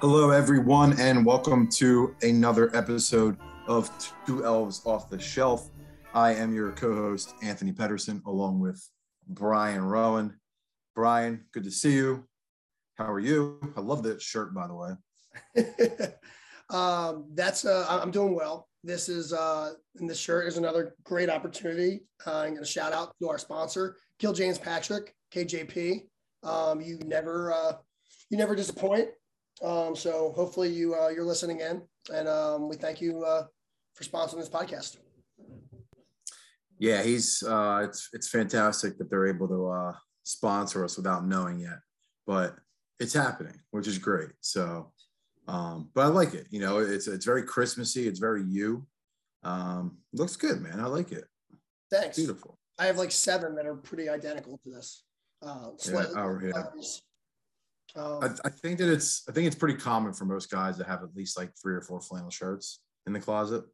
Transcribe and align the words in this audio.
Hello, 0.00 0.30
everyone, 0.30 0.94
and 1.00 1.26
welcome 1.26 1.66
to 1.70 2.14
another 2.22 2.70
episode 2.72 3.36
of 3.66 3.90
Two 4.24 4.44
Elves 4.44 4.80
Off 4.86 5.10
the 5.10 5.18
Shelf. 5.18 5.70
I 6.14 6.34
am 6.34 6.54
your 6.54 6.70
co 6.70 6.94
host, 6.94 7.34
Anthony 7.42 7.72
Pedersen, 7.72 8.22
along 8.24 8.60
with 8.60 8.80
Brian 9.26 9.82
Rowan. 9.82 10.38
Brian, 10.94 11.46
good 11.52 11.64
to 11.64 11.72
see 11.72 11.94
you. 11.94 12.22
How 12.94 13.12
are 13.12 13.18
you? 13.18 13.58
I 13.76 13.80
love 13.80 14.04
that 14.04 14.22
shirt, 14.22 14.54
by 14.54 14.68
the 14.68 14.74
way. 14.76 16.14
um, 16.70 17.26
that's 17.34 17.64
uh, 17.64 17.84
I'm 17.88 18.12
doing 18.12 18.36
well. 18.36 18.68
This 18.84 19.08
is 19.08 19.32
uh, 19.32 19.72
and 19.96 20.08
this 20.08 20.20
shirt 20.20 20.46
is 20.46 20.58
another 20.58 20.94
great 21.02 21.28
opportunity. 21.28 22.02
Uh, 22.24 22.36
I'm 22.36 22.50
going 22.50 22.62
to 22.62 22.70
shout 22.70 22.92
out 22.92 23.16
to 23.20 23.28
our 23.30 23.38
sponsor, 23.38 23.96
Kill 24.20 24.32
James 24.32 24.58
Patrick, 24.58 25.12
KJP. 25.34 26.02
Um, 26.44 26.80
you 26.80 27.00
never 27.04 27.52
uh, 27.52 27.72
you 28.30 28.38
never 28.38 28.54
disappoint. 28.54 29.08
Um, 29.62 29.96
so 29.96 30.32
hopefully 30.36 30.68
you 30.68 30.94
uh, 30.94 31.08
you're 31.08 31.24
listening 31.24 31.60
in, 31.60 31.82
and 32.12 32.28
um, 32.28 32.68
we 32.68 32.76
thank 32.76 33.00
you 33.00 33.24
uh, 33.24 33.44
for 33.94 34.04
sponsoring 34.04 34.38
this 34.38 34.48
podcast. 34.48 34.98
Yeah, 36.78 37.02
he's 37.02 37.42
uh, 37.42 37.82
it's 37.84 38.08
it's 38.12 38.28
fantastic 38.28 38.98
that 38.98 39.10
they're 39.10 39.26
able 39.26 39.48
to 39.48 39.68
uh, 39.68 39.92
sponsor 40.22 40.84
us 40.84 40.96
without 40.96 41.26
knowing 41.26 41.58
yet, 41.58 41.80
but 42.26 42.56
it's 43.00 43.14
happening, 43.14 43.58
which 43.72 43.88
is 43.88 43.98
great. 43.98 44.30
So, 44.40 44.92
um, 45.48 45.90
but 45.94 46.02
I 46.02 46.06
like 46.08 46.34
it. 46.34 46.46
You 46.50 46.60
know, 46.60 46.78
it's 46.78 47.08
it's 47.08 47.24
very 47.24 47.42
Christmassy. 47.42 48.06
It's 48.06 48.20
very 48.20 48.44
you. 48.44 48.86
Um, 49.42 49.98
looks 50.12 50.36
good, 50.36 50.60
man. 50.60 50.80
I 50.80 50.86
like 50.86 51.10
it. 51.12 51.24
Thanks. 51.90 52.16
Beautiful. 52.16 52.58
I 52.78 52.86
have 52.86 52.96
like 52.96 53.10
seven 53.10 53.56
that 53.56 53.66
are 53.66 53.74
pretty 53.74 54.08
identical 54.08 54.58
to 54.64 54.70
this. 54.70 55.02
Uh, 55.42 55.70
Yeah, 55.86 56.06
oh, 56.16 56.38
yeah. 56.42 56.62
Um, 57.98 58.22
I, 58.22 58.28
I 58.46 58.50
think 58.50 58.78
that 58.78 58.90
it's 58.90 59.24
I 59.28 59.32
think 59.32 59.46
it's 59.46 59.56
pretty 59.56 59.78
common 59.78 60.12
for 60.12 60.24
most 60.24 60.50
guys 60.50 60.78
to 60.78 60.84
have 60.84 61.02
at 61.02 61.14
least 61.16 61.36
like 61.36 61.50
three 61.60 61.74
or 61.74 61.80
four 61.80 62.00
flannel 62.00 62.30
shirts 62.30 62.80
in 63.06 63.12
the 63.12 63.20
closet. 63.20 63.64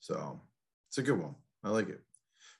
So 0.00 0.40
it's 0.88 0.98
a 0.98 1.02
good 1.02 1.18
one. 1.18 1.34
I 1.64 1.70
like 1.70 1.88
it. 1.88 2.00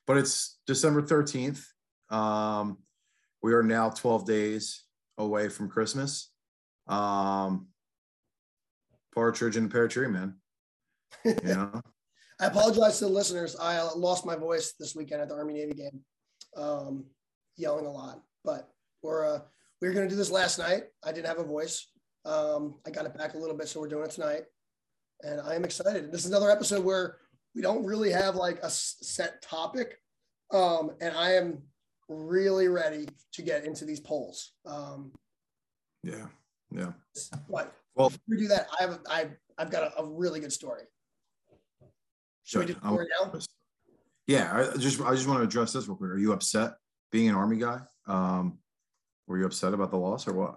But 0.05 0.17
it's 0.17 0.59
December 0.67 1.01
13th. 1.01 1.63
Um, 2.09 2.79
we 3.41 3.53
are 3.53 3.63
now 3.63 3.89
12 3.89 4.25
days 4.25 4.83
away 5.17 5.49
from 5.49 5.69
Christmas. 5.69 6.31
Um, 6.87 7.67
partridge 9.13 9.55
in 9.55 9.65
a 9.65 9.69
pear 9.69 9.87
tree, 9.87 10.07
man. 10.07 10.35
You 11.25 11.35
know? 11.43 11.81
I 12.41 12.45
apologize 12.45 12.99
to 12.99 13.05
the 13.05 13.11
listeners. 13.11 13.55
I 13.59 13.77
uh, 13.77 13.89
lost 13.95 14.25
my 14.25 14.35
voice 14.35 14.73
this 14.79 14.95
weekend 14.95 15.21
at 15.21 15.27
the 15.27 15.35
Army 15.35 15.55
Navy 15.55 15.73
game, 15.73 16.01
um, 16.55 17.05
yelling 17.57 17.85
a 17.85 17.91
lot. 17.91 18.21
But 18.45 18.69
we're 19.03 19.35
uh, 19.35 19.39
we 19.81 19.87
were 19.87 19.93
going 19.93 20.07
to 20.07 20.09
do 20.09 20.17
this 20.17 20.31
last 20.31 20.59
night. 20.59 20.83
I 21.03 21.11
didn't 21.11 21.27
have 21.27 21.39
a 21.39 21.43
voice. 21.43 21.87
Um, 22.25 22.75
I 22.85 22.89
got 22.89 23.05
it 23.05 23.17
back 23.17 23.33
a 23.33 23.37
little 23.37 23.55
bit, 23.55 23.69
so 23.69 23.79
we're 23.79 23.87
doing 23.87 24.05
it 24.05 24.11
tonight, 24.11 24.43
and 25.23 25.39
I 25.41 25.55
am 25.55 25.63
excited. 25.63 26.11
This 26.11 26.25
is 26.25 26.31
another 26.31 26.51
episode 26.51 26.83
where 26.83 27.17
we 27.55 27.61
don't 27.61 27.85
really 27.85 28.11
have 28.11 28.35
like 28.35 28.59
a 28.61 28.69
set 28.69 29.41
topic, 29.41 29.97
um, 30.51 30.91
and 30.99 31.15
I 31.15 31.33
am 31.33 31.63
really 32.09 32.67
ready 32.67 33.07
to 33.33 33.41
get 33.41 33.63
into 33.65 33.85
these 33.85 33.99
polls. 33.99 34.51
Um, 34.65 35.11
yeah. 36.03 36.25
Yeah. 36.71 36.91
but 37.49 37.73
Well, 37.95 38.11
we 38.27 38.37
do 38.37 38.47
that, 38.49 38.67
I 38.79 38.83
have 38.83 38.99
I 39.09 39.29
I've 39.57 39.71
got 39.71 39.83
a, 39.83 40.01
a 40.01 40.05
really 40.05 40.39
good 40.39 40.53
story. 40.53 40.83
Should 42.43 42.59
we 42.59 42.65
do 42.67 42.73
good. 42.73 42.83
story 42.83 43.07
now? 43.21 43.39
Yeah, 44.27 44.67
I 44.73 44.77
just 44.77 45.01
I 45.01 45.11
just 45.15 45.27
want 45.27 45.39
to 45.39 45.43
address 45.43 45.73
this 45.73 45.87
real 45.87 45.97
quick. 45.97 46.11
Are 46.11 46.17
you 46.17 46.33
upset 46.33 46.73
being 47.11 47.29
an 47.29 47.35
army 47.35 47.57
guy? 47.57 47.79
Um, 48.07 48.59
were 49.29 49.37
you 49.37 49.45
upset 49.45 49.73
about 49.73 49.91
the 49.91 49.97
loss 49.97 50.27
or 50.27 50.33
what? 50.33 50.55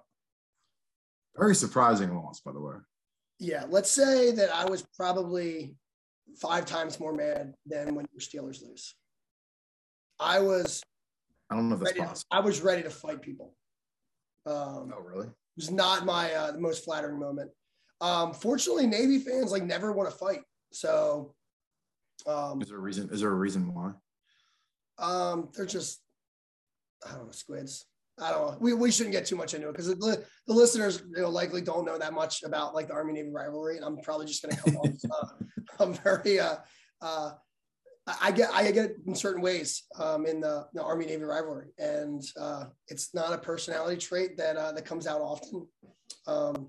Very 1.36 1.54
surprising 1.54 2.14
loss, 2.16 2.40
by 2.40 2.52
the 2.52 2.60
way. 2.60 2.74
Yeah, 3.38 3.64
let's 3.68 3.90
say 3.90 4.32
that 4.32 4.52
I 4.54 4.64
was 4.68 4.84
probably 4.96 5.76
five 6.40 6.64
times 6.64 6.98
more 6.98 7.12
mad 7.14 7.54
than 7.66 7.94
when 7.94 8.06
your 8.12 8.20
Steelers 8.20 8.62
lose. 8.66 8.94
I 10.18 10.40
was 10.40 10.82
I 11.50 11.56
don't 11.56 11.68
know 11.68 11.74
if 11.74 11.80
that's 11.82 11.92
ready. 11.92 12.06
Possible. 12.06 12.28
I 12.30 12.40
was 12.40 12.60
ready 12.62 12.82
to 12.82 12.90
fight 12.90 13.20
people. 13.20 13.54
Um, 14.46 14.92
Oh, 14.96 15.00
really? 15.04 15.26
it 15.26 15.32
was 15.56 15.70
not 15.70 16.06
my 16.06 16.32
uh, 16.32 16.52
the 16.52 16.60
most 16.60 16.84
flattering 16.84 17.18
moment. 17.20 17.50
Um, 18.00 18.32
fortunately, 18.32 18.86
Navy 18.86 19.18
fans 19.18 19.52
like 19.52 19.62
never 19.64 19.92
want 19.92 20.10
to 20.10 20.16
fight, 20.16 20.40
so 20.72 21.34
um, 22.26 22.60
Is 22.62 22.68
there 22.68 22.78
a 22.78 22.80
reason? 22.80 23.08
Is 23.12 23.20
there 23.20 23.30
a 23.30 23.34
reason 23.34 23.72
why? 23.74 23.92
um, 24.98 25.48
they're 25.54 25.66
just 25.66 26.00
I 27.06 27.12
don't 27.12 27.26
know 27.26 27.32
squids. 27.32 27.86
I 28.22 28.30
don't 28.30 28.52
know. 28.52 28.56
We, 28.60 28.72
we 28.72 28.90
shouldn't 28.90 29.12
get 29.12 29.26
too 29.26 29.36
much 29.36 29.54
into 29.54 29.68
it 29.68 29.72
because 29.72 29.88
the, 29.88 30.24
the 30.46 30.54
listeners 30.54 31.02
you 31.14 31.22
know, 31.22 31.28
likely 31.28 31.60
don't 31.60 31.84
know 31.84 31.98
that 31.98 32.12
much 32.12 32.42
about 32.44 32.74
like 32.74 32.86
the 32.86 32.94
Army 32.94 33.14
Navy 33.14 33.30
rivalry, 33.30 33.76
and 33.76 33.84
I'm 33.84 33.98
probably 33.98 34.26
just 34.26 34.42
going 34.42 34.54
to 34.54 34.62
come 34.62 34.76
off. 34.76 34.94
Uh, 35.10 35.26
I'm 35.80 35.94
very 35.94 36.38
uh, 36.38 36.56
uh, 37.00 37.32
I 38.06 38.16
I 38.20 38.30
get 38.32 38.50
I 38.52 38.70
get 38.70 38.84
it 38.84 38.96
in 39.06 39.14
certain 39.14 39.42
ways 39.42 39.84
um, 39.98 40.26
in 40.26 40.40
the, 40.40 40.66
the 40.72 40.82
Army 40.82 41.06
Navy 41.06 41.24
rivalry, 41.24 41.68
and 41.78 42.22
uh, 42.40 42.64
it's 42.88 43.14
not 43.14 43.32
a 43.32 43.38
personality 43.38 43.96
trait 43.96 44.36
that 44.36 44.56
uh, 44.56 44.72
that 44.72 44.84
comes 44.84 45.06
out 45.06 45.20
often. 45.20 45.66
Um, 46.26 46.68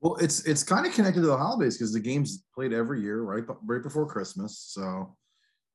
Well, 0.00 0.16
it's 0.16 0.44
it's 0.46 0.62
kind 0.62 0.86
of 0.86 0.92
connected 0.92 1.20
to 1.20 1.26
the 1.26 1.36
holidays 1.36 1.76
because 1.76 1.92
the 1.92 2.00
game's 2.00 2.44
played 2.54 2.72
every 2.72 3.00
year, 3.00 3.22
right? 3.22 3.44
Right 3.64 3.82
before 3.82 4.06
Christmas, 4.06 4.58
so 4.58 5.16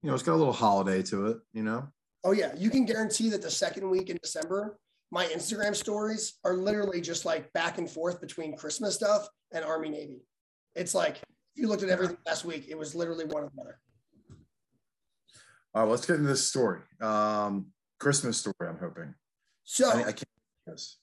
you 0.02 0.10
know 0.10 0.14
it's 0.14 0.24
got 0.24 0.34
a 0.34 0.42
little 0.42 0.54
holiday 0.54 1.02
to 1.04 1.28
it. 1.28 1.38
You 1.54 1.64
know. 1.64 1.88
oh 2.24 2.32
yeah, 2.32 2.54
you 2.58 2.70
can 2.70 2.86
guarantee 2.86 3.30
that 3.30 3.42
the 3.42 3.52
second 3.52 3.90
week 3.90 4.10
in 4.10 4.18
December, 4.22 4.78
my 5.14 5.26
Instagram 5.28 5.76
stories 5.76 6.40
are 6.44 6.56
literally 6.56 7.00
just 7.00 7.24
like 7.24 7.54
back 7.54 7.78
and 7.78 7.88
forth 7.88 8.20
between 8.20 8.58
Christmas 8.58 8.96
stuff 8.96 9.28
and 9.52 9.64
Army 9.64 9.90
Navy. 9.90 10.26
It's 10.76 10.96
like 10.96 11.18
if 11.18 11.22
you 11.54 11.68
looked 11.68 11.84
at 11.84 11.90
everything 11.90 12.18
last 12.26 12.46
week, 12.46 12.66
it 12.68 12.76
was 12.76 12.96
literally 12.96 13.26
one 13.26 13.44
or 13.44 13.52
the 13.56 13.62
other. 13.62 13.80
All 15.76 15.84
right, 15.84 15.92
let's 15.92 16.08
get 16.08 16.16
into 16.16 16.30
this 16.30 16.48
story. 16.48 16.80
Um, 17.00 17.68
Christmas 18.00 18.40
story. 18.40 18.56
I'm 18.62 18.80
hoping. 18.80 19.14
So 19.64 19.88
I, 19.88 20.00
I 20.00 20.04
can't. 20.14 20.24
Yes. 20.68 20.98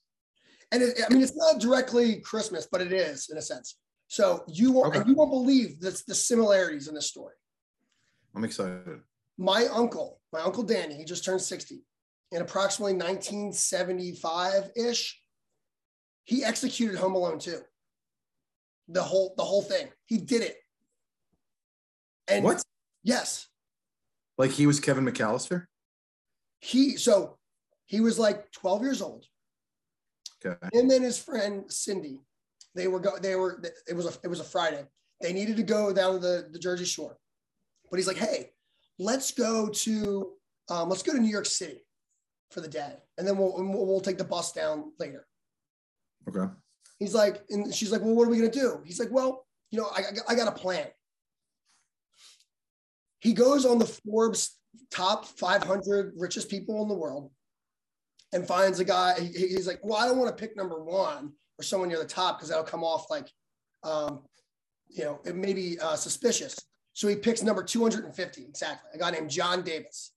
and 0.72 0.82
it, 0.82 0.98
I 1.08 1.12
mean, 1.12 1.22
it's 1.22 1.36
not 1.36 1.60
directly 1.60 2.16
Christmas, 2.20 2.66
but 2.70 2.80
it 2.80 2.92
is 2.92 3.28
in 3.30 3.38
a 3.38 3.42
sense. 3.42 3.76
So 4.08 4.42
you 4.48 4.72
won't, 4.72 4.96
Okay. 4.96 5.08
you 5.08 5.14
won't 5.14 5.30
believe 5.30 5.78
the, 5.78 6.02
the 6.08 6.16
similarities 6.16 6.88
in 6.88 6.94
this 6.96 7.06
story. 7.06 7.34
I'm 8.34 8.42
excited. 8.42 9.02
My 9.38 9.66
uncle, 9.66 10.20
my 10.32 10.40
uncle 10.40 10.64
Danny, 10.64 10.96
he 10.96 11.04
just 11.04 11.24
turned 11.24 11.40
60 11.40 11.84
in 12.32 12.42
approximately 12.42 12.94
1975 12.94 14.70
ish. 14.76 15.20
He 16.24 16.44
executed 16.44 16.96
Home 16.98 17.14
Alone 17.14 17.38
2. 17.38 17.58
The 18.88 19.02
whole, 19.02 19.34
the 19.36 19.44
whole 19.44 19.62
thing. 19.62 19.88
He 20.06 20.18
did 20.18 20.42
it. 20.42 20.56
And 22.28 22.44
What? 22.44 22.62
Yes. 23.02 23.48
Like 24.38 24.50
he 24.50 24.66
was 24.66 24.80
Kevin 24.80 25.04
McAllister? 25.04 25.66
He, 26.60 26.96
so 26.96 27.38
he 27.86 28.00
was 28.00 28.18
like 28.18 28.50
12 28.52 28.82
years 28.82 29.02
old. 29.02 29.24
Okay. 30.44 30.56
him 30.72 30.90
and 30.90 31.04
his 31.04 31.18
friend 31.18 31.64
Cindy, 31.70 32.20
they 32.74 32.88
were 32.88 33.00
go, 33.00 33.18
they 33.18 33.36
were 33.36 33.62
it 33.86 33.94
was 33.94 34.06
a 34.06 34.12
it 34.24 34.28
was 34.28 34.40
a 34.40 34.44
Friday. 34.44 34.86
They 35.20 35.34
needed 35.34 35.56
to 35.58 35.62
go 35.62 35.92
down 35.92 36.14
to 36.14 36.18
the, 36.18 36.48
the 36.50 36.58
Jersey 36.58 36.86
Shore, 36.86 37.18
but 37.90 37.98
he's 37.98 38.06
like, 38.06 38.16
hey, 38.16 38.52
let's 38.98 39.32
go 39.32 39.68
to 39.68 40.32
um, 40.70 40.88
let's 40.88 41.02
go 41.02 41.12
to 41.12 41.20
New 41.20 41.28
York 41.28 41.44
City 41.44 41.82
for 42.50 42.60
the 42.60 42.68
day, 42.68 42.94
and 43.18 43.26
then 43.26 43.36
we'll 43.38 43.54
we'll, 43.56 43.86
we'll 43.86 44.00
take 44.00 44.18
the 44.18 44.24
bus 44.24 44.52
down 44.52 44.92
later. 44.98 45.26
Okay. 46.28 46.52
He's 46.98 47.14
like, 47.14 47.42
and 47.50 47.72
she's 47.74 47.90
like, 47.92 48.02
well, 48.02 48.14
what 48.14 48.26
are 48.26 48.30
we 48.30 48.36
gonna 48.38 48.50
do? 48.50 48.82
He's 48.84 48.98
like, 49.00 49.10
well, 49.10 49.46
you 49.70 49.78
know, 49.80 49.86
I, 49.94 50.02
I 50.28 50.34
got 50.34 50.48
a 50.48 50.52
plan. 50.52 50.86
He 53.20 53.32
goes 53.32 53.64
on 53.64 53.78
the 53.78 53.86
Forbes 53.86 54.56
top 54.90 55.24
500 55.26 56.14
richest 56.16 56.48
people 56.48 56.82
in 56.82 56.88
the 56.88 56.94
world 56.94 57.30
and 58.32 58.46
finds 58.46 58.80
a 58.80 58.84
guy. 58.84 59.18
he- 59.20 59.48
He's 59.48 59.66
like, 59.66 59.80
well, 59.82 59.98
I 59.98 60.06
don't 60.06 60.18
want 60.18 60.34
to 60.36 60.40
pick 60.40 60.56
number 60.56 60.82
one 60.82 61.32
or 61.58 61.62
someone 61.62 61.88
near 61.88 61.98
the 61.98 62.04
top 62.06 62.38
because 62.38 62.48
that'll 62.48 62.64
come 62.64 62.84
off 62.84 63.10
like, 63.10 63.28
um, 63.82 64.22
you 64.88 65.04
know, 65.04 65.20
it 65.24 65.36
may 65.36 65.52
be 65.52 65.78
uh, 65.80 65.96
suspicious. 65.96 66.56
So 66.94 67.08
he 67.08 67.16
picks 67.16 67.42
number 67.42 67.62
250 67.62 68.42
exactly. 68.42 68.90
A 68.94 68.98
guy 68.98 69.10
named 69.10 69.30
John 69.30 69.62
Davis. 69.62 70.12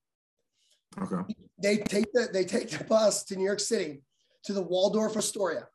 Okay. 1.01 1.33
They 1.61 1.77
take 1.77 2.11
the 2.13 2.29
they 2.31 2.45
take 2.45 2.69
the 2.69 2.83
bus 2.83 3.23
to 3.25 3.35
New 3.35 3.45
York 3.45 3.59
City 3.59 4.03
to 4.43 4.53
the 4.53 4.61
Waldorf 4.61 5.17
Astoria, 5.17 5.67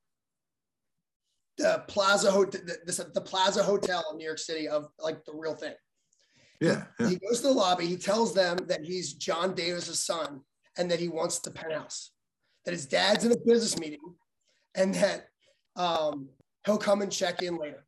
the 1.56 1.84
Plaza 1.88 2.30
Hotel, 2.30 2.60
the, 2.64 2.92
the, 2.92 3.10
the 3.14 3.20
Plaza 3.20 3.62
Hotel 3.62 4.04
in 4.12 4.18
New 4.18 4.24
York 4.24 4.38
City 4.38 4.68
of 4.68 4.88
like 4.98 5.24
the 5.24 5.32
real 5.32 5.54
thing. 5.54 5.74
Yeah. 6.60 6.84
yeah. 6.98 7.08
He 7.08 7.16
goes 7.16 7.40
to 7.40 7.48
the 7.48 7.52
lobby. 7.52 7.86
He 7.86 7.96
tells 7.96 8.34
them 8.34 8.58
that 8.66 8.84
he's 8.84 9.14
John 9.14 9.54
Davis's 9.54 10.04
son 10.04 10.40
and 10.76 10.90
that 10.90 11.00
he 11.00 11.08
wants 11.08 11.38
the 11.38 11.50
penthouse. 11.50 12.12
That 12.64 12.72
his 12.72 12.86
dad's 12.86 13.24
in 13.24 13.32
a 13.32 13.36
business 13.46 13.78
meeting, 13.78 14.00
and 14.74 14.94
that 14.96 15.28
um, 15.76 16.28
he'll 16.66 16.78
come 16.78 17.02
and 17.02 17.10
check 17.10 17.42
in 17.42 17.56
later. 17.56 17.86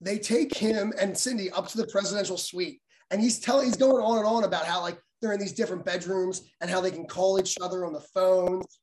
They 0.00 0.18
take 0.18 0.56
him 0.56 0.94
and 0.98 1.16
Cindy 1.16 1.50
up 1.50 1.68
to 1.68 1.76
the 1.76 1.86
presidential 1.88 2.38
suite, 2.38 2.80
and 3.10 3.20
he's 3.20 3.38
telling 3.38 3.66
he's 3.66 3.76
going 3.76 4.02
on 4.02 4.18
and 4.18 4.26
on 4.26 4.44
about 4.44 4.64
how 4.64 4.80
like 4.80 4.98
they're 5.20 5.32
in 5.32 5.40
these 5.40 5.52
different 5.52 5.84
bedrooms 5.84 6.42
and 6.60 6.70
how 6.70 6.80
they 6.80 6.90
can 6.90 7.06
call 7.06 7.38
each 7.38 7.56
other 7.60 7.84
on 7.84 7.92
the 7.92 8.00
phones. 8.00 8.80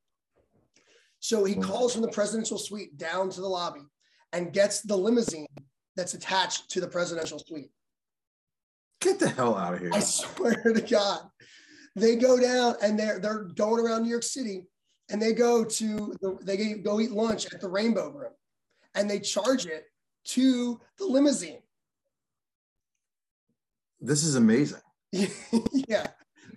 So 1.19 1.43
he 1.43 1.55
mm. 1.55 1.63
calls 1.63 1.93
from 1.93 2.03
the 2.03 2.09
presidential 2.09 2.57
suite 2.57 2.97
down 2.97 3.29
to 3.31 3.41
the 3.41 3.47
lobby, 3.47 3.81
and 4.33 4.53
gets 4.53 4.81
the 4.81 4.95
limousine 4.95 5.47
that's 5.95 6.13
attached 6.13 6.69
to 6.71 6.81
the 6.81 6.87
presidential 6.87 7.39
suite. 7.39 7.71
Get 9.01 9.19
the 9.19 9.29
hell 9.29 9.55
out 9.55 9.75
of 9.75 9.79
here. 9.79 9.91
I 9.93 9.99
swear 10.01 10.61
to 10.63 10.81
God. 10.81 11.21
They 11.95 12.15
go 12.15 12.39
down 12.39 12.75
and 12.81 12.99
they're 12.99 13.19
they're 13.19 13.45
going 13.55 13.83
around 13.83 14.03
New 14.03 14.09
York 14.09 14.23
City 14.23 14.67
and 15.09 15.21
they 15.21 15.33
go 15.33 15.63
to 15.63 16.15
the, 16.21 16.37
they 16.43 16.73
go 16.75 16.99
eat 16.99 17.11
lunch 17.11 17.51
at 17.51 17.61
the 17.61 17.67
Rainbow 17.67 18.11
Room 18.11 18.33
and 18.93 19.09
they 19.09 19.19
charge 19.19 19.65
it 19.65 19.85
to 20.25 20.79
the 20.99 21.05
limousine. 21.05 21.61
This 23.99 24.23
is 24.23 24.35
amazing. 24.35 24.81
yeah. 25.11 26.07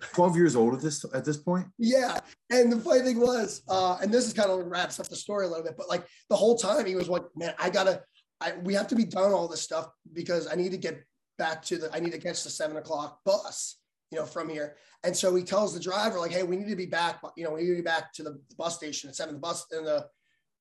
12 0.01 0.35
years 0.35 0.55
old 0.55 0.73
at 0.73 0.81
this 0.81 1.05
at 1.13 1.25
this 1.25 1.37
point? 1.37 1.67
Yeah 1.77 2.19
and 2.49 2.71
the 2.71 2.77
funny 2.77 3.01
thing 3.01 3.19
was 3.19 3.63
uh 3.69 3.97
and 4.01 4.11
this 4.13 4.27
is 4.27 4.33
kind 4.33 4.51
of 4.51 4.65
wraps 4.65 4.99
up 4.99 5.07
the 5.07 5.15
story 5.15 5.45
a 5.45 5.49
little 5.49 5.63
bit 5.63 5.75
but 5.77 5.89
like 5.89 6.05
the 6.29 6.35
whole 6.35 6.57
time 6.57 6.85
he 6.85 6.95
was 6.95 7.09
like 7.09 7.23
man 7.35 7.53
i 7.57 7.69
gotta 7.69 8.01
I, 8.41 8.53
we 8.63 8.73
have 8.73 8.87
to 8.87 8.95
be 8.95 9.05
done 9.05 9.31
all 9.31 9.47
this 9.47 9.61
stuff 9.61 9.87
because 10.13 10.47
i 10.51 10.55
need 10.55 10.71
to 10.71 10.77
get 10.77 11.03
back 11.37 11.63
to 11.65 11.77
the 11.77 11.95
i 11.95 11.99
need 11.99 12.11
to 12.11 12.19
catch 12.19 12.43
the 12.43 12.49
seven 12.49 12.77
o'clock 12.77 13.19
bus 13.25 13.77
you 14.11 14.19
know 14.19 14.25
from 14.25 14.49
here. 14.49 14.75
And 15.03 15.15
so 15.15 15.33
he 15.33 15.43
tells 15.43 15.73
the 15.73 15.79
driver 15.79 16.19
like 16.19 16.31
hey 16.31 16.43
we 16.43 16.57
need 16.57 16.69
to 16.69 16.75
be 16.75 16.85
back 16.85 17.21
you 17.35 17.43
know 17.43 17.51
we 17.51 17.61
need 17.61 17.69
to 17.69 17.75
be 17.77 17.81
back 17.81 18.13
to 18.13 18.23
the 18.23 18.39
bus 18.57 18.75
station 18.75 19.09
at 19.09 19.15
seven 19.15 19.35
the 19.35 19.39
bus 19.39 19.65
and 19.71 19.87
the 19.87 20.05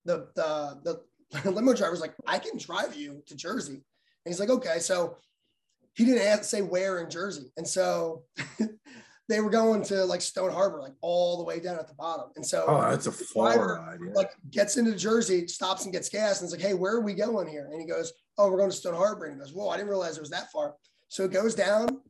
the 0.07 0.29
the, 0.35 1.01
the 1.43 1.51
limo 1.51 1.75
driver's 1.75 2.01
like 2.01 2.15
i 2.27 2.39
can 2.39 2.57
drive 2.57 2.95
you 2.97 3.23
to 3.27 3.37
jersey 3.37 3.75
and 3.75 3.83
he's 4.25 4.41
like 4.41 4.49
okay 4.49 4.79
so 4.79 5.17
he 5.95 6.07
didn't 6.07 6.45
say 6.45 6.63
where 6.63 7.01
in 7.01 7.11
jersey 7.11 7.53
and 7.59 7.69
so 7.69 8.23
they 9.31 9.41
were 9.41 9.49
going 9.49 9.81
to 9.81 10.05
like 10.05 10.21
Stone 10.21 10.51
Harbor, 10.51 10.81
like 10.81 10.95
all 11.03 11.39
the 11.39 11.45
way 11.45 11.61
down 11.61 11.79
at 11.79 11.87
the 11.87 11.95
bottom. 11.95 12.31
And 12.35 12.45
so, 12.45 12.65
oh, 12.67 12.91
that's 12.91 13.07
a 13.07 13.13
far 13.13 13.77
ride. 13.77 14.01
Yeah. 14.05 14.13
Like 14.13 14.33
gets 14.51 14.77
into 14.77 14.93
Jersey, 14.97 15.47
stops 15.47 15.85
and 15.85 15.93
gets 15.93 16.09
gas, 16.09 16.41
and 16.41 16.47
it's 16.47 16.53
like, 16.53 16.67
hey, 16.67 16.75
where 16.75 16.95
are 16.95 17.01
we 17.01 17.15
going 17.15 17.47
here? 17.47 17.69
And 17.71 17.81
he 17.81 17.87
goes, 17.87 18.13
oh, 18.39 18.51
we're 18.51 18.59
going 18.59 18.71
to 18.71 18.77
Stone 18.77 18.97
Harbor. 18.97 19.27
And 19.27 19.35
he 19.35 19.39
goes, 19.39 19.53
whoa, 19.53 19.69
I 19.69 19.77
didn't 19.77 19.89
realize 19.89 20.17
it 20.17 20.21
was 20.21 20.31
that 20.31 20.51
far. 20.51 20.75
So 21.07 21.25
it 21.25 21.31
goes 21.31 21.55
down, 21.55 22.01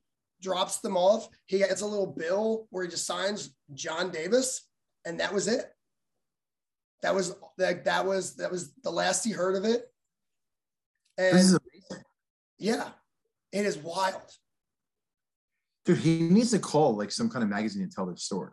drops 0.40 0.78
them 0.78 0.96
off. 0.96 1.28
He 1.44 1.58
gets 1.58 1.82
a 1.82 1.86
little 1.86 2.06
bill 2.06 2.66
where 2.70 2.84
he 2.84 2.90
just 2.90 3.06
signs 3.06 3.54
John 3.74 4.10
Davis, 4.10 4.66
and 5.04 5.20
that 5.20 5.34
was 5.34 5.46
it. 5.46 5.66
That 7.02 7.14
was 7.14 7.36
like 7.58 7.84
that 7.84 8.06
was 8.06 8.36
that 8.36 8.50
was 8.50 8.72
the 8.82 8.90
last 8.90 9.24
he 9.24 9.32
heard 9.32 9.56
of 9.56 9.66
it. 9.66 9.84
And 11.18 11.58
yeah, 12.58 12.88
it 13.52 13.66
is 13.66 13.76
wild. 13.76 14.22
Dude, 15.94 15.98
he 15.98 16.20
needs 16.20 16.50
to 16.52 16.58
call 16.58 16.96
like 16.96 17.10
some 17.10 17.28
kind 17.28 17.42
of 17.42 17.48
magazine 17.48 17.82
and 17.82 17.90
tell 17.90 18.06
their 18.06 18.16
story. 18.16 18.52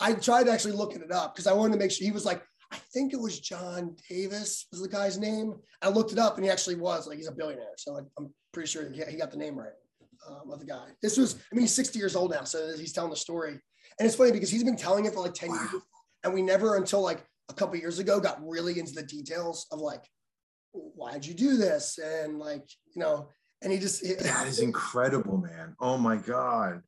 I 0.00 0.14
tried 0.14 0.48
actually 0.48 0.72
looking 0.72 1.02
it 1.02 1.12
up 1.12 1.34
because 1.34 1.46
I 1.46 1.52
wanted 1.52 1.74
to 1.74 1.78
make 1.78 1.90
sure 1.90 2.04
he 2.04 2.12
was 2.12 2.24
like, 2.24 2.42
I 2.72 2.76
think 2.92 3.12
it 3.12 3.20
was 3.20 3.38
John 3.40 3.94
Davis 4.08 4.66
was 4.72 4.82
the 4.82 4.88
guy's 4.88 5.18
name. 5.18 5.54
I 5.82 5.88
looked 5.88 6.12
it 6.12 6.18
up 6.18 6.36
and 6.36 6.44
he 6.44 6.50
actually 6.50 6.76
was 6.76 7.06
like 7.06 7.18
he's 7.18 7.28
a 7.28 7.32
billionaire. 7.32 7.74
So 7.76 7.92
like, 7.92 8.04
I'm 8.18 8.32
pretty 8.52 8.68
sure 8.68 8.90
he 8.90 9.16
got 9.16 9.30
the 9.30 9.36
name 9.36 9.56
right 9.56 9.72
um, 10.28 10.50
of 10.50 10.60
the 10.60 10.66
guy. 10.66 10.88
This 11.02 11.16
was, 11.16 11.34
I 11.34 11.54
mean, 11.54 11.62
he's 11.62 11.74
60 11.74 11.98
years 11.98 12.16
old 12.16 12.32
now, 12.32 12.44
so 12.44 12.76
he's 12.76 12.92
telling 12.92 13.10
the 13.10 13.16
story. 13.16 13.52
And 13.98 14.06
it's 14.06 14.16
funny 14.16 14.32
because 14.32 14.50
he's 14.50 14.64
been 14.64 14.76
telling 14.76 15.04
it 15.04 15.14
for 15.14 15.20
like 15.20 15.34
10 15.34 15.50
wow. 15.50 15.68
years, 15.72 15.82
and 16.24 16.34
we 16.34 16.42
never 16.42 16.76
until 16.76 17.02
like 17.02 17.24
a 17.48 17.54
couple 17.54 17.76
years 17.76 17.98
ago 17.98 18.18
got 18.18 18.40
really 18.46 18.78
into 18.78 18.92
the 18.92 19.02
details 19.02 19.66
of 19.70 19.78
like, 19.78 20.02
why'd 20.72 21.24
you 21.24 21.34
do 21.34 21.56
this? 21.56 21.98
And 21.98 22.38
like, 22.38 22.64
you 22.94 23.00
know, 23.00 23.28
and 23.62 23.72
he 23.72 23.78
just 23.78 24.02
that 24.20 24.46
is 24.46 24.60
incredible, 24.60 25.38
man. 25.38 25.74
Oh 25.80 25.96
my 25.98 26.16
god. 26.16 26.82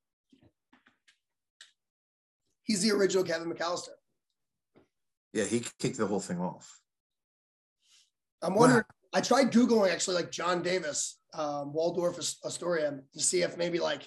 He's 2.64 2.82
the 2.82 2.90
original 2.90 3.24
Kevin 3.24 3.50
McAllister. 3.50 3.96
Yeah, 5.32 5.44
he 5.44 5.64
kicked 5.78 5.96
the 5.96 6.06
whole 6.06 6.20
thing 6.20 6.38
off. 6.38 6.80
I'm 8.42 8.54
wondering. 8.54 8.84
Wow. 8.88 8.94
I 9.14 9.20
tried 9.22 9.50
googling 9.50 9.90
actually, 9.90 10.16
like 10.16 10.30
John 10.30 10.62
Davis, 10.62 11.18
um, 11.32 11.72
Waldorf 11.72 12.18
Astoria, 12.44 13.00
to 13.14 13.20
see 13.20 13.42
if 13.42 13.56
maybe 13.56 13.78
like 13.78 14.06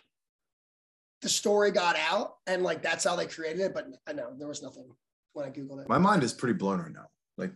the 1.22 1.30
story 1.30 1.72
got 1.72 1.96
out 1.96 2.36
and 2.46 2.62
like 2.62 2.84
that's 2.84 3.04
how 3.04 3.16
they 3.16 3.26
created 3.26 3.62
it. 3.62 3.74
But 3.74 3.88
I 4.08 4.14
know 4.14 4.32
there 4.38 4.48
was 4.48 4.62
nothing 4.62 4.86
when 5.34 5.48
I 5.48 5.50
googled 5.50 5.82
it. 5.82 5.90
My 5.90 5.98
mind 5.98 6.24
is 6.24 6.34
pretty 6.34 6.54
blown 6.54 6.80
right 6.80 6.94
now. 6.94 7.08
Like 7.38 7.52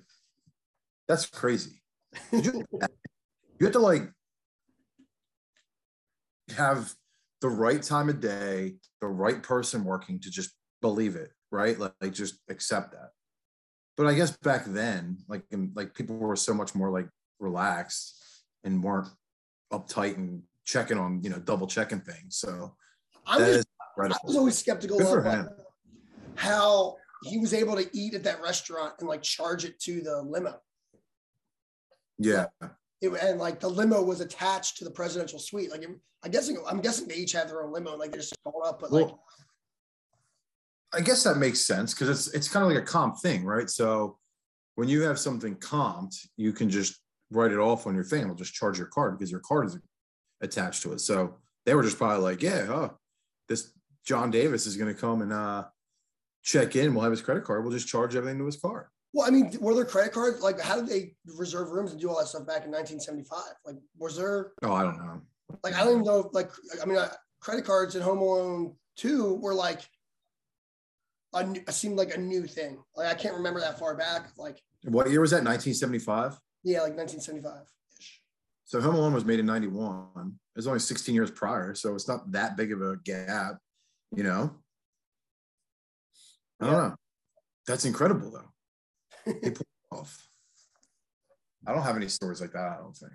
that's 1.08 1.28
crazy. 1.28 1.84
you 2.32 2.66
have 3.62 3.72
to 3.74 3.80
like 3.80 4.10
have 6.56 6.94
the 7.42 7.50
right 7.50 7.82
time 7.82 8.10
of 8.10 8.20
day, 8.20 8.76
the 9.02 9.08
right 9.08 9.42
person 9.42 9.84
working 9.84 10.20
to 10.20 10.30
just 10.30 10.52
believe 10.82 11.16
it, 11.16 11.32
right? 11.52 11.78
Like, 11.80 11.94
like 12.02 12.14
just 12.14 12.36
accept 12.50 12.92
that. 12.92 13.12
But 13.98 14.08
I 14.08 14.14
guess 14.14 14.36
back 14.38 14.66
then, 14.66 15.18
like 15.28 15.44
in, 15.52 15.72
like 15.76 15.94
people 15.94 16.18
were 16.18 16.36
so 16.36 16.54
much 16.54 16.76
more 16.76 16.92
like 16.92 17.08
relaxed 17.40 18.22
and 18.64 18.84
weren't 18.84 19.08
uptight 19.72 20.18
and 20.18 20.44
checking 20.66 20.98
on, 20.98 21.22
you 21.24 21.30
know, 21.30 21.40
double 21.40 21.68
checking 21.68 22.02
things. 22.02 22.38
So 22.38 22.76
I 23.26 23.38
was, 23.38 23.66
I 24.00 24.18
was 24.24 24.36
always 24.36 24.58
skeptical 24.58 25.02
of 25.02 25.48
how 26.36 26.98
he 27.24 27.38
was 27.38 27.54
able 27.54 27.76
to 27.76 27.90
eat 27.94 28.14
at 28.14 28.24
that 28.24 28.42
restaurant 28.42 28.96
and 29.00 29.08
like 29.08 29.22
charge 29.22 29.64
it 29.66 29.80
to 29.82 30.02
the 30.02 30.22
limo. 30.22 30.60
Yeah. 32.18 32.48
It, 33.06 33.14
and 33.22 33.40
like 33.40 33.60
the 33.60 33.70
limo 33.70 34.02
was 34.02 34.22
attached 34.22 34.78
to 34.78 34.84
the 34.84 34.92
presidential 34.92 35.40
suite. 35.40 35.72
Like 35.72 35.86
I'm 36.24 36.32
guessing, 36.32 36.58
I'm 36.68 36.82
guessing 36.82 37.08
they 37.08 37.16
each 37.16 37.34
have 37.34 37.48
their 37.48 37.64
own 37.64 37.72
limo. 37.72 37.92
and 37.92 38.00
Like 38.00 38.12
they 38.12 38.18
just 38.18 38.36
call 38.44 38.64
up, 38.66 38.80
but 38.80 38.92
well, 38.92 39.02
like. 39.06 39.16
I 40.94 41.02
guess 41.02 41.24
that 41.24 41.38
makes 41.38 41.60
sense 41.66 41.94
because 41.94 42.10
it's 42.10 42.34
it's 42.34 42.48
kind 42.48 42.66
of 42.66 42.72
like 42.72 42.82
a 42.82 42.86
comp 42.86 43.20
thing, 43.20 43.44
right? 43.44 43.70
So 43.70 44.18
when 44.76 44.88
you 44.88 45.02
have 45.02 45.20
something 45.20 45.56
comped, 45.56 46.16
you 46.38 46.54
can 46.54 46.70
just 46.70 47.02
write 47.32 47.52
it 47.52 47.60
off 47.60 47.88
on 47.88 47.96
your 47.96 48.04
thing. 48.04 48.24
It'll 48.24 48.36
just 48.36 48.54
charge 48.54 48.78
your 48.78 48.88
card 48.88 49.18
because 49.18 49.32
your 49.32 49.42
card 49.42 49.68
is 49.68 49.78
attached 50.42 50.84
to 50.84 50.94
it. 50.94 51.02
So 51.02 51.36
they 51.66 51.74
were 51.76 51.84
just 51.84 51.98
probably 51.98 52.24
like, 52.24 52.42
yeah, 52.42 52.66
huh, 52.66 52.90
this 53.50 53.72
John 54.06 54.32
Davis 54.32 54.68
is 54.68 54.78
going 54.78 54.94
to 54.94 55.00
come 55.00 55.22
and 55.22 55.34
uh, 55.34 55.66
check 56.44 56.76
in. 56.76 56.94
We'll 56.94 57.04
have 57.04 57.12
his 57.12 57.22
credit 57.22 57.44
card. 57.44 57.64
We'll 57.64 57.74
just 57.74 57.88
charge 57.88 58.16
everything 58.16 58.40
to 58.40 58.46
his 58.46 58.58
card. 58.58 58.86
Well, 59.16 59.26
I 59.26 59.30
mean, 59.30 59.50
were 59.62 59.74
there 59.74 59.86
credit 59.86 60.12
cards? 60.12 60.42
Like, 60.42 60.60
how 60.60 60.76
did 60.76 60.90
they 60.90 61.14
reserve 61.38 61.72
rooms 61.72 61.94
and 61.94 62.02
do 62.02 62.10
all 62.10 62.20
that 62.20 62.28
stuff 62.28 62.46
back 62.46 62.66
in 62.66 62.72
1975? 62.72 63.40
Like, 63.66 63.78
was 63.98 64.18
there? 64.18 64.52
Oh, 64.62 64.74
I 64.74 64.84
don't 64.84 64.98
know. 64.98 65.22
Like, 65.64 65.74
I 65.74 65.86
don't 65.86 65.94
even 65.94 66.04
know. 66.04 66.20
If, 66.20 66.34
like, 66.34 66.52
I 66.84 66.86
mean, 66.86 66.98
uh, 66.98 67.08
credit 67.40 67.64
cards 67.64 67.96
in 67.96 68.02
Home 68.02 68.18
Alone 68.18 68.76
2 68.98 69.36
were 69.36 69.54
like, 69.54 69.80
a 71.34 71.72
seemed 71.72 71.98
like 71.98 72.14
a 72.14 72.20
new 72.20 72.46
thing. 72.46 72.78
Like, 72.98 73.08
I 73.08 73.14
can't 73.14 73.36
remember 73.36 73.62
that 73.62 73.80
far 73.80 73.96
back. 73.96 74.32
Like, 74.38 74.62
what 74.84 75.10
year 75.10 75.22
was 75.22 75.32
that? 75.32 75.46
1975? 75.46 76.38
Yeah, 76.66 76.82
like 76.82 76.98
1975 76.98 77.54
ish. 77.98 78.22
So 78.66 78.82
Home 78.82 78.96
Alone 78.96 79.14
was 79.14 79.24
made 79.24 79.40
in 79.40 79.46
91. 79.46 80.08
It 80.18 80.58
was 80.58 80.68
only 80.68 80.80
16 80.80 81.16
years 81.16 81.32
prior. 81.32 81.74
So 81.74 81.96
it's 81.96 82.10
not 82.10 82.30
that 82.34 82.58
big 82.58 82.74
of 82.74 82.82
a 82.82 82.98
gap, 82.98 83.60
you 84.14 84.24
know? 84.24 84.52
I 86.60 86.66
don't 86.66 86.74
yeah. 86.74 86.82
know. 86.82 86.96
That's 87.66 87.86
incredible, 87.86 88.30
though 88.30 88.52
they 89.26 89.54
off. 89.92 90.28
I 91.68 91.74
don't 91.74 91.84
have 91.84 91.96
any 91.96 92.08
stories 92.08 92.42
like 92.42 92.52
that. 92.54 92.78
I 92.78 92.78
don't 92.78 92.96
think. 92.96 93.14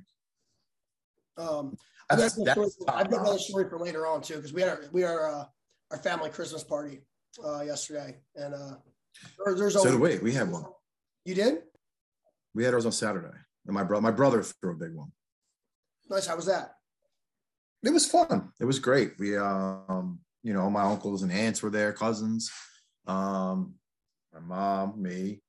Um, 1.37 1.77
I've 2.11 2.19
got, 2.19 2.57
got 2.87 3.13
another 3.13 3.39
story 3.39 3.69
for 3.69 3.79
later 3.79 4.07
on 4.07 4.21
too, 4.21 4.37
because 4.37 4.53
we 4.53 4.63
had 4.63 4.71
our, 4.71 4.81
we 4.93 5.03
had 5.03 5.11
our, 5.11 5.41
uh, 5.41 5.45
our 5.93 5.99
family 5.99 6.31
Christmas 6.31 6.65
party 6.65 7.01
uh, 7.45 7.63
yesterday, 7.63 8.17
and 8.35 8.55
uh, 8.55 8.75
there, 9.45 9.55
there's 9.55 9.75
so 9.75 9.85
did 9.85 10.01
we. 10.01 10.19
We 10.19 10.33
had 10.33 10.51
one. 10.51 10.65
You 11.25 11.35
did? 11.35 11.63
We 12.55 12.65
had 12.65 12.75
ours 12.75 12.87
on 12.87 12.93
Saturday, 12.93 13.37
and 13.67 13.75
my 13.75 13.85
brother 13.85 14.03
my 14.03 14.11
brother 14.11 14.43
threw 14.43 14.73
a 14.73 14.77
big 14.77 14.95
one. 14.95 15.13
Nice. 16.09 16.27
How 16.27 16.37
was 16.37 16.47
that? 16.47 16.75
It 17.83 17.91
was 17.91 18.07
fun. 18.07 18.53
It 18.61 18.65
was 18.67 18.79
great. 18.79 19.13
We, 19.19 19.39
um, 19.39 20.19
you 20.43 20.53
know, 20.53 20.69
my 20.69 20.83
uncles 20.83 21.23
and 21.23 21.33
aunts 21.33 21.63
were 21.63 21.71
there, 21.71 21.93
cousins, 21.93 22.51
um, 23.07 23.75
my 24.35 24.41
mom, 24.41 25.01
me, 25.01 25.41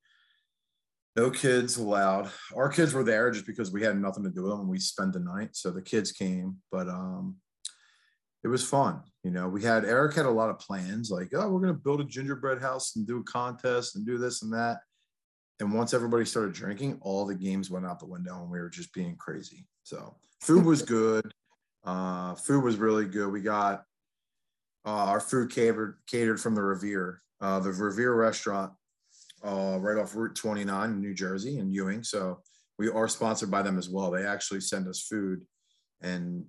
no 1.15 1.29
kids 1.29 1.77
allowed. 1.77 2.29
Our 2.55 2.69
kids 2.69 2.93
were 2.93 3.03
there 3.03 3.31
just 3.31 3.45
because 3.45 3.71
we 3.71 3.83
had 3.83 3.99
nothing 3.99 4.23
to 4.23 4.29
do 4.29 4.43
with 4.43 4.51
them 4.51 4.61
and 4.61 4.69
we 4.69 4.79
spent 4.79 5.13
the 5.13 5.19
night. 5.19 5.49
So 5.53 5.71
the 5.71 5.81
kids 5.81 6.11
came, 6.11 6.57
but 6.71 6.87
um, 6.87 7.35
it 8.43 8.47
was 8.47 8.67
fun. 8.67 9.01
You 9.23 9.31
know, 9.31 9.47
we 9.47 9.61
had 9.61 9.85
Eric 9.85 10.15
had 10.15 10.25
a 10.25 10.31
lot 10.31 10.49
of 10.49 10.59
plans 10.59 11.11
like, 11.11 11.29
oh, 11.33 11.49
we're 11.49 11.59
going 11.59 11.73
to 11.73 11.79
build 11.79 12.01
a 12.01 12.05
gingerbread 12.05 12.61
house 12.61 12.95
and 12.95 13.05
do 13.05 13.19
a 13.19 13.23
contest 13.23 13.95
and 13.95 14.05
do 14.05 14.17
this 14.17 14.41
and 14.41 14.53
that. 14.53 14.79
And 15.59 15.73
once 15.73 15.93
everybody 15.93 16.25
started 16.25 16.53
drinking, 16.53 16.97
all 17.01 17.25
the 17.25 17.35
games 17.35 17.69
went 17.69 17.85
out 17.85 17.99
the 17.99 18.07
window 18.07 18.41
and 18.41 18.49
we 18.49 18.59
were 18.59 18.69
just 18.69 18.93
being 18.93 19.15
crazy. 19.17 19.67
So 19.83 20.15
food 20.41 20.65
was 20.65 20.81
good. 20.81 21.31
Uh, 21.83 22.35
food 22.35 22.63
was 22.63 22.77
really 22.77 23.05
good. 23.05 23.31
We 23.31 23.41
got 23.41 23.83
uh, 24.85 25.05
our 25.05 25.19
food 25.19 25.51
catered 25.51 25.97
catered 26.07 26.39
from 26.39 26.55
the 26.55 26.61
Revere. 26.61 27.21
Uh, 27.39 27.59
the 27.59 27.71
Revere 27.71 28.15
restaurant 28.15 28.71
uh, 29.43 29.77
right 29.79 29.97
off 29.97 30.15
Route 30.15 30.35
29 30.35 30.89
in 30.91 31.01
New 31.01 31.13
Jersey 31.13 31.57
in 31.57 31.71
Ewing. 31.71 32.03
So 32.03 32.39
we 32.77 32.89
are 32.89 33.07
sponsored 33.07 33.51
by 33.51 33.61
them 33.61 33.77
as 33.77 33.89
well. 33.89 34.11
They 34.11 34.25
actually 34.25 34.61
send 34.61 34.87
us 34.87 35.01
food 35.01 35.41
and 36.01 36.45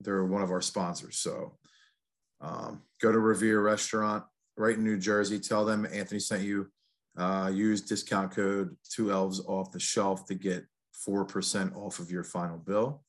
they're 0.00 0.24
one 0.24 0.42
of 0.42 0.50
our 0.50 0.60
sponsors. 0.60 1.18
So 1.18 1.58
um, 2.40 2.82
go 3.00 3.12
to 3.12 3.18
Revere 3.18 3.60
Restaurant 3.60 4.24
right 4.56 4.76
in 4.76 4.84
New 4.84 4.98
Jersey. 4.98 5.38
Tell 5.38 5.64
them 5.64 5.86
Anthony 5.92 6.20
sent 6.20 6.42
you. 6.42 6.68
Uh, 7.16 7.50
use 7.52 7.80
discount 7.80 8.30
code 8.30 8.76
two 8.90 9.10
elves 9.10 9.40
off 9.46 9.72
the 9.72 9.80
shelf 9.80 10.26
to 10.26 10.34
get 10.34 10.66
4% 11.08 11.74
off 11.74 11.98
of 11.98 12.10
your 12.10 12.24
final 12.24 12.58
bill. 12.58 13.02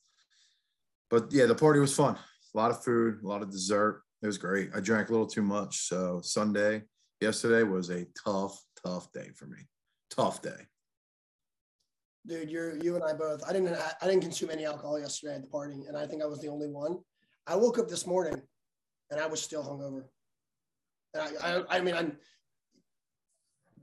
But 1.10 1.32
yeah, 1.32 1.46
the 1.46 1.56
party 1.56 1.80
was 1.80 1.96
fun. 1.96 2.16
A 2.16 2.58
lot 2.58 2.72
of 2.72 2.84
food, 2.84 3.24
a 3.24 3.28
lot 3.28 3.42
of 3.42 3.52
dessert. 3.52 4.04
It 4.22 4.28
was 4.28 4.38
great. 4.38 4.70
I 4.74 4.80
drank 4.80 5.10
a 5.10 5.12
little 5.12 5.28
too 5.28 5.42
much. 5.42 5.88
So 5.88 6.22
Sunday, 6.24 6.84
yesterday 7.22 7.64
was 7.64 7.90
a 7.90 8.06
tough, 8.26 8.60
tough 8.86 9.12
day 9.12 9.30
for 9.36 9.46
me. 9.46 9.58
Tough 10.10 10.42
day. 10.42 10.68
Dude, 12.26 12.50
you're 12.50 12.76
you 12.78 12.96
and 12.96 13.04
I 13.04 13.14
both. 13.14 13.42
I 13.48 13.54
didn't 13.54 13.74
I 14.02 14.06
didn't 14.06 14.22
consume 14.22 14.50
any 14.50 14.66
alcohol 14.66 15.00
yesterday 15.00 15.36
at 15.36 15.42
the 15.42 15.48
party, 15.48 15.86
and 15.88 15.96
I 15.98 16.06
think 16.06 16.22
I 16.22 16.26
was 16.26 16.42
the 16.42 16.50
only 16.50 16.68
one. 16.68 16.98
I 17.46 17.56
woke 17.56 17.80
up 17.80 17.88
this 17.88 18.06
morning 18.06 18.42
and 19.10 19.20
I 19.20 19.28
was 19.28 19.42
still 19.42 19.64
hungover. 19.64 20.04
And 21.14 21.24
I 21.24 21.58
I, 21.58 21.78
I 21.78 21.82
mean 21.82 21.96
I'm 21.96 22.18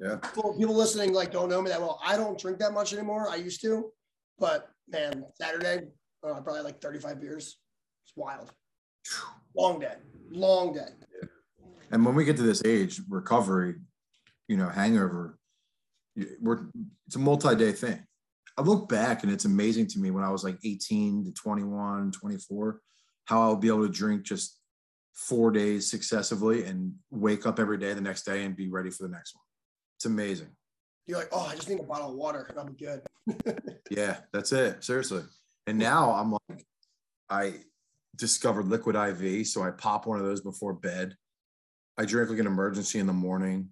yeah. 0.00 0.16
People, 0.16 0.54
people 0.58 0.74
listening 0.74 1.12
like 1.12 1.32
don't 1.32 1.48
know 1.48 1.62
me 1.62 1.70
that 1.70 1.80
well. 1.80 2.00
I 2.04 2.16
don't 2.16 2.38
drink 2.38 2.58
that 2.58 2.72
much 2.72 2.92
anymore. 2.92 3.28
I 3.30 3.36
used 3.36 3.62
to, 3.62 3.92
but 4.38 4.68
man, 4.88 5.24
Saturday, 5.40 5.86
uh, 6.26 6.32
I 6.32 6.40
probably 6.40 6.62
like 6.62 6.80
35 6.80 7.20
beers. 7.20 7.58
It's 8.04 8.12
wild. 8.16 8.52
Long 9.56 9.78
day, 9.78 9.94
long 10.30 10.74
day. 10.74 10.88
And 11.90 12.04
when 12.04 12.14
we 12.14 12.24
get 12.24 12.36
to 12.38 12.42
this 12.42 12.62
age, 12.64 13.00
recovery, 13.08 13.76
you 14.48 14.56
know, 14.56 14.68
hangover, 14.68 15.38
we're 16.40 16.66
it's 17.06 17.16
a 17.16 17.18
multi-day 17.18 17.72
thing. 17.72 18.04
I 18.56 18.62
look 18.62 18.88
back 18.88 19.24
and 19.24 19.32
it's 19.32 19.44
amazing 19.44 19.88
to 19.88 19.98
me 19.98 20.10
when 20.10 20.24
I 20.24 20.30
was 20.30 20.44
like 20.44 20.58
18 20.64 21.24
to 21.24 21.32
21, 21.32 22.12
24, 22.12 22.80
how 23.24 23.40
I'll 23.40 23.56
be 23.56 23.68
able 23.68 23.86
to 23.86 23.92
drink 23.92 24.22
just 24.22 24.60
four 25.14 25.50
days 25.50 25.90
successively 25.90 26.64
and 26.64 26.94
wake 27.10 27.46
up 27.46 27.58
every 27.58 27.78
day 27.78 27.92
the 27.94 28.00
next 28.00 28.24
day 28.24 28.44
and 28.44 28.56
be 28.56 28.68
ready 28.68 28.90
for 28.90 29.04
the 29.04 29.12
next 29.12 29.34
one. 29.34 29.42
It's 29.96 30.04
amazing. 30.06 30.48
You're 31.06 31.18
like, 31.18 31.28
oh, 31.32 31.48
I 31.50 31.54
just 31.54 31.68
need 31.68 31.80
a 31.80 31.84
bottle 31.84 32.10
of 32.10 32.16
water 32.16 32.46
and 32.48 32.58
I'm 32.58 32.74
good. 32.74 33.02
yeah, 33.90 34.18
that's 34.32 34.52
it. 34.52 34.82
Seriously. 34.84 35.22
And 35.66 35.78
now 35.78 36.12
I'm 36.12 36.32
like, 36.32 36.64
I 37.28 37.54
discovered 38.16 38.66
liquid 38.66 38.96
IV. 38.96 39.46
So 39.46 39.62
I 39.62 39.70
pop 39.70 40.06
one 40.06 40.18
of 40.18 40.24
those 40.24 40.40
before 40.40 40.74
bed. 40.74 41.16
I 41.98 42.04
drink 42.04 42.30
like 42.30 42.38
an 42.38 42.46
emergency 42.46 42.98
in 42.98 43.06
the 43.06 43.12
morning, 43.12 43.68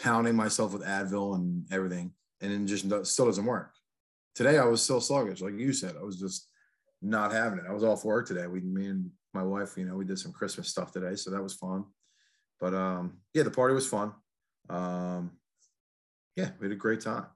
pounding 0.00 0.36
myself 0.36 0.72
with 0.72 0.82
Advil 0.82 1.36
and 1.36 1.64
everything. 1.72 2.12
And 2.40 2.52
then 2.52 2.66
just 2.66 2.84
still 3.06 3.26
doesn't 3.26 3.44
work. 3.44 3.72
Today 4.34 4.58
I 4.58 4.64
was 4.64 4.82
still 4.82 5.00
sluggish. 5.00 5.40
Like 5.40 5.58
you 5.58 5.72
said, 5.72 5.94
I 5.98 6.02
was 6.02 6.18
just 6.18 6.48
not 7.00 7.32
having 7.32 7.58
it. 7.58 7.64
I 7.68 7.72
was 7.72 7.84
off 7.84 8.04
work 8.04 8.26
today. 8.26 8.46
We, 8.46 8.60
me 8.60 8.86
and 8.86 9.10
my 9.32 9.42
wife, 9.42 9.76
you 9.76 9.84
know, 9.84 9.96
we 9.96 10.04
did 10.04 10.18
some 10.18 10.32
Christmas 10.32 10.68
stuff 10.68 10.92
today. 10.92 11.14
So 11.14 11.30
that 11.30 11.42
was 11.42 11.54
fun. 11.54 11.84
But 12.60 12.74
um, 12.74 13.18
yeah, 13.32 13.42
the 13.42 13.50
party 13.50 13.74
was 13.74 13.86
fun. 13.86 14.12
Um, 14.68 15.32
yeah, 16.36 16.50
we 16.58 16.66
had 16.66 16.72
a 16.72 16.76
great 16.76 17.00
time. 17.00 17.26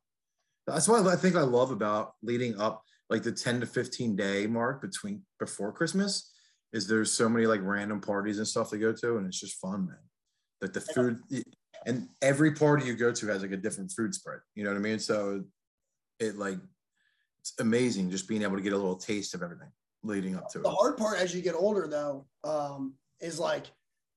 That's 0.67 0.89
what 0.89 1.07
I 1.07 1.17
think 1.17 1.37
I 1.37 1.43
love 1.43 1.71
about 1.71 2.13
leading 2.23 2.61
up 2.61 2.83
like 3.11 3.23
the 3.23 3.33
10 3.33 3.61
to 3.61 3.67
15 3.67 4.17
day 4.17 4.47
mark 4.47 4.83
between 4.83 5.23
before 5.39 5.73
Christmas 5.73 6.33
is 6.73 6.87
there's 6.87 7.11
so 7.11 7.29
many 7.29 7.47
like 7.47 7.61
random 7.63 8.01
parties 8.01 8.39
and 8.39 8.47
stuff 8.47 8.71
to 8.71 8.79
go 8.79 8.93
to 8.93 9.17
and 9.17 9.27
it's 9.27 9.41
just 9.41 9.61
fun, 9.61 9.87
man. 9.87 9.97
Like 10.61 10.73
the 10.73 10.81
food 10.81 11.21
and 11.87 12.09
every 12.23 12.53
party 12.53 12.87
you 12.87 12.95
go 12.95 13.13
to 13.13 13.27
has 13.29 13.43
like 13.43 13.53
a 13.53 13.57
different 13.57 13.93
food 13.93 14.15
spread. 14.15 14.41
You 14.55 14.65
know 14.65 14.71
what 14.71 14.77
I 14.77 14.81
mean? 14.83 14.99
So 14.99 15.45
it 16.19 16.37
like 16.37 16.59
it's 17.41 17.55
amazing 17.61 18.11
just 18.11 18.29
being 18.29 18.43
able 18.43 18.57
to 18.57 18.63
get 18.63 18.73
a 18.73 18.77
little 18.77 18.97
taste 18.97 19.35
of 19.35 19.43
everything 19.43 19.71
leading 20.03 20.37
up 20.37 20.49
to 20.51 20.59
the 20.59 20.65
it. 20.65 20.71
The 20.71 20.77
hard 20.77 20.97
part 20.97 21.19
as 21.19 21.35
you 21.35 21.43
get 21.43 21.55
older 21.55 21.87
though, 21.87 22.27
um, 22.45 22.95
is 23.21 23.39
like 23.39 23.67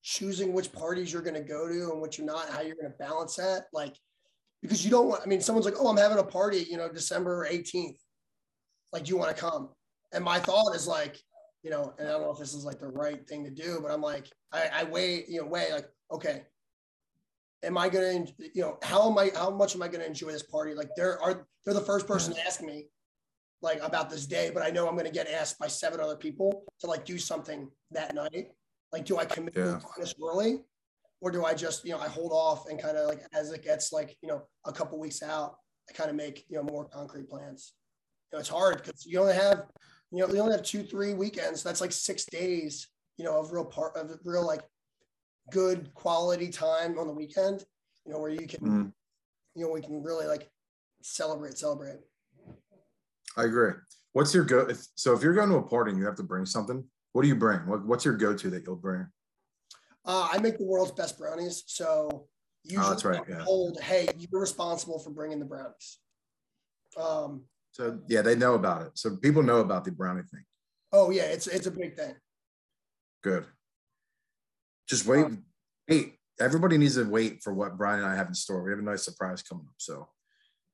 choosing 0.04 0.54
which 0.54 0.72
parties 0.72 1.14
you're 1.14 1.22
going 1.22 1.36
to 1.36 1.42
go 1.42 1.68
to 1.68 1.92
and 1.92 2.02
what 2.02 2.18
you're 2.18 2.28
not, 2.28 2.50
how 2.50 2.62
you're 2.62 2.76
going 2.76 2.92
to 2.92 2.98
balance 2.98 3.36
that. 3.36 3.66
Like, 3.74 3.96
because 4.62 4.84
you 4.84 4.92
don't 4.92 5.08
want, 5.08 5.22
I 5.24 5.28
mean, 5.28 5.42
someone's 5.42 5.66
like, 5.66 5.76
oh, 5.80 5.88
I'm 5.88 5.98
having 5.98 6.18
a 6.18 6.24
party, 6.24 6.66
you 6.70 6.78
know, 6.78 6.90
December 6.90 7.48
18th. 7.50 7.98
Like, 8.94 9.06
do 9.06 9.10
you 9.10 9.18
want 9.18 9.36
to 9.36 9.42
come? 9.42 9.70
And 10.14 10.24
my 10.24 10.40
thought 10.40 10.76
is 10.76 10.88
like, 10.88 11.18
you 11.64 11.70
know, 11.70 11.94
and 11.98 12.08
I 12.08 12.12
don't 12.12 12.22
know 12.22 12.32
if 12.32 12.40
this 12.40 12.54
is 12.54 12.66
like 12.66 12.80
the 12.80 12.88
right 12.88 13.28
thing 13.28 13.44
to 13.44 13.52
do, 13.52 13.80
but 13.82 13.92
I'm 13.92 14.02
like, 14.02 14.28
I, 14.52 14.70
I 14.74 14.84
weigh, 14.84 15.26
you 15.28 15.42
know, 15.42 15.48
weigh 15.48 15.72
like, 15.72 15.88
okay, 16.12 16.44
am 17.64 17.78
I 17.78 17.90
going 17.90 18.28
to, 18.28 18.34
you 18.54 18.62
know, 18.62 18.78
how 18.84 19.10
am 19.10 19.18
I, 19.18 19.32
how 19.36 19.50
much 19.50 19.76
am 19.76 19.82
I 19.82 19.88
going 19.88 20.02
to 20.02 20.08
enjoy 20.08 20.32
this 20.32 20.44
party? 20.44 20.74
Like, 20.74 20.90
there 20.96 21.22
are, 21.22 21.46
they're 21.66 21.74
the 21.74 21.82
first 21.82 22.08
person 22.08 22.34
to 22.34 22.46
ask 22.46 22.62
me 22.62 22.88
like 23.62 23.82
about 23.84 24.10
this 24.10 24.26
day, 24.26 24.52
but 24.54 24.64
I 24.64 24.70
know 24.70 24.88
I'm 24.88 24.96
going 24.96 25.06
to 25.06 25.12
get 25.12 25.30
asked 25.30 25.60
by 25.60 25.68
seven 25.68 26.00
other 26.00 26.16
people 26.16 26.64
to 26.80 26.88
like 26.88 27.06
do 27.06 27.18
something 27.18 27.70
that 27.92 28.16
night. 28.16 28.48
Like, 28.92 29.06
do 29.06 29.18
I 29.18 29.26
commit 29.26 29.54
yeah. 29.56 29.80
this 29.98 30.16
early? 30.22 30.62
or 31.22 31.30
do 31.30 31.46
I 31.46 31.54
just, 31.54 31.86
you 31.86 31.92
know, 31.92 32.00
I 32.00 32.08
hold 32.08 32.32
off 32.32 32.68
and 32.68 32.82
kind 32.82 32.98
of 32.98 33.08
like 33.08 33.22
as 33.32 33.52
it 33.52 33.64
gets 33.64 33.94
like, 33.94 34.18
you 34.22 34.28
know, 34.28 34.42
a 34.66 34.72
couple 34.72 35.00
weeks 35.00 35.22
out, 35.22 35.56
I 35.90 35.94
kind 35.94 36.10
of 36.10 36.16
make, 36.16 36.46
you 36.50 36.58
know, 36.58 36.64
more 36.64 36.86
concrete 36.86 37.30
plans. 37.30 37.74
You 38.32 38.38
know, 38.38 38.40
it's 38.40 38.50
hard 38.50 38.78
because 38.78 39.06
you 39.06 39.20
only 39.20 39.36
have, 39.36 39.66
you 40.12 40.20
know, 40.20 40.34
you 40.34 40.40
only 40.40 40.54
have 40.54 40.64
two, 40.64 40.84
three 40.84 41.14
weekends. 41.14 41.62
That's 41.62 41.80
like 41.80 41.92
six 41.92 42.26
days, 42.26 42.88
you 43.18 43.26
know, 43.26 43.40
of 43.40 43.52
real 43.52 43.66
part 43.66 43.96
of 43.96 44.12
real 44.26 44.46
like 44.46 44.62
good 45.52 45.94
quality 45.94 46.50
time 46.50 46.98
on 47.00 47.08
the 47.08 47.14
weekend, 47.14 47.64
you 48.06 48.14
know, 48.14 48.20
where 48.20 48.32
you 48.32 48.48
can, 48.48 48.60
mm. 48.60 48.92
you 49.56 49.66
know, 49.66 49.72
we 49.72 49.82
can 49.82 50.04
really 50.04 50.28
like 50.28 50.50
celebrate, 51.02 51.58
celebrate. 51.58 52.00
I 53.38 53.44
agree. 53.44 53.72
What's 54.14 54.34
your 54.34 54.44
go? 54.44 54.60
If, 54.60 54.80
so 54.96 55.14
if 55.14 55.24
you're 55.24 55.34
going 55.34 55.50
to 55.50 55.56
a 55.56 55.64
party 55.64 55.92
and 55.92 56.00
you 56.00 56.06
have 56.06 56.16
to 56.16 56.24
bring 56.24 56.46
something, 56.46 56.84
what 57.14 57.22
do 57.24 57.28
you 57.28 57.36
bring? 57.36 57.60
What, 57.68 57.86
what's 57.86 58.06
your 58.06 58.16
go-to 58.16 58.50
that 58.50 58.66
you'll 58.66 58.76
bring? 58.76 59.08
Uh, 60.06 60.30
I 60.32 60.40
make 60.40 60.58
the 60.58 60.66
world's 60.66 60.92
best 60.92 61.18
brownies, 61.18 61.64
so 61.68 62.28
usually 62.64 62.86
oh, 62.86 62.90
that's 62.90 63.06
right. 63.06 63.22
Yeah. 63.30 63.44
told, 63.44 63.80
"Hey, 63.80 64.08
you're 64.18 64.42
responsible 64.42 64.98
for 64.98 65.12
bringing 65.12 65.40
the 65.40 65.46
brownies." 65.46 66.00
Um, 66.98 67.44
so 67.72 68.00
yeah, 68.08 68.22
they 68.22 68.36
know 68.36 68.56
about 68.56 68.82
it. 68.82 68.92
So 68.96 69.16
people 69.18 69.44
know 69.44 69.60
about 69.60 69.86
the 69.86 69.92
brownie 69.92 70.24
thing. 70.24 70.44
Oh 70.92 71.12
yeah, 71.12 71.24
it's 71.24 71.46
it's 71.48 71.68
a 71.68 71.72
big 71.72 71.96
thing. 71.96 72.16
Good. 73.24 73.46
Just 74.88 75.06
wait. 75.06 75.26
Um, 75.26 75.44
wait. 75.90 76.16
Everybody 76.40 76.78
needs 76.78 76.96
to 76.96 77.04
wait 77.04 77.44
for 77.44 77.54
what 77.54 77.78
Brian 77.78 78.00
and 78.00 78.08
I 78.08 78.16
have 78.16 78.28
in 78.28 78.34
store. 78.34 78.64
We 78.64 78.72
have 78.72 78.80
a 78.80 78.84
nice 78.84 79.04
surprise 79.04 79.44
coming 79.44 79.66
up, 79.68 79.76
so 79.78 80.08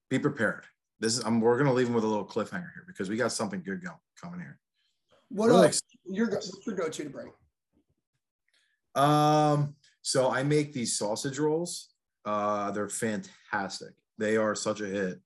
be 0.09 0.17
prepared. 0.17 0.63
This 0.99 1.17
is 1.17 1.25
I'm, 1.25 1.41
we're 1.41 1.57
gonna 1.57 1.73
leave 1.73 1.87
them 1.87 1.95
with 1.95 2.03
a 2.03 2.07
little 2.07 2.25
cliffhanger 2.25 2.71
here 2.73 2.85
because 2.87 3.09
we 3.09 3.17
got 3.17 3.31
something 3.31 3.61
good 3.63 3.83
going 3.83 3.97
coming 4.21 4.39
here. 4.39 4.59
What 5.29 5.47
really 5.47 5.67
else? 5.67 5.81
Your, 6.05 6.29
what's 6.29 6.65
your 6.65 6.75
go-to 6.75 7.03
to 7.03 7.09
bring? 7.09 7.31
Um, 8.95 9.75
so 10.01 10.31
I 10.31 10.43
make 10.43 10.73
these 10.73 10.97
sausage 10.97 11.37
rolls. 11.37 11.89
Uh, 12.23 12.71
they're 12.71 12.89
fantastic. 12.89 13.93
They 14.17 14.37
are 14.37 14.55
such 14.55 14.81
a 14.81 14.85
hit. 14.85 15.19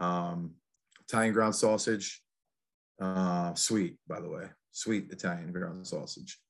Um, 0.00 0.56
Italian 1.08 1.32
ground 1.32 1.54
sausage, 1.54 2.22
uh, 3.00 3.54
sweet, 3.54 3.96
by 4.08 4.20
the 4.20 4.28
way, 4.28 4.46
sweet 4.72 5.10
Italian 5.10 5.52
ground 5.52 5.86
sausage, 5.86 6.40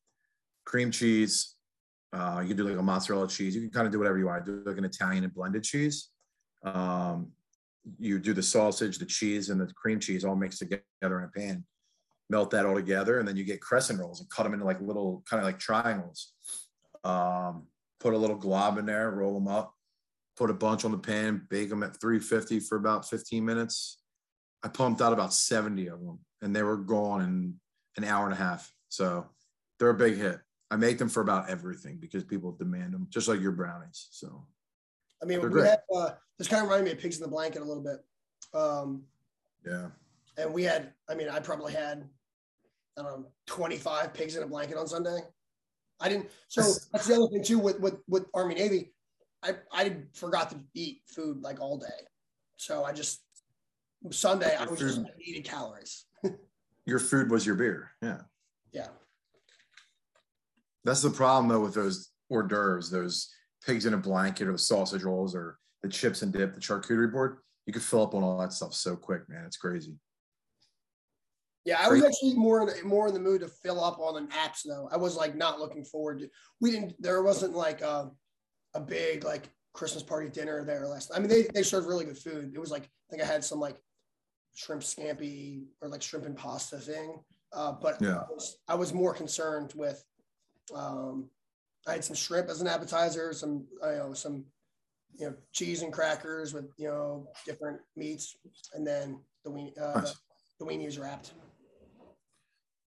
cream 0.65 0.91
cheese. 0.91 1.56
Uh, 2.13 2.41
you 2.43 2.49
can 2.49 2.57
do 2.57 2.69
like 2.69 2.79
a 2.79 2.83
mozzarella 2.83 3.29
cheese. 3.29 3.55
You 3.55 3.63
can 3.63 3.71
kind 3.71 3.87
of 3.87 3.93
do 3.93 3.99
whatever 3.99 4.19
you 4.19 4.27
want. 4.27 4.45
Do 4.45 4.63
like 4.65 4.79
an 4.79 4.85
Italian 4.85 5.25
and 5.25 5.35
blended 5.35 5.65
cheese. 5.65 6.11
Um, 6.63 7.33
you 7.99 8.19
do 8.19 8.33
the 8.33 8.43
sausage, 8.43 8.99
the 8.99 9.07
cheese, 9.07 9.51
and 9.51 9.61
the 9.61 9.67
cream 9.75 10.01
cheese 10.01 10.25
all 10.25 10.37
mixed 10.37 10.59
together 10.59 10.83
in 11.03 11.25
a 11.25 11.29
pan 11.29 11.65
melt 12.29 12.51
that 12.51 12.67
all 12.67 12.75
together, 12.75 13.19
and 13.19 13.29
then 13.29 13.37
you 13.37 13.45
get 13.45 13.61
crescent 13.61 14.01
rolls 14.01 14.21
and 14.21 14.29
cut 14.31 14.43
them 14.43 14.53
into 14.53 14.65
like 14.65 14.81
little 14.81 15.23
kind 15.29 15.41
of 15.41 15.47
like 15.47 15.59
triangles. 15.59 16.33
Um, 17.05 17.67
put 18.01 18.15
a 18.15 18.19
little 18.19 18.37
glob 18.37 18.79
in 18.79 18.87
there, 18.87 19.11
roll 19.11 19.35
them 19.35 19.49
up, 19.49 19.73
put 20.37 20.51
a 20.51 20.55
bunch 20.55 20.85
on 20.85 20.91
the 20.91 20.99
pan, 20.99 21.47
bake 21.49 21.71
them 21.71 21.83
at 21.83 22.01
350 22.01 22.61
for 22.61 22.77
about 22.77 23.09
15 23.09 23.45
minutes. 23.45 23.99
I 24.63 24.69
pumped 24.69 25.01
out 25.01 25.13
about 25.13 25.33
70 25.33 25.87
of 25.87 26.01
them, 26.01 26.19
and 26.43 26.55
they 26.55 26.63
were 26.63 26.77
gone 26.77 27.21
in 27.23 27.55
an 27.97 28.05
hour 28.05 28.25
and 28.25 28.35
a 28.35 28.37
half. 28.37 28.71
So 28.89 29.27
they're 29.79 29.91
a 29.91 29.95
big 29.95 30.17
hit. 30.17 30.41
I 30.71 30.77
make 30.77 30.99
them 30.99 31.09
for 31.09 31.21
about 31.21 31.49
everything 31.49 31.99
because 32.01 32.25
people 32.25 32.53
demand 32.53 32.95
them, 32.95 33.07
just 33.11 33.29
like 33.29 33.41
your 33.41 33.53
brownies. 33.53 34.09
So, 34.11 34.45
I 35.23 35.27
mean, 35.27 35.41
we 35.51 35.61
had 35.61 35.81
uh, 35.95 36.11
this 36.39 36.49
kind 36.49 36.63
of 36.63 36.69
reminded 36.69 36.87
me 36.87 36.93
of 36.93 36.99
pigs 36.99 37.17
in 37.17 37.23
the 37.23 37.29
blanket 37.29 37.63
a 37.63 37.65
little 37.65 37.83
bit. 37.83 38.05
Um, 38.53 39.03
yeah. 39.65 39.89
And 40.37 40.53
we 40.53 40.65
had, 40.65 40.93
I 41.09 41.15
mean, 41.15 41.29
I 41.29 41.39
probably 41.41 41.73
had 41.73 42.09
I 42.99 43.03
don't 43.03 43.21
know, 43.21 43.27
25 43.47 44.15
pigs 44.15 44.37
in 44.37 44.43
a 44.43 44.47
blanket 44.47 44.77
on 44.77 44.87
Sunday. 44.87 45.21
I 46.01 46.09
didn't. 46.09 46.31
So 46.49 46.63
that's 46.93 47.07
the 47.07 47.15
other 47.15 47.29
thing 47.29 47.43
too 47.43 47.59
with 47.59 47.81
with 47.81 47.99
with 48.09 48.27
Army 48.35 48.55
Navy. 48.55 48.93
I 49.43 49.55
I 49.73 49.97
forgot 50.15 50.51
to 50.51 50.57
eat 50.75 51.03
food 51.07 51.43
like 51.43 51.61
all 51.61 51.79
day, 51.79 52.07
so 52.57 52.85
I 52.85 52.93
just 52.93 53.23
Sunday 54.11 54.53
your 54.53 54.61
I 54.61 54.71
was 54.71 54.81
food, 54.81 54.89
just 54.89 55.01
eating 55.21 55.43
calories. 55.43 56.07
your 56.87 56.99
food 56.99 57.31
was 57.31 57.47
your 57.47 57.55
beer. 57.55 57.91
Yeah. 58.03 58.21
Yeah. 58.73 58.89
That's 60.87 61.03
the 61.03 61.11
problem 61.11 61.49
though 61.49 61.61
with 61.61 61.75
those 61.75 62.11
hors 62.31 62.45
d'oeuvres, 62.45 62.91
those 62.91 63.29
pigs 63.67 63.87
in 63.87 63.95
a 63.95 63.99
blanket 63.99 64.47
or 64.47 64.53
the 64.53 64.59
sausage 64.59 65.03
rolls 65.03 65.35
or 65.35 65.59
the 65.83 65.89
chips 65.89 66.23
and 66.23 66.33
dip, 66.33 66.55
the 66.55 66.61
charcuterie 66.61 67.11
board. 67.11 67.39
You 67.67 67.73
could 67.73 67.83
fill 67.83 68.03
up 68.03 68.15
on 68.15 68.23
all 68.23 68.39
that 68.39 68.53
stuff 68.53 68.73
so 68.73 68.95
quick, 68.95 69.29
man. 69.29 69.45
It's 69.45 69.57
crazy. 69.57 69.97
Yeah, 71.65 71.79
I 71.81 71.89
was 71.89 72.05
actually 72.05 72.35
more 72.35 72.61
in 72.61 72.67
the, 72.69 72.85
more 72.85 73.09
in 73.09 73.15
the 73.15 73.19
mood 73.19 73.41
to 73.41 73.49
fill 73.49 73.83
up 73.83 73.99
on 73.99 74.15
the 74.15 74.33
apps 74.33 74.61
though. 74.65 74.89
I 74.93 74.97
was 74.97 75.17
like 75.17 75.35
not 75.35 75.59
looking 75.59 75.85
forward 75.85 76.21
to. 76.21 76.29
We 76.61 76.71
didn't. 76.71 76.95
There 77.03 77.21
wasn't 77.25 77.55
like 77.55 77.81
a, 77.81 78.13
a 78.75 78.81
big 78.81 79.25
like 79.25 79.51
Christmas 79.73 80.05
party 80.05 80.29
dinner 80.29 80.65
there 80.65 80.87
last. 80.87 81.11
I 81.13 81.19
mean, 81.19 81.29
they 81.29 81.49
they 81.53 81.65
served 81.65 81.89
really 81.89 82.05
good 82.05 82.19
food. 82.19 82.53
It 82.55 82.61
was 82.61 82.71
like 82.71 82.85
I 82.85 83.11
think 83.11 83.23
I 83.25 83.27
had 83.27 83.43
some 83.43 83.59
like 83.59 83.79
shrimp 84.55 84.83
scampi 84.83 85.65
or 85.83 85.89
like 85.89 86.03
shrimp 86.03 86.27
and 86.27 86.37
pasta 86.37 86.79
thing. 86.79 87.19
Uh, 87.53 87.73
but 87.73 88.01
Yeah. 88.01 88.19
I, 88.19 88.33
was, 88.33 88.59
I 88.69 88.75
was 88.77 88.95
more 88.95 89.13
concerned 89.13 89.73
with. 89.75 90.05
Um, 90.75 91.29
I 91.87 91.93
had 91.93 92.05
some 92.05 92.17
shrimp 92.17 92.49
as 92.49 92.61
an 92.61 92.67
appetizer, 92.67 93.33
some 93.33 93.67
you 93.83 93.89
know 93.97 94.13
some, 94.15 94.45
you 95.19 95.27
know, 95.29 95.35
cheese 95.53 95.83
and 95.83 95.93
crackers 95.93 96.53
with 96.53 96.67
you 96.77 96.89
know 96.89 97.29
different 97.45 97.81
meats, 97.97 98.37
and 98.75 98.87
then 98.87 99.21
the 99.45 99.51
weenie, 99.51 99.81
uh, 99.81 100.01
Nice. 100.01 100.15
the 100.59 100.67
weenies 100.67 101.01
wrapped. 101.01 101.33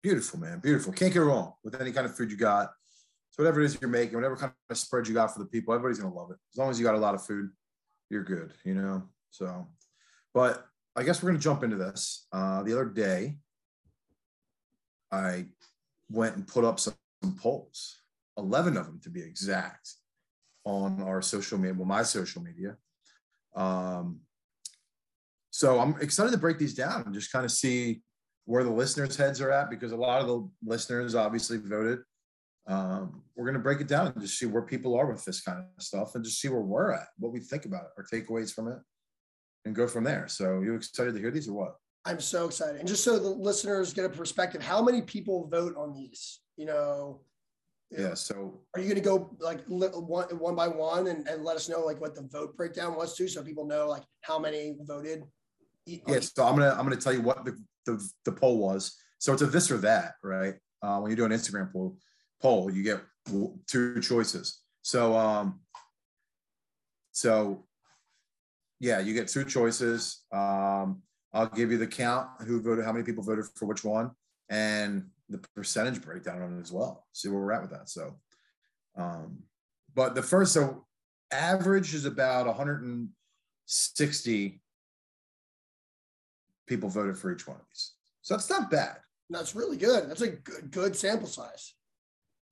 Beautiful, 0.02 0.41
man. 0.41 0.59
Beautiful. 0.59 0.93
Can't 0.93 1.14
go 1.14 1.23
wrong 1.25 1.55
with 1.62 1.81
any 1.81 1.93
kind 1.93 2.07
of 2.07 2.17
food 2.17 2.31
you 2.31 2.37
got. 2.37 2.73
So 3.31 3.43
whatever 3.43 3.62
it 3.62 3.64
is 3.67 3.81
you're 3.81 3.88
making, 3.88 4.14
whatever 4.14 4.37
kind 4.37 4.52
of 4.69 4.76
spread 4.76 5.09
you 5.09 5.14
got 5.14 5.33
for 5.33 5.38
the 5.38 5.47
people, 5.47 5.73
everybody's 5.73 5.99
gonna 6.02 6.14
love 6.14 6.31
it. 6.31 6.37
As 6.52 6.59
long 6.59 6.71
as 6.71 6.79
you 6.79 6.85
got 6.85 6.97
a 6.97 6.99
lot 6.99 7.14
of 7.14 7.25
food, 7.25 7.49
you're 8.11 8.25
good, 8.25 8.52
you 8.64 8.75
know. 8.75 9.05
So, 9.31 9.67
but 10.35 10.67
I 10.97 11.02
guess 11.02 11.23
we're 11.23 11.31
gonna 11.31 11.38
jump 11.41 11.62
into 11.62 11.76
this. 11.76 12.26
Uh, 12.31 12.62
the 12.62 12.73
other 12.73 12.85
day, 12.85 13.38
I 15.11 15.47
went 16.11 16.37
and 16.37 16.47
put 16.47 16.64
up 16.64 16.79
some, 16.79 16.95
some 17.23 17.37
polls, 17.37 18.02
eleven 18.37 18.76
of 18.76 18.87
them 18.87 19.00
to 19.05 19.11
be 19.11 19.23
exact, 19.23 19.88
on 20.64 21.02
our 21.02 21.23
social 21.23 21.59
media, 21.59 21.75
well, 21.75 21.87
my 21.87 22.02
social 22.02 22.43
media. 22.43 22.76
Um, 23.55 24.21
so 25.50 25.81
I'm 25.81 25.97
excited 26.00 26.33
to 26.33 26.38
break 26.38 26.59
these 26.59 26.75
down 26.75 27.02
and 27.05 27.14
just 27.14 27.33
kind 27.33 27.45
of 27.45 27.50
see 27.50 28.02
where 28.45 28.64
the 28.64 28.71
listeners' 28.71 29.17
heads 29.17 29.41
are 29.41 29.50
at 29.50 29.71
because 29.71 29.93
a 29.93 29.97
lot 29.97 30.21
of 30.21 30.26
the 30.26 30.49
listeners 30.64 31.14
obviously 31.14 31.59
voted. 31.59 32.00
Um, 32.67 33.23
we're 33.35 33.45
going 33.45 33.55
to 33.55 33.61
break 33.61 33.81
it 33.81 33.88
down 33.88 34.07
and 34.07 34.21
just 34.21 34.38
see 34.38 34.47
where 34.47 34.62
people 34.62 34.97
are 34.97 35.07
with 35.11 35.25
this 35.25 35.41
kind 35.41 35.59
of 35.59 35.83
stuff 35.83 36.14
and 36.14 36.25
just 36.25 36.41
see 36.41 36.49
where 36.49 36.61
we're 36.61 36.93
at, 36.93 37.09
what 37.19 37.33
we 37.33 37.41
think 37.41 37.64
about 37.64 37.85
it, 37.85 37.91
our 37.99 38.05
takeaways 38.05 38.52
from 38.52 38.69
it, 38.69 38.79
and 39.64 39.75
go 39.75 39.87
from 39.88 40.05
there. 40.05 40.29
So, 40.29 40.61
you 40.61 40.75
excited 40.75 41.14
to 41.14 41.21
hear 41.21 41.33
these 41.33 41.49
or 41.49 41.55
what? 41.55 41.75
I'm 42.05 42.21
so 42.21 42.47
excited. 42.47 42.79
And 42.79 42.88
just 42.88 43.05
so 43.05 43.19
the 43.19 43.29
listeners 43.29 43.93
get 43.93 44.05
a 44.05 44.09
perspective, 44.09 44.62
how 44.62 44.83
many 44.83 45.02
people 45.02 45.49
vote 45.49 45.76
on 45.76 45.93
these? 45.93 46.41
You 46.56 46.66
know, 46.66 47.21
Yeah. 47.90 48.14
So, 48.14 48.61
are 48.75 48.80
you 48.80 48.88
going 48.88 49.02
to 49.02 49.09
go 49.09 49.37
like 49.38 49.61
li- 49.68 49.88
one, 49.88 50.28
one 50.38 50.54
by 50.54 50.68
one 50.68 51.09
and, 51.09 51.26
and 51.28 51.44
let 51.44 51.56
us 51.56 51.68
know 51.68 51.80
like 51.80 52.00
what 52.00 52.14
the 52.14 52.23
vote 52.23 52.56
breakdown 52.56 52.97
was 52.97 53.16
too, 53.16 53.28
so 53.28 53.42
people 53.42 53.66
know 53.66 53.88
like 53.88 54.02
how 54.23 54.38
many 54.38 54.76
voted? 54.80 55.25
Yeah. 55.85 56.21
So 56.21 56.44
I'm 56.47 56.56
gonna 56.56 56.71
I'm 56.71 56.85
gonna 56.85 56.97
tell 56.97 57.12
you 57.12 57.23
what 57.23 57.44
the 57.44 57.59
the, 57.87 58.09
the 58.25 58.32
poll 58.32 58.59
was. 58.59 58.97
So 59.18 59.32
it's 59.32 59.42
a 59.42 59.47
this 59.47 59.71
or 59.71 59.78
that, 59.78 60.14
right? 60.23 60.54
Uh, 60.82 61.00
when 61.00 61.11
you 61.11 61.16
do 61.16 61.25
an 61.25 61.32
Instagram 61.32 61.73
poll, 61.73 61.97
poll, 62.40 62.71
you 62.71 62.82
get 62.82 63.00
two 63.66 64.00
choices. 64.00 64.61
So 64.82 65.16
um, 65.16 65.61
so 67.12 67.66
yeah, 68.80 69.00
you 69.00 69.14
get 69.14 69.28
two 69.28 69.44
choices. 69.44 70.23
Um, 70.32 71.02
I'll 71.32 71.47
give 71.47 71.71
you 71.71 71.78
the 71.78 71.87
count, 71.87 72.28
who 72.47 72.61
voted, 72.61 72.85
how 72.85 72.92
many 72.92 73.04
people 73.04 73.23
voted 73.23 73.44
for 73.56 73.66
which 73.66 73.85
one, 73.85 74.11
and 74.49 75.06
the 75.32 75.38
percentage 75.54 76.02
breakdown 76.02 76.42
on 76.42 76.58
it 76.58 76.60
as 76.60 76.72
well. 76.72 77.06
See 77.12 77.28
where 77.28 77.40
we're 77.40 77.52
at 77.52 77.62
with 77.62 77.72
that. 77.72 77.88
So, 77.88 78.16
um, 78.96 79.38
but 79.94 80.14
the 80.14 80.22
first, 80.22 80.52
so 80.52 80.86
average 81.30 81.94
is 81.94 82.04
about 82.04 82.46
160 82.46 84.60
people 86.66 86.88
voted 86.88 87.18
for 87.18 87.32
each 87.32 87.46
one 87.46 87.56
of 87.56 87.62
these. 87.68 87.92
So 88.22 88.34
that's 88.34 88.50
not 88.50 88.70
bad. 88.70 88.96
That's 89.30 89.56
really 89.56 89.76
good. 89.76 90.08
That's 90.08 90.20
a 90.20 90.28
good, 90.28 90.70
good 90.70 90.96
sample 90.96 91.26
size. 91.26 91.74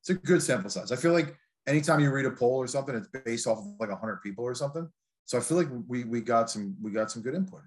It's 0.00 0.10
a 0.10 0.14
good 0.14 0.42
sample 0.42 0.70
size. 0.70 0.92
I 0.92 0.96
feel 0.96 1.12
like 1.12 1.36
anytime 1.66 2.00
you 2.00 2.10
read 2.10 2.26
a 2.26 2.30
poll 2.30 2.56
or 2.56 2.66
something, 2.66 2.94
it's 2.94 3.08
based 3.08 3.46
off 3.46 3.58
of 3.58 3.66
like 3.78 3.90
100 3.90 4.22
people 4.22 4.44
or 4.44 4.54
something. 4.54 4.88
So 5.26 5.38
I 5.38 5.42
feel 5.42 5.58
like 5.58 5.68
we 5.86 6.04
we 6.04 6.20
got 6.20 6.50
some 6.50 6.74
we 6.82 6.90
got 6.90 7.10
some 7.10 7.22
good 7.22 7.34
input 7.34 7.60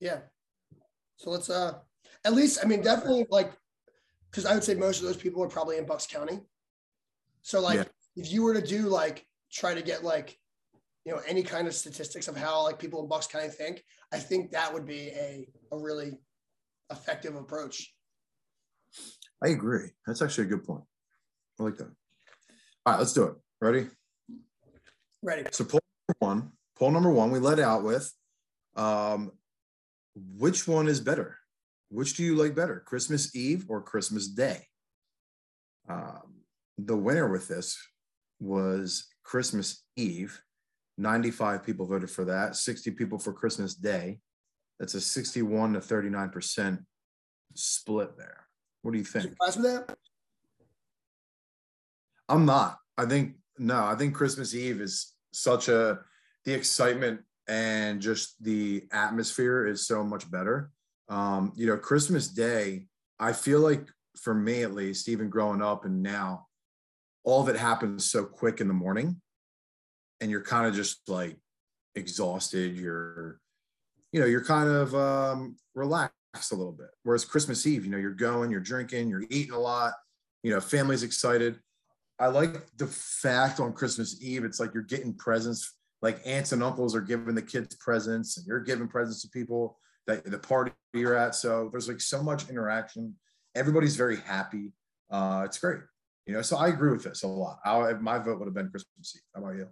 here. 0.00 0.10
Yeah. 0.10 0.18
So 1.16 1.30
let's 1.30 1.50
uh 1.50 1.74
at 2.24 2.32
least 2.32 2.60
I 2.62 2.66
mean 2.66 2.80
definitely 2.80 3.26
like 3.28 3.52
because 4.30 4.46
I 4.46 4.54
would 4.54 4.64
say 4.64 4.74
most 4.74 5.00
of 5.00 5.06
those 5.06 5.16
people 5.16 5.42
are 5.42 5.48
probably 5.48 5.78
in 5.78 5.86
Bucks 5.86 6.06
County. 6.06 6.40
So 7.42 7.60
like 7.60 7.76
Yeah. 7.76 7.84
if 8.16 8.30
you 8.32 8.42
were 8.42 8.54
to 8.54 8.62
do 8.62 8.82
like 8.82 9.26
try 9.52 9.74
to 9.74 9.82
get 9.82 10.04
like 10.04 10.38
you 11.04 11.12
know 11.12 11.20
any 11.26 11.42
kind 11.42 11.66
of 11.66 11.74
statistics 11.74 12.28
of 12.28 12.36
how 12.36 12.62
like 12.62 12.78
people 12.78 13.02
in 13.02 13.08
Bucks 13.08 13.26
County 13.26 13.48
think, 13.48 13.84
I 14.12 14.18
think 14.18 14.52
that 14.52 14.72
would 14.72 14.86
be 14.86 15.08
a 15.08 15.48
a 15.72 15.78
really 15.78 16.18
effective 16.90 17.34
approach. 17.36 17.94
I 19.42 19.48
agree. 19.48 19.90
That's 20.06 20.22
actually 20.22 20.44
a 20.44 20.50
good 20.50 20.64
point. 20.64 20.84
I 21.58 21.62
like 21.62 21.78
that. 21.78 21.90
All 22.86 22.92
right, 22.92 22.98
let's 22.98 23.12
do 23.12 23.24
it. 23.24 23.34
Ready? 23.60 23.88
Ready. 25.22 25.44
So 25.52 25.64
poll 25.64 25.80
number 26.08 26.18
one, 26.18 26.52
poll 26.76 26.90
number 26.90 27.10
one, 27.10 27.30
we 27.30 27.38
let 27.38 27.58
out 27.58 27.82
with 27.84 28.12
um, 28.76 29.32
which 30.14 30.66
one 30.66 30.88
is 30.88 31.00
better? 31.00 31.36
Which 31.90 32.16
do 32.16 32.22
you 32.22 32.36
like 32.36 32.54
better, 32.54 32.82
Christmas 32.86 33.34
Eve 33.34 33.66
or 33.68 33.82
Christmas 33.82 34.28
Day? 34.28 34.66
Um, 35.88 36.42
the 36.78 36.96
winner 36.96 37.28
with 37.28 37.48
this 37.48 37.76
was 38.38 39.08
Christmas 39.24 39.84
Eve. 39.96 40.40
95 40.98 41.64
people 41.64 41.86
voted 41.86 42.10
for 42.10 42.24
that, 42.26 42.56
60 42.56 42.92
people 42.92 43.18
for 43.18 43.32
Christmas 43.32 43.74
Day. 43.74 44.20
That's 44.78 44.94
a 44.94 45.00
61 45.00 45.74
to 45.74 45.80
39% 45.80 46.78
split 47.54 48.16
there. 48.16 48.46
What 48.82 48.92
do 48.92 48.98
you 48.98 49.04
think? 49.04 49.30
Surprised 49.30 49.60
with 49.60 49.86
that? 49.86 49.96
I'm 52.28 52.46
not. 52.46 52.78
I 52.96 53.06
think 53.06 53.34
no. 53.58 53.84
I 53.84 53.94
think 53.96 54.14
Christmas 54.14 54.54
Eve 54.54 54.80
is 54.80 55.14
such 55.32 55.68
a 55.68 55.98
the 56.44 56.54
excitement 56.54 57.20
and 57.48 58.00
just 58.00 58.42
the 58.42 58.84
atmosphere 58.92 59.66
is 59.66 59.86
so 59.86 60.04
much 60.04 60.30
better. 60.30 60.70
Um, 61.10 61.52
you 61.56 61.66
know, 61.66 61.76
Christmas 61.76 62.28
Day. 62.28 62.86
I 63.18 63.34
feel 63.34 63.60
like 63.60 63.86
for 64.16 64.32
me 64.32 64.62
at 64.62 64.72
least, 64.72 65.08
even 65.08 65.28
growing 65.28 65.60
up 65.60 65.84
and 65.84 66.02
now, 66.02 66.46
all 67.24 67.42
of 67.42 67.48
it 67.48 67.56
happens 67.56 68.06
so 68.06 68.24
quick 68.24 68.60
in 68.60 68.68
the 68.68 68.74
morning, 68.74 69.20
and 70.20 70.30
you're 70.30 70.42
kind 70.42 70.66
of 70.66 70.74
just 70.74 71.06
like 71.08 71.36
exhausted. 71.94 72.76
You're, 72.76 73.40
you 74.12 74.20
know, 74.20 74.26
you're 74.26 74.44
kind 74.44 74.70
of 74.70 74.94
um, 74.94 75.56
relaxed 75.74 76.14
a 76.52 76.54
little 76.54 76.72
bit. 76.72 76.88
Whereas 77.02 77.24
Christmas 77.24 77.66
Eve, 77.66 77.84
you 77.84 77.90
know, 77.90 77.98
you're 77.98 78.12
going, 78.12 78.50
you're 78.50 78.60
drinking, 78.60 79.10
you're 79.10 79.26
eating 79.28 79.52
a 79.52 79.58
lot. 79.58 79.94
You 80.42 80.52
know, 80.52 80.60
family's 80.60 81.02
excited. 81.02 81.58
I 82.18 82.28
like 82.28 82.66
the 82.76 82.86
fact 82.86 83.60
on 83.60 83.72
Christmas 83.72 84.22
Eve, 84.22 84.44
it's 84.44 84.60
like 84.60 84.72
you're 84.72 84.82
getting 84.82 85.14
presents, 85.14 85.74
like 86.02 86.20
aunts 86.24 86.52
and 86.52 86.62
uncles 86.62 86.94
are 86.94 87.00
giving 87.00 87.34
the 87.34 87.42
kids 87.42 87.74
presents, 87.76 88.36
and 88.36 88.46
you're 88.46 88.60
giving 88.60 88.88
presents 88.88 89.22
to 89.22 89.28
people 89.28 89.78
that 90.06 90.24
the 90.24 90.38
party 90.38 90.72
you're 90.92 91.16
at. 91.16 91.34
So 91.34 91.68
there's 91.70 91.88
like 91.88 92.00
so 92.00 92.22
much 92.22 92.48
interaction. 92.48 93.14
Everybody's 93.54 93.96
very 93.96 94.16
happy. 94.16 94.72
Uh, 95.10 95.42
it's 95.44 95.58
great. 95.58 95.80
You 96.26 96.34
know, 96.34 96.42
so 96.42 96.56
I 96.56 96.68
agree 96.68 96.92
with 96.92 97.04
this 97.04 97.22
a 97.22 97.26
lot. 97.26 97.58
I, 97.64 97.92
my 97.94 98.18
vote 98.18 98.38
would 98.38 98.46
have 98.46 98.54
been 98.54 98.70
Christmas 98.70 99.14
Eve. 99.16 99.22
How 99.34 99.42
about 99.42 99.56
you? 99.56 99.68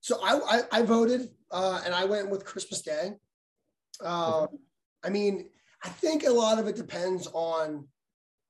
So 0.00 0.18
I 0.22 0.60
I, 0.72 0.80
I 0.80 0.82
voted 0.82 1.28
uh, 1.50 1.82
and 1.84 1.94
I 1.94 2.04
went 2.04 2.30
with 2.30 2.44
Christmas 2.44 2.82
Day. 2.82 3.12
Um, 4.02 4.48
I 5.04 5.10
mean, 5.10 5.48
I 5.84 5.88
think 5.88 6.24
a 6.24 6.30
lot 6.30 6.58
of 6.58 6.66
it 6.66 6.76
depends 6.76 7.26
on 7.32 7.86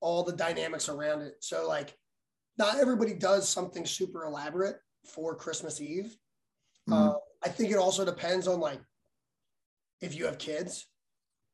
all 0.01 0.23
the 0.23 0.33
dynamics 0.33 0.89
around 0.89 1.23
it. 1.23 1.35
So 1.41 1.67
like, 1.67 1.97
not 2.59 2.79
everybody 2.79 3.15
does 3.15 3.49
something 3.49 3.85
super 3.85 4.25
elaborate 4.25 4.77
for 5.05 5.35
Christmas 5.35 5.81
Eve. 5.81 6.17
Mhm. 6.89 7.11
Uh, 7.11 7.19
I 7.43 7.49
think 7.49 7.71
it 7.71 7.77
also 7.77 8.05
depends 8.05 8.47
on 8.47 8.61
like 8.61 8.81
if 10.01 10.15
you 10.15 10.27
have 10.27 10.39
kids. 10.39 10.87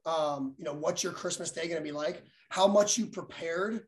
Um, 0.07 0.55
you 0.59 0.65
know, 0.65 0.75
what's 0.75 1.03
your 1.03 1.13
Christmas 1.13 1.51
Day 1.51 1.67
going 1.67 1.79
to 1.79 1.83
be 1.83 1.93
like? 1.93 2.23
How 2.51 2.67
much 2.67 2.99
you 2.99 3.07
prepared 3.07 3.87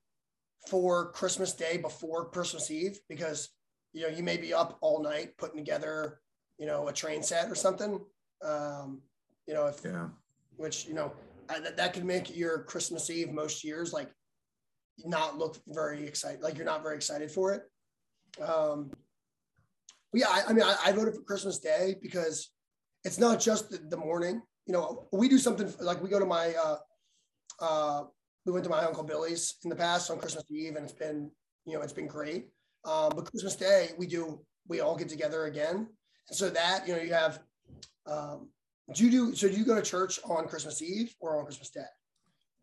for 0.68 1.12
Christmas 1.12 1.52
Day 1.52 1.76
before 1.76 2.30
Christmas 2.30 2.70
Eve? 2.70 2.98
Because 3.08 3.50
you 3.92 4.02
know 4.02 4.08
you 4.08 4.22
may 4.22 4.36
be 4.36 4.52
up 4.52 4.78
all 4.80 5.02
night 5.02 5.36
putting 5.38 5.56
together 5.58 6.20
you 6.58 6.66
know 6.66 6.88
a 6.88 6.92
train 6.92 7.22
set 7.22 7.50
or 7.50 7.54
something. 7.54 8.00
Um, 8.44 9.02
you 9.46 9.54
know, 9.54 9.66
if 9.66 9.80
Yeah. 9.84 10.08
which 10.56 10.86
you 10.86 10.94
know 10.94 11.12
I, 11.48 11.60
that, 11.60 11.76
that 11.76 11.92
could 11.92 12.04
make 12.04 12.34
your 12.34 12.62
Christmas 12.64 13.10
Eve 13.10 13.30
most 13.30 13.62
years 13.62 13.92
like 13.92 14.10
not 15.04 15.38
look 15.38 15.58
very 15.68 16.06
excited, 16.06 16.42
like 16.42 16.56
you're 16.56 16.64
not 16.66 16.82
very 16.82 16.96
excited 16.96 17.30
for 17.30 17.54
it. 17.54 18.42
Um, 18.42 18.90
yeah, 20.12 20.28
I, 20.28 20.44
I 20.48 20.52
mean, 20.52 20.64
I, 20.64 20.76
I 20.86 20.92
voted 20.92 21.14
for 21.14 21.20
Christmas 21.22 21.58
Day 21.58 21.96
because 22.00 22.50
it's 23.06 23.18
not 23.18 23.40
just 23.40 23.70
the, 23.70 23.78
the 23.78 23.96
morning. 23.96 24.42
You 24.66 24.72
know, 24.72 25.06
we 25.12 25.28
do 25.28 25.38
something 25.38 25.72
like 25.80 26.02
we 26.02 26.10
go 26.10 26.18
to 26.18 26.26
my, 26.26 26.54
uh, 26.54 26.76
uh, 27.60 28.02
we 28.44 28.52
went 28.52 28.64
to 28.64 28.70
my 28.70 28.84
uncle 28.84 29.04
Billy's 29.04 29.54
in 29.62 29.70
the 29.70 29.76
past 29.76 30.10
on 30.10 30.18
Christmas 30.18 30.44
Eve, 30.50 30.74
and 30.74 30.84
it's 30.84 30.92
been, 30.92 31.30
you 31.64 31.74
know, 31.74 31.82
it's 31.82 31.92
been 31.92 32.08
great. 32.08 32.48
Um, 32.84 33.12
but 33.14 33.30
Christmas 33.30 33.54
Day, 33.54 33.90
we 33.96 34.08
do, 34.08 34.40
we 34.68 34.80
all 34.80 34.96
get 34.96 35.08
together 35.08 35.44
again, 35.44 35.86
and 36.28 36.36
so 36.36 36.50
that 36.50 36.86
you 36.86 36.94
know, 36.94 37.00
you 37.00 37.12
have. 37.12 37.38
Um, 38.06 38.48
do 38.94 39.04
you 39.04 39.10
do 39.10 39.34
so? 39.34 39.48
Do 39.48 39.54
you 39.54 39.64
go 39.64 39.74
to 39.74 39.82
church 39.82 40.20
on 40.24 40.46
Christmas 40.46 40.82
Eve 40.82 41.14
or 41.20 41.38
on 41.38 41.44
Christmas 41.44 41.70
Day? 41.70 41.90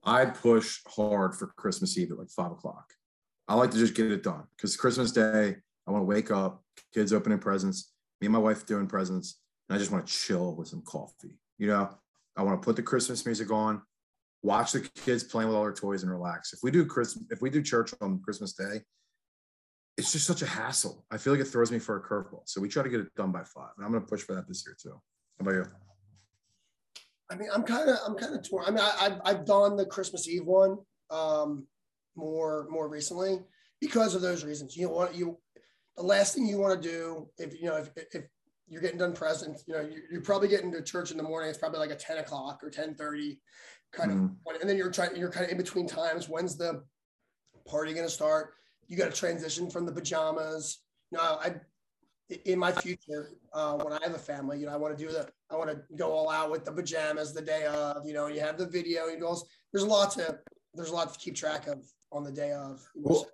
I 0.03 0.25
push 0.25 0.79
hard 0.87 1.35
for 1.35 1.47
Christmas 1.57 1.97
Eve 1.97 2.11
at 2.11 2.19
like 2.19 2.29
five 2.29 2.51
o'clock. 2.51 2.93
I 3.47 3.55
like 3.55 3.71
to 3.71 3.77
just 3.77 3.95
get 3.95 4.11
it 4.11 4.23
done 4.23 4.43
because 4.55 4.77
Christmas 4.77 5.11
Day, 5.11 5.55
I 5.85 5.91
want 5.91 6.01
to 6.01 6.05
wake 6.05 6.31
up, 6.31 6.63
kids 6.93 7.11
opening 7.11 7.39
presents, 7.39 7.91
me 8.21 8.27
and 8.27 8.33
my 8.33 8.39
wife 8.39 8.65
doing 8.65 8.87
presents, 8.87 9.39
I 9.73 9.77
just 9.77 9.91
want 9.91 10.05
to 10.05 10.13
chill 10.13 10.55
with 10.55 10.67
some 10.67 10.83
coffee. 10.83 11.39
You 11.57 11.67
know, 11.67 11.89
I 12.37 12.43
want 12.43 12.61
to 12.61 12.65
put 12.65 12.75
the 12.75 12.83
Christmas 12.83 13.25
music 13.25 13.51
on, 13.51 13.81
watch 14.41 14.71
the 14.71 14.81
kids 15.03 15.23
playing 15.23 15.49
with 15.49 15.57
all 15.57 15.63
their 15.63 15.73
toys 15.73 16.03
and 16.03 16.11
relax. 16.11 16.53
If 16.53 16.59
we 16.63 16.71
do 16.71 16.85
Christmas, 16.85 17.25
if 17.31 17.41
we 17.41 17.49
do 17.49 17.61
church 17.61 17.93
on 18.01 18.19
Christmas 18.19 18.53
Day, 18.53 18.81
it's 19.97 20.11
just 20.11 20.25
such 20.25 20.41
a 20.41 20.47
hassle. 20.47 21.05
I 21.11 21.17
feel 21.17 21.33
like 21.33 21.41
it 21.41 21.45
throws 21.45 21.71
me 21.71 21.79
for 21.79 21.97
a 21.97 22.01
curveball. 22.01 22.41
So 22.45 22.61
we 22.61 22.67
try 22.67 22.83
to 22.83 22.89
get 22.89 22.99
it 22.99 23.13
done 23.15 23.31
by 23.31 23.43
five. 23.43 23.71
And 23.77 23.85
I'm 23.85 23.91
gonna 23.91 24.05
push 24.05 24.21
for 24.21 24.35
that 24.35 24.47
this 24.47 24.63
year 24.65 24.75
too. 24.81 24.99
How 25.39 25.41
about 25.41 25.53
you? 25.53 25.65
I 27.31 27.35
mean, 27.35 27.49
I'm 27.53 27.63
kind 27.63 27.89
of, 27.89 27.97
I'm 28.05 28.15
kind 28.15 28.35
of 28.35 28.47
torn. 28.47 28.65
I 28.67 28.71
mean, 28.71 28.79
I, 28.79 28.95
I've, 28.99 29.21
I've 29.25 29.45
done 29.45 29.75
the 29.75 29.85
Christmas 29.85 30.27
Eve 30.27 30.45
one 30.45 30.77
um, 31.09 31.65
more, 32.15 32.67
more 32.69 32.87
recently 32.89 33.39
because 33.81 34.13
of 34.13 34.21
those 34.21 34.43
reasons. 34.43 34.77
You 34.77 34.87
know 34.87 34.93
what 34.93 35.15
you, 35.15 35.37
the 35.97 36.03
last 36.03 36.35
thing 36.35 36.45
you 36.45 36.59
want 36.59 36.81
to 36.81 36.89
do 36.89 37.29
if 37.37 37.59
you 37.59 37.69
know 37.69 37.77
if, 37.77 37.89
if 38.13 38.23
you're 38.67 38.81
getting 38.81 38.97
done 38.97 39.13
presents, 39.13 39.63
you 39.67 39.73
know, 39.73 39.81
you're, 39.81 40.03
you're, 40.11 40.21
probably 40.21 40.47
getting 40.47 40.71
to 40.71 40.81
church 40.81 41.11
in 41.11 41.17
the 41.17 41.23
morning. 41.23 41.49
It's 41.49 41.57
probably 41.57 41.79
like 41.79 41.91
a 41.91 41.95
10 41.95 42.19
o'clock 42.19 42.63
or 42.63 42.69
10 42.69 42.95
30 42.95 43.39
kind 43.91 44.11
mm. 44.11 44.25
of, 44.25 44.61
and 44.61 44.69
then 44.69 44.77
you're 44.77 44.91
trying, 44.91 45.15
you're 45.15 45.29
kind 45.29 45.45
of 45.45 45.51
in 45.51 45.57
between 45.57 45.87
times. 45.87 46.29
When's 46.29 46.57
the 46.57 46.83
party 47.67 47.93
going 47.93 48.05
to 48.05 48.11
start? 48.11 48.53
You 48.87 48.97
got 48.97 49.13
to 49.13 49.17
transition 49.17 49.69
from 49.69 49.85
the 49.85 49.91
pajamas. 49.91 50.79
You 51.11 51.17
know, 51.17 51.23
I, 51.23 51.55
in 52.45 52.57
my 52.57 52.71
future, 52.71 53.31
uh, 53.53 53.73
when 53.73 53.93
I 53.93 53.99
have 54.03 54.15
a 54.15 54.19
family, 54.19 54.59
you 54.59 54.65
know, 54.65 54.73
I 54.73 54.77
want 54.77 54.97
to 54.97 55.03
do 55.03 55.11
the, 55.11 55.27
I 55.51 55.55
want 55.55 55.69
to 55.69 55.81
go 55.95 56.11
all 56.11 56.29
out 56.29 56.49
with 56.49 56.65
the 56.65 56.71
pajamas 56.71 57.33
the 57.33 57.41
day 57.41 57.65
of, 57.65 58.05
you 58.05 58.13
know, 58.13 58.27
you 58.27 58.39
have 58.39 58.57
the 58.57 58.67
video, 58.67 59.07
you 59.07 59.19
know, 59.19 59.37
there's 59.71 59.83
a 59.83 59.87
lot 59.87 60.11
to, 60.11 60.39
there's 60.73 60.89
a 60.89 60.93
lot 60.93 61.13
to 61.13 61.19
keep 61.19 61.35
track 61.35 61.67
of 61.67 61.83
on 62.11 62.23
the 62.23 62.31
day 62.31 62.51
of. 62.53 62.81
Well, 62.95 63.27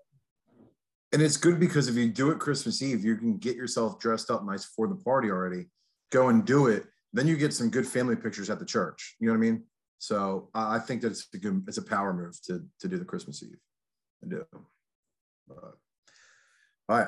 and 1.11 1.21
it's 1.21 1.37
good 1.37 1.59
because 1.59 1.87
if 1.87 1.95
you 1.95 2.07
do 2.07 2.31
it 2.31 2.39
Christmas 2.39 2.81
Eve, 2.81 3.03
you 3.03 3.15
can 3.15 3.37
get 3.37 3.55
yourself 3.55 3.99
dressed 3.99 4.29
up 4.29 4.45
nice 4.45 4.65
for 4.65 4.87
the 4.87 4.95
party 4.95 5.29
already. 5.29 5.65
Go 6.11 6.29
and 6.29 6.45
do 6.45 6.67
it. 6.67 6.85
Then 7.13 7.27
you 7.27 7.35
get 7.35 7.53
some 7.53 7.69
good 7.69 7.87
family 7.87 8.15
pictures 8.15 8.49
at 8.49 8.59
the 8.59 8.65
church. 8.65 9.15
You 9.19 9.27
know 9.27 9.33
what 9.33 9.37
I 9.37 9.49
mean? 9.49 9.63
So 9.97 10.49
I 10.53 10.79
think 10.79 11.01
that 11.01 11.11
it's 11.11 11.27
a 11.33 11.37
good, 11.37 11.63
it's 11.67 11.77
a 11.77 11.83
power 11.83 12.13
move 12.13 12.39
to 12.43 12.63
to 12.79 12.87
do 12.87 12.97
the 12.97 13.05
Christmas 13.05 13.43
Eve. 13.43 13.57
I 14.23 14.29
do. 14.29 14.45
But, 15.47 15.57
all 16.87 16.99
right, 16.99 17.07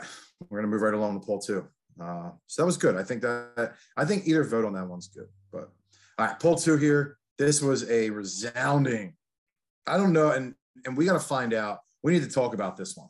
we're 0.50 0.60
gonna 0.60 0.68
move 0.68 0.82
right 0.82 0.94
along 0.94 1.20
to 1.20 1.26
poll 1.26 1.40
two. 1.40 1.68
Uh, 2.02 2.32
so 2.48 2.62
that 2.62 2.66
was 2.66 2.78
good. 2.78 2.96
I 2.96 3.04
think 3.04 3.22
that 3.22 3.76
I 3.96 4.06
think 4.06 4.28
either 4.28 4.44
vote 4.44 4.66
on 4.66 4.74
that 4.74 4.88
one's 4.88 5.08
good. 5.08 5.28
But 5.52 5.72
all 6.18 6.26
right, 6.26 6.40
poll 6.40 6.56
two 6.56 6.78
here. 6.78 7.18
This 7.38 7.62
was 7.62 7.90
a 7.90 8.10
resounding. 8.10 9.16
I 9.88 9.98
don't 9.98 10.14
know, 10.14 10.32
and 10.32 10.56
and 10.86 10.98
we 10.98 11.06
got 11.06 11.14
to 11.14 11.20
find 11.20 11.54
out. 11.54 11.80
We 12.04 12.14
need 12.14 12.24
to 12.24 12.30
talk 12.30 12.54
about 12.54 12.78
this 12.78 12.98
one. 12.98 13.10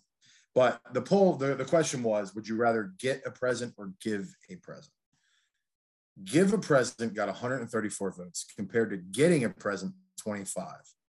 But 0.54 0.82
the 0.94 1.02
poll, 1.02 1.36
the, 1.36 1.56
the 1.56 1.66
question 1.66 2.04
was, 2.04 2.36
would 2.36 2.48
you 2.48 2.58
rather 2.58 2.94
get 3.00 3.22
a 3.26 3.32
present 3.32 3.74
or 3.78 3.94
give 4.02 4.36
a 4.50 4.56
present? 4.58 4.94
Give 6.24 6.54
a 6.54 6.58
present 6.58 7.14
got 7.14 7.28
134 7.28 8.12
votes 8.12 8.46
compared 8.56 8.90
to 8.90 8.98
getting 8.98 9.46
a 9.46 9.50
present 9.50 9.94
25. 10.22 10.66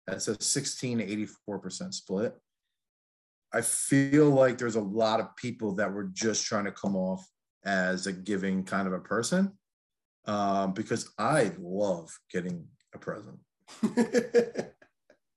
That's 0.06 0.28
a 0.28 0.40
16 0.40 0.98
to 0.98 1.26
84% 1.48 1.94
split. 1.94 2.34
I 3.52 3.60
feel 3.60 4.30
like 4.30 4.58
there's 4.58 4.76
a 4.76 4.80
lot 4.80 5.20
of 5.20 5.34
people 5.36 5.74
that 5.76 5.92
were 5.92 6.10
just 6.12 6.44
trying 6.44 6.64
to 6.64 6.72
come 6.72 6.96
off 6.96 7.26
as 7.64 8.06
a 8.06 8.12
giving 8.12 8.64
kind 8.64 8.86
of 8.86 8.92
a 8.92 9.00
person 9.00 9.52
um, 10.26 10.72
because 10.72 11.10
I 11.18 11.52
love 11.58 12.10
getting 12.30 12.66
a 12.94 12.98
present. 12.98 13.38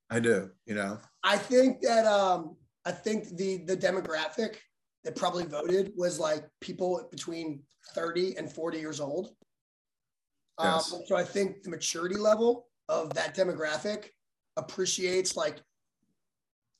I 0.10 0.20
do, 0.20 0.52
you 0.66 0.76
know. 0.76 1.00
I 1.24 1.38
think 1.38 1.82
that 1.82 2.06
um, 2.06 2.56
I 2.88 2.92
think 2.92 3.36
the 3.36 3.58
the 3.66 3.76
demographic 3.76 4.56
that 5.04 5.18
probably 5.18 5.44
voted 5.44 5.92
was 5.98 6.20
like 6.20 6.46
people 6.62 7.06
between 7.12 7.62
30 7.94 8.38
and 8.38 8.50
40 8.50 8.80
years 8.80 9.02
old. 9.02 9.32
Um, 10.58 10.76
yes. 10.76 10.94
Um, 10.94 11.02
so 11.06 11.18
I 11.18 11.24
think 11.24 11.64
the 11.64 11.70
maturity 11.70 12.16
level 12.16 12.68
of 12.88 13.14
that 13.16 13.36
demographic 13.36 14.06
appreciates 14.56 15.36
like 15.36 15.58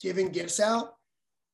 giving 0.00 0.30
gifts 0.30 0.60
out. 0.60 0.94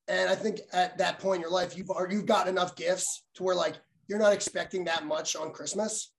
And 0.07 0.29
I 0.29 0.35
think 0.35 0.61
at 0.71 0.97
that 0.99 1.19
point 1.19 1.37
in 1.37 1.41
your 1.41 1.51
life, 1.51 1.75
you've 1.77 1.89
you've 2.09 2.25
got 2.25 2.47
enough 2.47 2.77
gifts 2.77 3.25
to 3.35 3.43
where 3.43 3.55
like 3.55 3.75
you're 4.07 4.19
not 4.19 4.31
expecting 4.31 4.85
that 4.85 5.05
much 5.05 5.35
on 5.35 5.51
Christmas. 5.51 6.13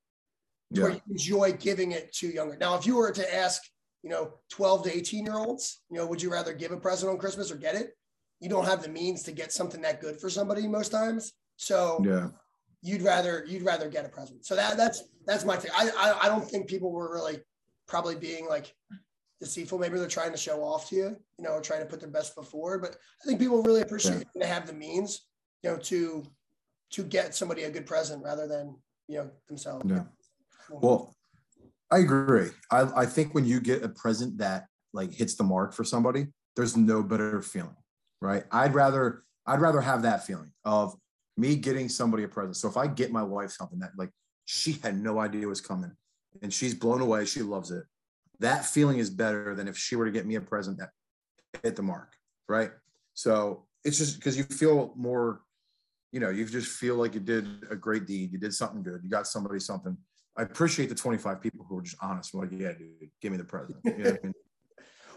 Yeah. 0.72 0.82
Where 0.82 0.92
you 0.92 1.00
enjoy 1.08 1.52
giving 1.52 1.92
it 1.92 2.12
to 2.16 2.26
younger. 2.26 2.58
Now, 2.58 2.76
if 2.76 2.86
you 2.86 2.96
were 2.96 3.12
to 3.12 3.34
ask, 3.34 3.62
you 4.02 4.10
know, 4.10 4.34
12 4.50 4.84
to 4.84 4.94
18 4.94 5.24
year 5.24 5.38
olds, 5.38 5.80
you 5.90 5.96
know, 5.96 6.06
would 6.06 6.20
you 6.20 6.30
rather 6.30 6.52
give 6.52 6.72
a 6.72 6.76
present 6.76 7.10
on 7.10 7.16
Christmas 7.16 7.50
or 7.50 7.56
get 7.56 7.76
it? 7.76 7.96
You 8.40 8.48
don't 8.48 8.66
have 8.66 8.82
the 8.82 8.88
means 8.88 9.22
to 9.24 9.32
get 9.32 9.52
something 9.52 9.80
that 9.82 10.00
good 10.00 10.20
for 10.20 10.28
somebody 10.28 10.66
most 10.68 10.90
times. 10.90 11.32
So 11.56 12.02
yeah, 12.04 12.28
you'd 12.82 13.02
rather 13.02 13.44
you'd 13.46 13.62
rather 13.62 13.88
get 13.88 14.04
a 14.04 14.08
present. 14.08 14.44
So 14.44 14.54
that 14.56 14.76
that's 14.76 15.04
that's 15.26 15.44
my 15.44 15.56
thing. 15.56 15.70
I, 15.74 15.90
I 15.96 16.18
I 16.24 16.28
don't 16.28 16.48
think 16.48 16.68
people 16.68 16.92
were 16.92 17.12
really 17.12 17.38
probably 17.88 18.16
being 18.16 18.46
like 18.48 18.74
deceitful. 19.40 19.78
Maybe 19.78 19.98
they're 19.98 20.08
trying 20.08 20.32
to 20.32 20.38
show 20.38 20.62
off 20.62 20.88
to 20.90 20.96
you, 20.96 21.16
you 21.38 21.44
know, 21.44 21.60
trying 21.60 21.80
to 21.80 21.86
put 21.86 22.00
their 22.00 22.10
best 22.10 22.34
foot 22.34 22.46
forward. 22.46 22.82
But 22.82 22.96
I 23.22 23.26
think 23.26 23.40
people 23.40 23.62
really 23.62 23.82
appreciate 23.82 24.26
yeah. 24.34 24.42
to 24.42 24.46
have 24.46 24.66
the 24.66 24.72
means, 24.72 25.26
you 25.62 25.70
know, 25.70 25.76
to 25.78 26.26
to 26.90 27.02
get 27.02 27.34
somebody 27.34 27.64
a 27.64 27.70
good 27.70 27.86
present 27.86 28.22
rather 28.22 28.46
than 28.46 28.76
you 29.08 29.18
know 29.18 29.30
themselves. 29.48 29.84
Yeah. 29.88 30.04
Well, 30.70 31.14
I 31.90 31.98
agree. 31.98 32.50
I, 32.70 33.02
I 33.02 33.06
think 33.06 33.34
when 33.34 33.44
you 33.44 33.60
get 33.60 33.84
a 33.84 33.88
present 33.88 34.38
that 34.38 34.66
like 34.92 35.12
hits 35.12 35.36
the 35.36 35.44
mark 35.44 35.72
for 35.72 35.84
somebody, 35.84 36.26
there's 36.56 36.76
no 36.76 37.02
better 37.02 37.40
feeling 37.40 37.76
right? 38.20 38.44
I'd 38.50 38.74
rather 38.74 39.22
I'd 39.46 39.60
rather 39.60 39.80
have 39.80 40.02
that 40.02 40.26
feeling 40.26 40.52
of 40.64 40.94
me 41.36 41.56
getting 41.56 41.88
somebody 41.88 42.24
a 42.24 42.28
present. 42.28 42.56
So 42.56 42.68
if 42.68 42.76
I 42.76 42.86
get 42.86 43.12
my 43.12 43.22
wife 43.22 43.50
something 43.50 43.78
that 43.80 43.92
like 43.96 44.10
she 44.44 44.72
had 44.82 45.00
no 45.00 45.18
idea 45.20 45.46
was 45.46 45.60
coming 45.60 45.92
and 46.42 46.52
she's 46.52 46.74
blown 46.74 47.00
away, 47.00 47.24
she 47.24 47.42
loves 47.42 47.70
it. 47.70 47.84
That 48.40 48.66
feeling 48.66 48.98
is 48.98 49.10
better 49.10 49.54
than 49.54 49.68
if 49.68 49.76
she 49.76 49.96
were 49.96 50.04
to 50.04 50.10
get 50.10 50.26
me 50.26 50.34
a 50.34 50.40
present 50.40 50.78
that 50.78 50.90
hit 51.62 51.76
the 51.76 51.82
mark, 51.82 52.14
right? 52.48 52.70
So 53.14 53.66
it's 53.84 53.98
just 53.98 54.16
because 54.16 54.36
you 54.36 54.44
feel 54.44 54.92
more, 54.96 55.42
you 56.12 56.20
know, 56.20 56.30
you 56.30 56.44
just 56.44 56.68
feel 56.68 56.96
like 56.96 57.14
you 57.14 57.20
did 57.20 57.46
a 57.70 57.76
great 57.76 58.06
deed, 58.06 58.32
you 58.32 58.38
did 58.38 58.52
something 58.52 58.82
good, 58.82 59.00
you 59.02 59.08
got 59.08 59.26
somebody 59.26 59.60
something. 59.60 59.96
I 60.36 60.42
appreciate 60.42 60.90
the 60.90 60.94
25 60.94 61.40
people 61.40 61.64
who 61.66 61.78
are 61.78 61.82
just 61.82 61.96
honest, 62.02 62.34
like, 62.34 62.50
yeah, 62.52 62.72
dude, 62.72 63.10
give 63.22 63.32
me 63.32 63.38
the 63.38 63.44
present. 63.44 63.78
You 63.84 63.96
know 63.96 64.10
I 64.10 64.18
mean? 64.22 64.34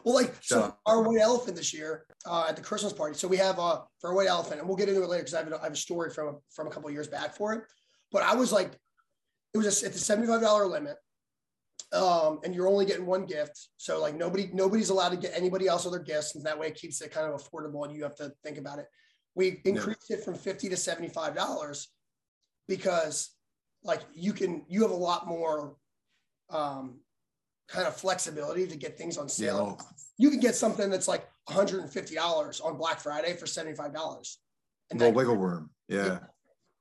Well, 0.10 0.24
like 0.24 0.34
so, 0.42 0.76
our 0.88 1.04
white 1.04 1.22
elephant 1.22 1.56
this 1.56 1.72
year 1.72 2.08
uh, 2.26 2.48
at 2.50 2.56
the 2.56 2.64
Christmas 2.64 2.92
party. 2.92 3.16
So 3.16 3.28
we 3.28 3.38
have 3.38 3.60
uh, 3.60 3.82
for 4.00 4.10
a 4.10 4.16
white 4.16 4.28
elephant, 4.28 4.60
and 4.60 4.68
we'll 4.68 4.76
get 4.76 4.90
into 4.90 5.04
it 5.04 5.08
later 5.08 5.22
because 5.22 5.36
I, 5.36 5.42
I, 5.42 5.66
have 5.66 5.74
a 5.74 5.76
story 5.76 6.10
from 6.10 6.40
from 6.50 6.66
a 6.66 6.72
couple 6.72 6.90
years 6.90 7.08
back 7.08 7.36
for 7.36 7.54
it. 7.54 7.62
But 8.12 8.24
I 8.24 8.34
was 8.34 8.52
like, 8.52 8.72
it 9.54 9.58
was 9.60 9.68
a, 9.68 9.86
it's 9.86 9.98
a 9.98 10.00
seventy 10.00 10.26
five 10.26 10.42
dollar 10.42 10.66
limit, 10.66 10.96
um, 11.94 12.40
and 12.44 12.56
you're 12.56 12.68
only 12.68 12.88
getting 12.88 13.06
one 13.06 13.28
gift. 13.28 13.68
So 13.78 14.02
like 14.02 14.16
nobody 14.16 14.50
nobody's 14.52 14.90
allowed 14.90 15.10
to 15.10 15.18
get 15.18 15.34
anybody 15.36 15.68
else 15.68 15.86
other 15.86 16.00
gifts, 16.00 16.34
and 16.34 16.44
that 16.44 16.58
way 16.58 16.70
it 16.70 16.76
keeps 16.76 17.00
it 17.02 17.12
kind 17.12 17.32
of 17.32 17.40
affordable, 17.40 17.86
and 17.86 17.96
you 17.96 18.02
have 18.02 18.16
to 18.16 18.34
think 18.44 18.58
about 18.58 18.80
it. 18.80 18.88
We 19.36 19.62
increased 19.64 20.10
it 20.10 20.24
from 20.26 20.34
fifty 20.34 20.70
to 20.70 20.76
seventy 20.76 21.10
five 21.10 21.36
dollars 21.36 21.90
because 22.68 23.30
like 23.84 24.02
you 24.16 24.34
can 24.34 24.66
you 24.68 24.82
have 24.82 24.92
a 24.92 24.96
lot 24.96 25.28
more 25.28 25.76
um, 26.50 26.96
kind 27.70 27.88
of 27.88 27.96
flexibility 27.96 28.68
to 28.68 28.76
get 28.76 28.98
things 28.98 29.18
on 29.18 29.30
sale. 29.30 29.78
Yeah. 29.80 29.86
You 30.18 30.30
can 30.30 30.40
get 30.40 30.56
something 30.56 30.90
that's 30.90 31.08
like 31.08 31.28
$150 31.50 32.66
on 32.66 32.78
Black 32.78 33.00
Friday 33.00 33.34
for 33.36 33.46
$75. 33.46 34.36
And 34.92 35.00
no 35.00 35.10
wiggle 35.10 35.38
room. 35.38 35.70
Yeah. 35.88 36.20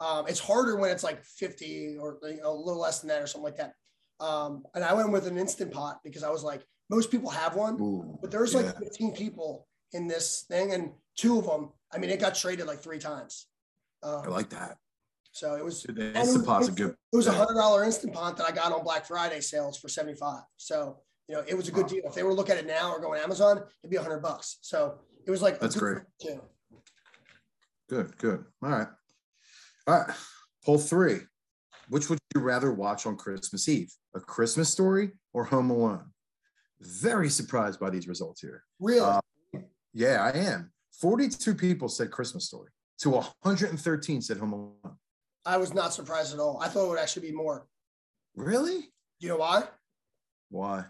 Um, 0.00 0.26
it's 0.28 0.40
harder 0.40 0.76
when 0.76 0.90
it's 0.90 1.04
like 1.04 1.24
50 1.24 1.98
or 2.00 2.18
you 2.22 2.38
know, 2.38 2.52
a 2.52 2.54
little 2.54 2.80
less 2.80 3.00
than 3.00 3.08
that 3.08 3.22
or 3.22 3.26
something 3.26 3.44
like 3.44 3.56
that. 3.56 3.74
Um, 4.20 4.64
and 4.74 4.84
I 4.84 4.94
went 4.94 5.12
with 5.12 5.26
an 5.26 5.38
instant 5.38 5.72
pot 5.72 6.00
because 6.02 6.22
I 6.22 6.30
was 6.30 6.42
like, 6.42 6.64
most 6.90 7.10
people 7.10 7.30
have 7.30 7.54
one, 7.54 7.80
Ooh, 7.80 8.18
but 8.20 8.30
there's 8.30 8.54
like 8.54 8.64
yeah. 8.64 8.72
15 8.72 9.12
people 9.12 9.66
in 9.92 10.08
this 10.08 10.44
thing, 10.48 10.72
and 10.72 10.92
two 11.16 11.38
of 11.38 11.46
them, 11.46 11.70
I 11.92 11.98
mean, 11.98 12.10
it 12.10 12.20
got 12.20 12.34
traded 12.34 12.66
like 12.66 12.80
three 12.80 12.98
times. 12.98 13.46
Um, 14.02 14.22
I 14.24 14.28
like 14.28 14.50
that. 14.50 14.78
So 15.32 15.54
it 15.54 15.64
was. 15.64 15.82
The 15.82 16.16
Instant 16.16 16.46
Pot's 16.46 16.68
a 16.68 16.72
good. 16.72 16.94
It 17.12 17.16
was 17.16 17.26
a 17.26 17.32
hundred 17.32 17.54
dollar 17.54 17.84
Instant 17.84 18.12
Pot 18.12 18.36
that 18.36 18.46
I 18.46 18.52
got 18.52 18.72
on 18.72 18.82
Black 18.82 19.06
Friday 19.06 19.40
sales 19.40 19.78
for 19.78 19.88
seventy 19.88 20.16
five. 20.16 20.42
So 20.56 20.98
you 21.28 21.36
know 21.36 21.44
it 21.46 21.54
was 21.54 21.68
a 21.68 21.72
good 21.72 21.86
deal. 21.86 22.02
If 22.04 22.14
they 22.14 22.22
were 22.22 22.34
looking 22.34 22.56
at 22.56 22.64
it 22.64 22.66
now 22.66 22.90
or 22.90 23.00
going 23.00 23.20
Amazon, 23.20 23.58
it'd 23.82 23.90
be 23.90 23.96
a 23.96 24.02
hundred 24.02 24.20
bucks. 24.20 24.58
So 24.62 24.98
it 25.26 25.30
was 25.30 25.42
like 25.42 25.60
that's 25.60 25.76
great. 25.76 25.98
Good, 27.88 28.16
good. 28.18 28.44
All 28.62 28.70
right, 28.70 28.88
all 29.86 30.00
right. 30.00 30.16
Poll 30.64 30.78
three: 30.78 31.20
Which 31.88 32.10
would 32.10 32.18
you 32.34 32.40
rather 32.40 32.72
watch 32.72 33.06
on 33.06 33.16
Christmas 33.16 33.68
Eve, 33.68 33.92
A 34.14 34.20
Christmas 34.20 34.70
Story 34.70 35.12
or 35.32 35.44
Home 35.44 35.70
Alone? 35.70 36.10
Very 36.80 37.28
surprised 37.28 37.80
by 37.80 37.90
these 37.90 38.08
results 38.08 38.40
here. 38.40 38.64
Really? 38.80 39.00
Uh, 39.00 39.20
yeah, 39.94 40.22
I 40.22 40.36
am. 40.36 40.72
Forty-two 41.00 41.54
people 41.54 41.88
said 41.88 42.10
Christmas 42.10 42.46
Story. 42.46 42.70
To 43.00 43.10
113 43.10 44.20
said 44.20 44.38
Home 44.38 44.52
Alone. 44.52 44.96
I 45.48 45.56
was 45.56 45.72
not 45.72 45.94
surprised 45.94 46.34
at 46.34 46.40
all. 46.40 46.60
I 46.60 46.68
thought 46.68 46.84
it 46.84 46.88
would 46.90 46.98
actually 46.98 47.30
be 47.30 47.34
more. 47.34 47.66
Really? 48.36 48.90
You 49.18 49.30
know 49.30 49.38
why? 49.38 49.64
Why? 50.50 50.84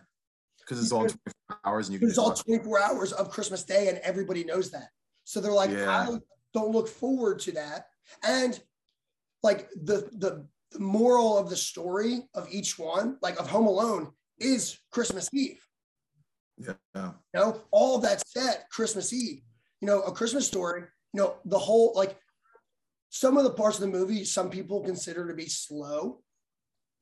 Because 0.58 0.82
it's 0.82 0.90
all 0.90 1.02
24 1.02 1.60
hours 1.64 1.86
and 1.86 1.94
you 1.94 2.00
can 2.00 2.08
it's 2.08 2.18
all 2.18 2.34
24 2.34 2.82
hours 2.82 3.12
of 3.12 3.30
Christmas 3.30 3.62
Day 3.62 3.88
and 3.88 3.98
everybody 3.98 4.42
knows 4.42 4.72
that. 4.72 4.88
So 5.22 5.40
they're 5.40 5.52
like, 5.52 5.70
yeah. 5.70 5.88
I 5.88 6.18
don't 6.52 6.72
look 6.72 6.88
forward 6.88 7.38
to 7.40 7.52
that. 7.52 7.86
And 8.24 8.58
like 9.44 9.70
the, 9.70 10.10
the 10.12 10.44
the 10.72 10.80
moral 10.80 11.38
of 11.38 11.48
the 11.48 11.56
story 11.56 12.22
of 12.34 12.48
each 12.50 12.78
one, 12.78 13.16
like 13.22 13.38
of 13.38 13.48
Home 13.48 13.68
Alone, 13.68 14.12
is 14.38 14.78
Christmas 14.90 15.30
Eve. 15.32 15.64
Yeah. 16.58 16.74
You 16.94 17.14
know, 17.32 17.60
all 17.70 17.98
that 18.00 18.26
set 18.26 18.68
Christmas 18.70 19.12
Eve. 19.12 19.40
You 19.80 19.86
know, 19.86 20.02
a 20.02 20.12
Christmas 20.12 20.48
story, 20.48 20.82
you 21.14 21.20
know, 21.20 21.36
the 21.44 21.58
whole 21.58 21.92
like 21.94 22.18
some 23.10 23.36
of 23.36 23.44
the 23.44 23.50
parts 23.50 23.76
of 23.78 23.82
the 23.82 23.98
movie 23.98 24.24
some 24.24 24.50
people 24.50 24.82
consider 24.82 25.26
to 25.28 25.34
be 25.34 25.46
slow, 25.46 26.20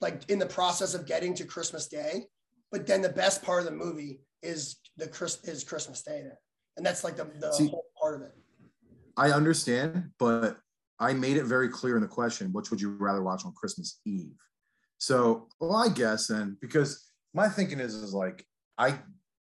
like 0.00 0.28
in 0.30 0.38
the 0.38 0.46
process 0.46 0.94
of 0.94 1.06
getting 1.06 1.34
to 1.34 1.44
Christmas 1.44 1.88
Day. 1.88 2.24
But 2.72 2.86
then 2.86 3.02
the 3.02 3.08
best 3.08 3.42
part 3.42 3.60
of 3.60 3.64
the 3.66 3.76
movie 3.76 4.20
is 4.42 4.76
the 4.96 5.08
Chris 5.08 5.42
is 5.44 5.64
Christmas 5.64 6.02
Day 6.02 6.22
there. 6.22 6.38
And 6.76 6.84
that's 6.84 7.04
like 7.04 7.16
the, 7.16 7.24
the 7.40 7.52
See- 7.52 7.68
whole 7.68 7.86
part 8.00 8.14
of 8.16 8.22
it. 8.22 8.32
I 9.16 9.30
understand, 9.30 10.10
but 10.18 10.58
I 10.98 11.14
made 11.14 11.38
it 11.38 11.44
very 11.44 11.70
clear 11.70 11.96
in 11.96 12.02
the 12.02 12.08
question, 12.08 12.52
which 12.52 12.70
would 12.70 12.80
you 12.80 12.90
rather 12.90 13.22
watch 13.22 13.44
on 13.46 13.52
Christmas 13.54 14.00
Eve? 14.04 14.36
So, 14.98 15.48
well, 15.60 15.76
I 15.76 15.88
guess 15.88 16.26
then 16.26 16.56
because 16.60 17.10
my 17.34 17.48
thinking 17.48 17.80
is 17.80 17.94
is 17.94 18.14
like 18.14 18.46
I 18.78 18.98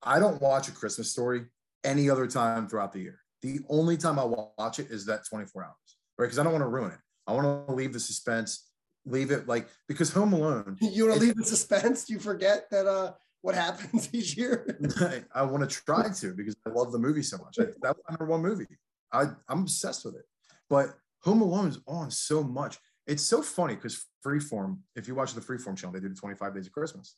I 0.03 0.19
don't 0.19 0.41
watch 0.41 0.69
a 0.69 0.73
Christmas 0.73 1.11
story 1.11 1.47
any 1.85 2.11
other 2.11 2.27
time 2.27 2.69
throughout 2.69 2.93
the 2.93 3.01
year. 3.01 3.21
The 3.43 3.61
only 3.69 3.97
time 3.97 4.19
I 4.19 4.25
watch 4.25 4.79
it 4.79 4.91
is 4.91 5.07
that 5.07 5.23
24 5.29 5.65
hours, 5.65 5.96
right? 6.19 6.27
Because 6.27 6.39
I 6.39 6.43
don't 6.43 6.53
want 6.53 6.63
to 6.63 6.69
ruin 6.69 6.93
it. 6.93 6.99
I 7.27 7.33
want 7.33 7.67
to 7.69 7.75
leave 7.75 7.93
the 7.93 8.01
suspense, 8.01 8.71
leave 9.05 9.31
it 9.31 9.49
like 9.49 9.69
because 9.89 10.13
Home 10.13 10.33
Alone, 10.33 10.77
You 10.81 11.09
want 11.09 11.19
to 11.19 11.27
leave 11.27 11.37
the 11.37 11.45
suspense? 11.45 12.09
You 12.09 12.19
forget 12.19 12.71
that 12.71 12.87
uh 12.87 13.13
what 13.43 13.55
happens 13.55 14.09
each 14.13 14.37
year. 14.37 14.67
I 15.35 15.43
want 15.43 15.69
to 15.69 15.83
try 15.85 16.09
to 16.09 16.35
because 16.35 16.57
I 16.67 16.71
love 16.71 16.93
the 16.93 16.99
movie 16.99 17.23
so 17.23 17.39
much. 17.39 17.57
That 17.57 17.77
was 17.83 17.97
my 18.09 18.17
number 18.19 18.27
one 18.27 18.43
movie. 18.43 18.67
I, 19.13 19.27
I'm 19.49 19.61
obsessed 19.61 20.05
with 20.05 20.17
it. 20.17 20.25
But 20.69 20.95
Home 21.23 21.43
Alone 21.43 21.69
is 21.69 21.79
on 21.87 22.11
so 22.11 22.43
much. 22.43 22.79
It's 23.07 23.23
so 23.23 23.43
funny 23.43 23.77
because 23.77 24.05
Freeform, 24.25 24.79
if 24.97 25.07
you 25.07 25.15
watch 25.15 25.35
the 25.35 25.41
Freeform 25.41 25.77
channel, 25.77 25.93
they 25.93 26.01
do 26.01 26.09
the 26.09 26.15
25 26.17 26.55
Days 26.55 26.67
of 26.67 26.73
Christmas. 26.73 27.15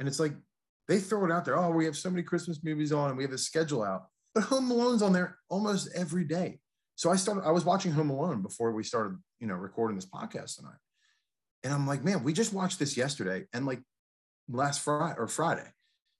And 0.00 0.08
it's 0.08 0.18
like 0.18 0.32
they 0.88 0.98
throw 0.98 1.24
it 1.24 1.30
out 1.30 1.44
there. 1.44 1.56
Oh, 1.56 1.70
we 1.70 1.84
have 1.84 1.96
so 1.96 2.10
many 2.10 2.22
Christmas 2.22 2.64
movies 2.64 2.92
on 2.92 3.10
and 3.10 3.16
we 3.16 3.22
have 3.22 3.32
a 3.32 3.38
schedule 3.38 3.84
out. 3.84 4.06
But 4.34 4.44
Home 4.44 4.70
Alone's 4.70 5.02
on 5.02 5.12
there 5.12 5.38
almost 5.48 5.88
every 5.94 6.24
day. 6.24 6.58
So 6.96 7.10
I 7.10 7.16
started, 7.16 7.44
I 7.44 7.50
was 7.50 7.64
watching 7.64 7.92
Home 7.92 8.10
Alone 8.10 8.42
before 8.42 8.72
we 8.72 8.84
started, 8.84 9.18
you 9.40 9.46
know, 9.46 9.54
recording 9.54 9.96
this 9.96 10.06
podcast 10.06 10.56
tonight. 10.56 10.78
And 11.62 11.72
I'm 11.72 11.86
like, 11.86 12.04
man, 12.04 12.22
we 12.22 12.32
just 12.32 12.52
watched 12.52 12.78
this 12.78 12.96
yesterday 12.96 13.44
and 13.52 13.66
like 13.66 13.80
last 14.48 14.80
Friday 14.80 15.16
or 15.18 15.26
Friday, 15.26 15.66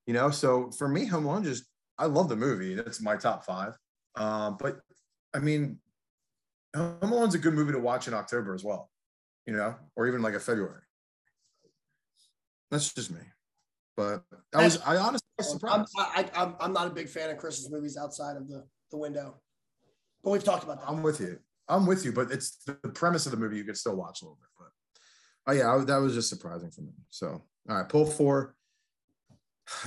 you 0.06 0.14
know? 0.14 0.30
So 0.30 0.70
for 0.70 0.88
me, 0.88 1.06
Home 1.06 1.26
Alone 1.26 1.44
just, 1.44 1.64
I 1.98 2.06
love 2.06 2.28
the 2.28 2.36
movie. 2.36 2.74
It's 2.74 3.00
my 3.00 3.16
top 3.16 3.44
five. 3.44 3.76
Um, 4.16 4.56
but 4.58 4.80
I 5.32 5.38
mean, 5.38 5.78
Home 6.74 6.98
Alone's 7.02 7.34
a 7.34 7.38
good 7.38 7.54
movie 7.54 7.72
to 7.72 7.78
watch 7.78 8.08
in 8.08 8.14
October 8.14 8.54
as 8.54 8.64
well, 8.64 8.90
you 9.46 9.52
know, 9.52 9.76
or 9.96 10.08
even 10.08 10.22
like 10.22 10.34
a 10.34 10.40
February. 10.40 10.82
That's 12.70 12.92
just 12.92 13.12
me. 13.12 13.20
But 13.96 14.24
I 14.52 14.64
was, 14.64 14.80
I 14.80 14.96
honestly 14.96 15.28
was 15.38 15.52
I'm, 15.52 15.86
surprised. 15.86 15.92
I, 15.96 16.28
I, 16.34 16.42
I'm, 16.42 16.56
I'm 16.58 16.72
not 16.72 16.88
a 16.88 16.90
big 16.90 17.08
fan 17.08 17.30
of 17.30 17.38
Christmas 17.38 17.70
movies 17.70 17.96
outside 17.96 18.36
of 18.36 18.48
the, 18.48 18.64
the 18.90 18.98
window. 18.98 19.40
But 20.24 20.30
we've 20.30 20.44
talked 20.44 20.64
about 20.64 20.80
that. 20.80 20.88
I'm 20.88 21.02
with 21.02 21.20
you. 21.20 21.38
I'm 21.68 21.86
with 21.86 22.04
you, 22.04 22.12
but 22.12 22.30
it's 22.32 22.58
the 22.66 22.74
premise 22.74 23.26
of 23.26 23.32
the 23.32 23.38
movie 23.38 23.58
you 23.58 23.64
could 23.64 23.76
still 23.76 23.96
watch 23.96 24.22
a 24.22 24.24
little 24.24 24.38
bit. 24.40 24.48
But 24.58 25.52
oh 25.52 25.54
yeah, 25.54 25.74
I, 25.74 25.84
that 25.84 25.96
was 25.98 26.14
just 26.14 26.30
surprising 26.30 26.70
for 26.70 26.80
me. 26.80 26.92
So 27.10 27.42
all 27.68 27.76
right, 27.76 27.88
pull 27.88 28.06
four. 28.06 28.56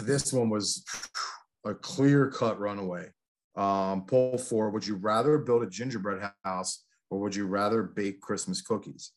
This 0.01 0.33
one 0.33 0.49
was 0.49 0.83
a 1.65 1.73
clear 1.73 2.31
cut 2.31 2.59
runaway. 2.59 3.09
Um, 3.55 4.05
pull 4.05 4.37
four. 4.37 4.69
Would 4.69 4.85
you 4.85 4.95
rather 4.95 5.37
build 5.39 5.63
a 5.63 5.69
gingerbread 5.69 6.31
house 6.43 6.83
or 7.09 7.19
would 7.19 7.35
you 7.35 7.47
rather 7.47 7.83
bake 7.83 8.21
Christmas 8.21 8.61
cookies? 8.61 9.11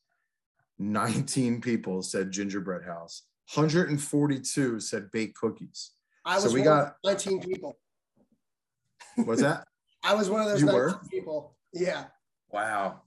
19 0.79 1.61
people 1.61 2.03
said 2.03 2.31
gingerbread 2.31 2.85
house. 2.85 3.25
142 3.55 4.81
said 4.81 5.11
bake 5.11 5.35
cookies. 5.35 5.93
I 6.25 6.39
so 6.39 6.45
was 6.45 6.55
we 6.55 6.63
got- 6.63 6.97
19 7.05 7.41
people. 7.41 7.77
What's 9.17 9.43
that? 9.43 9.67
I 10.03 10.15
was 10.15 10.31
one 10.31 10.41
of 10.41 10.49
those 10.49 10.61
You 10.61 10.67
were? 10.69 11.01
people. 11.11 11.57
Yeah. 11.73 12.05
Wow. 12.51 13.03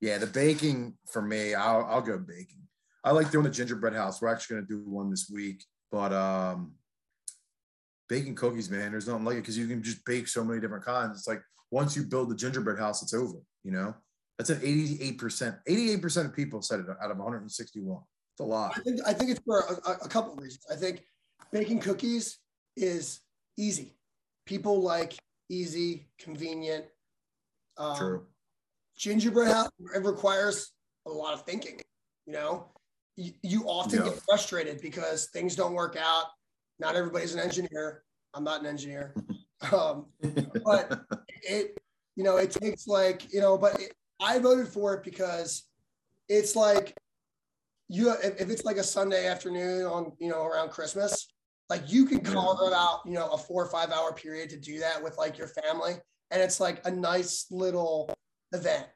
Yeah, 0.00 0.18
the 0.18 0.26
baking 0.26 0.94
for 1.06 1.20
me, 1.22 1.54
I'll, 1.54 1.84
I'll 1.84 2.00
go 2.00 2.18
baking. 2.18 2.62
I 3.04 3.10
like 3.12 3.30
doing 3.30 3.44
the 3.44 3.50
gingerbread 3.50 3.94
house. 3.94 4.20
We're 4.20 4.28
actually 4.28 4.56
going 4.56 4.66
to 4.68 4.74
do 4.84 4.90
one 4.90 5.10
this 5.10 5.30
week, 5.32 5.64
but 5.92 6.12
um, 6.12 6.72
baking 8.08 8.34
cookies, 8.34 8.70
man, 8.70 8.90
there's 8.92 9.06
nothing 9.08 9.24
like 9.24 9.36
it 9.36 9.40
because 9.40 9.58
you 9.58 9.66
can 9.66 9.82
just 9.82 10.04
bake 10.04 10.28
so 10.28 10.42
many 10.44 10.60
different 10.60 10.84
kinds. 10.84 11.18
It's 11.18 11.28
like 11.28 11.42
once 11.70 11.96
you 11.96 12.02
build 12.04 12.30
the 12.30 12.34
gingerbread 12.34 12.78
house, 12.78 13.02
it's 13.02 13.14
over. 13.14 13.38
You 13.62 13.72
know, 13.72 13.94
that's 14.38 14.50
an 14.50 14.60
88%. 14.60 15.58
88% 15.68 16.26
of 16.26 16.34
people 16.34 16.62
said 16.62 16.80
it 16.80 16.86
out 17.02 17.10
of 17.10 17.18
161. 17.18 17.98
It's 18.34 18.40
a 18.40 18.44
lot. 18.44 18.72
I 18.76 18.80
think 18.80 19.00
I 19.06 19.12
think 19.12 19.30
it's 19.30 19.40
for 19.44 19.60
a, 19.60 19.90
a- 19.90 19.98
a 20.04 20.08
couple 20.08 20.32
of 20.32 20.38
reasons. 20.38 20.64
I 20.70 20.76
think 20.76 21.02
baking 21.52 21.80
cookies 21.80 22.38
is 22.76 23.20
easy. 23.58 23.96
People 24.46 24.80
like 24.82 25.14
easy, 25.50 26.08
convenient. 26.18 26.86
Um, 27.76 27.96
True. 27.96 28.26
Gingerbread 28.96 29.48
house 29.48 29.70
it 29.94 30.04
requires 30.04 30.72
a 31.06 31.10
lot 31.10 31.34
of 31.34 31.42
thinking. 31.42 31.80
You 32.26 32.32
know, 32.34 32.66
you, 33.16 33.32
you 33.42 33.64
often 33.64 33.98
Yeah. 33.98 34.10
get 34.10 34.22
frustrated 34.22 34.80
because 34.80 35.26
things 35.26 35.56
don't 35.56 35.74
work 35.74 35.96
out. 35.96 36.26
Not 36.78 36.94
everybody's 36.94 37.34
an 37.34 37.40
engineer. 37.40 38.04
I'm 38.34 38.44
not 38.44 38.60
an 38.60 38.66
engineer. 38.66 39.14
um, 39.72 40.06
but 40.64 41.04
it 41.42 41.78
you 42.16 42.24
know 42.24 42.36
it 42.36 42.50
takes 42.50 42.86
like 42.86 43.32
you 43.32 43.40
know 43.40 43.56
but 43.56 43.80
it, 43.80 43.92
i 44.20 44.38
voted 44.38 44.66
for 44.68 44.94
it 44.94 45.04
because 45.04 45.64
it's 46.28 46.56
like 46.56 46.94
you 47.88 48.10
if, 48.22 48.40
if 48.40 48.50
it's 48.50 48.64
like 48.64 48.76
a 48.76 48.82
sunday 48.82 49.26
afternoon 49.26 49.84
on 49.84 50.12
you 50.18 50.28
know 50.28 50.44
around 50.44 50.70
christmas 50.70 51.28
like 51.70 51.90
you 51.90 52.04
can 52.04 52.20
carve 52.20 52.72
out 52.74 53.00
you 53.06 53.12
know 53.12 53.28
a 53.28 53.38
four 53.38 53.64
or 53.64 53.68
five 53.70 53.90
hour 53.90 54.12
period 54.12 54.50
to 54.50 54.58
do 54.58 54.78
that 54.80 55.02
with 55.02 55.16
like 55.16 55.38
your 55.38 55.48
family 55.48 55.94
and 56.30 56.42
it's 56.42 56.60
like 56.60 56.84
a 56.86 56.90
nice 56.90 57.46
little 57.50 58.12
event 58.52 58.86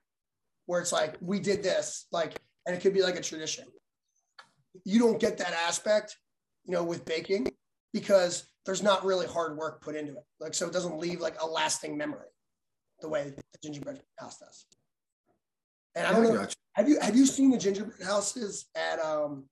where 0.67 0.81
it's 0.81 0.93
like 0.93 1.17
we 1.21 1.41
did 1.41 1.63
this 1.63 2.07
like 2.13 2.37
and 2.67 2.77
it 2.77 2.81
could 2.81 2.93
be 2.93 3.03
like 3.03 3.17
a 3.17 3.23
tradition 3.23 3.65
you 4.85 4.99
don't 4.99 5.21
get 5.21 5.39
that 5.39 5.53
aspect 5.67 6.19
you 6.65 6.73
know 6.75 6.85
with 6.85 7.05
baking 7.07 7.47
because 7.95 8.49
there's 8.67 8.83
not 8.83 9.05
really 9.05 9.27
hard 9.27 9.57
work 9.57 9.81
put 9.83 9.95
into 9.95 10.13
it. 10.13 10.25
Like, 10.41 10.55
so 10.55 10.67
it 10.67 10.73
doesn't 10.73 10.99
leave 10.99 11.21
like 11.21 11.41
a 11.41 11.47
lasting 11.47 11.97
memory 11.97 12.29
the 13.01 13.09
way 13.09 13.33
the 13.35 13.59
gingerbread 13.63 14.01
house 14.19 14.39
does. 14.39 14.67
And 15.95 16.07
I 16.07 16.13
don't 16.13 16.35
know, 16.35 16.47
have 16.73 16.89
you 16.89 16.99
have 17.01 17.15
you 17.15 17.25
seen 17.25 17.51
the 17.51 17.59
gingerbread 17.59 18.03
houses 18.03 18.67
at 18.75 18.99
um 18.99 19.45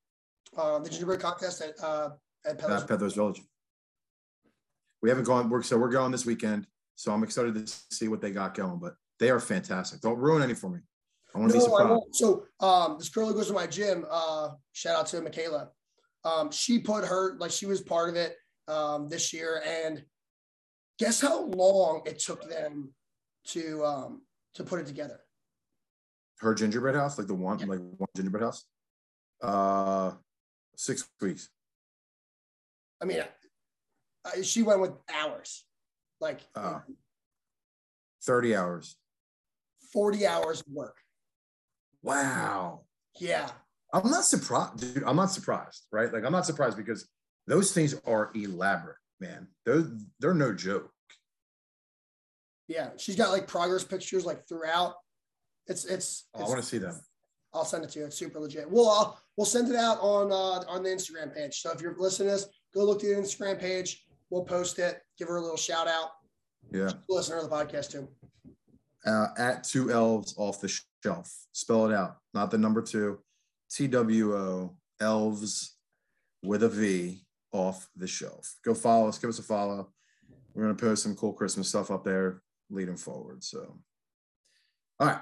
uh, 0.57 0.81
the 0.81 0.91
gingerbread 0.91 1.21
contest 1.21 1.63
at 1.63 1.75
uh 1.83 2.11
at 2.45 2.59
Peddler's? 2.59 2.83
At 2.83 2.89
Peddler's 2.89 3.15
Village. 3.15 3.43
We 5.03 5.09
haven't 5.09 5.25
gone. 5.25 5.49
We're 5.51 5.63
so 5.63 5.79
we're 5.79 5.91
going 5.91 6.13
this 6.13 6.27
weekend. 6.27 6.67
So 6.95 7.13
I'm 7.13 7.25
excited 7.25 7.55
to 7.55 7.73
see 7.91 8.09
what 8.09 8.21
they 8.21 8.31
got 8.31 8.55
going. 8.55 8.79
But 8.79 8.95
they 9.19 9.31
are 9.31 9.41
fantastic. 9.41 10.01
Don't 10.01 10.19
ruin 10.19 10.43
any 10.43 10.55
for 10.55 10.71
me. 10.71 10.79
I 11.35 11.39
want 11.39 11.53
to 11.53 11.59
be 11.59 11.65
No, 11.65 11.75
I 11.75 11.79
surprised. 11.81 12.03
So 12.13 12.47
um, 12.61 12.97
this 12.99 13.09
girl 13.09 13.27
who 13.29 13.35
goes 13.35 13.49
to 13.49 13.53
my 13.53 13.67
gym, 13.67 14.05
uh, 14.11 14.51
shout 14.73 14.97
out 14.97 15.07
to 15.07 15.21
Michaela. 15.21 15.71
Um, 16.25 16.51
she 16.51 16.79
put 16.79 17.05
her 17.05 17.37
like 17.39 17.51
she 17.51 17.67
was 17.67 17.81
part 17.81 18.11
of 18.11 18.17
it 18.17 18.37
um, 18.69 19.09
this 19.09 19.33
year, 19.33 19.63
and 19.67 20.05
guess 20.99 21.21
how 21.21 21.47
long 21.47 22.03
it 22.07 22.21
took 22.21 22.49
them 22.49 22.93
to 23.49 23.85
um, 23.85 24.23
to 24.55 24.63
put 24.63 24.79
it 24.81 24.87
together? 24.87 25.21
Her 26.39 26.55
gingerbread 26.55 26.95
house, 26.95 27.19
like 27.19 27.27
the 27.27 27.35
one, 27.35 27.59
Yeah. 27.59 27.67
like 27.67 27.81
one 27.97 28.09
gingerbread 28.15 28.45
house. 28.45 28.65
Uh, 29.41 30.13
six 30.77 31.09
weeks. 31.21 31.49
I 33.03 33.05
mean, 33.05 33.23
uh, 34.25 34.43
she 34.43 34.63
went 34.63 34.81
with 34.81 34.93
hours, 35.13 35.65
like 36.21 36.41
Oh. 36.57 36.81
Thirty 38.25 38.55
hours. 38.55 38.97
forty 39.93 40.27
hours 40.27 40.61
of 40.61 40.67
work. 40.73 40.97
Wow. 42.03 42.83
Yeah, 43.19 43.51
I'm 43.93 44.09
not 44.11 44.25
surprised, 44.25 44.79
dude. 44.95 45.03
I'm 45.05 45.17
not 45.17 45.33
surprised, 45.33 45.87
right? 45.91 46.13
Like 46.13 46.25
I'm 46.25 46.33
not 46.33 46.47
surprised 46.47 46.77
because 46.77 47.09
those 47.47 47.73
things 47.73 47.95
are 48.07 48.31
elaborate, 48.35 48.97
man. 49.21 49.49
Those 49.67 49.91
they're 50.21 50.35
no 50.35 50.55
joke. 50.55 50.91
yeah. 52.69 52.91
She's 52.97 53.17
got 53.17 53.31
like 53.33 53.47
progress 53.49 53.85
pictures 53.85 54.25
like 54.25 54.47
throughout. 54.49 54.95
It's 55.67 55.85
it's. 55.85 56.29
Oh, 56.35 56.45
I 56.45 56.49
want 56.49 56.61
to 56.61 56.67
see 56.67 56.79
them. 56.79 56.99
I'll 57.53 57.65
send 57.67 57.85
it 57.85 57.91
to 57.91 57.99
you. 57.99 58.05
It's 58.07 58.17
super 58.17 58.39
legit. 58.41 58.71
We'll 58.71 58.89
I'll, 58.89 59.21
we'll 59.37 59.45
send 59.45 59.69
it 59.69 59.77
out 59.77 59.99
on 60.01 60.33
uh, 60.33 60.65
on 60.71 60.83
the 60.85 60.89
Instagram 60.91 61.35
page. 61.35 61.61
So 61.61 61.71
if 61.73 61.83
you're 61.83 61.97
listening 61.99 62.29
to 62.29 62.35
this, 62.37 62.47
go 62.75 62.85
look 62.85 63.03
at 63.03 63.09
the 63.11 63.15
Instagram 63.17 63.61
page. 63.61 64.05
We'll 64.31 64.45
post 64.45 64.79
it. 64.79 65.03
Give 65.19 65.29
her 65.29 65.37
a 65.37 65.41
little 65.43 65.57
shout 65.57 65.89
out. 65.89 66.11
Yeah. 66.71 66.91
Listen 67.09 67.39
to 67.39 67.47
the 67.47 67.55
podcast 67.55 67.91
too. 67.91 68.09
Uh, 69.05 69.29
at 69.37 69.65
two 69.65 69.91
elves 69.91 70.35
off 70.39 70.61
the 70.61 70.73
shelf. 71.03 71.35
Spell 71.53 71.91
it 71.91 71.95
out, 71.95 72.19
not 72.35 72.51
the 72.51 72.59
number 72.59 72.81
two. 72.81 73.19
T 73.71 73.89
W 73.89 74.37
O 74.37 74.77
elves 75.01 75.77
with 76.43 76.63
a 76.63 76.69
V 76.69 77.25
off 77.53 77.89
the 77.97 78.07
shelf. 78.07 78.55
Go 78.65 78.75
follow 78.75 79.09
us. 79.09 79.19
Give 79.19 79.31
us 79.31 79.39
a 79.39 79.43
follow. 79.43 79.93
We're 80.55 80.63
gonna 80.63 80.75
post 80.75 81.03
some 81.03 81.17
cool 81.17 81.33
Christmas 81.33 81.69
stuff 81.69 81.91
up 81.91 82.05
there 82.05 82.43
leading 82.71 82.97
forward. 82.97 83.43
So, 83.43 83.79
all 85.01 85.07
right, 85.09 85.21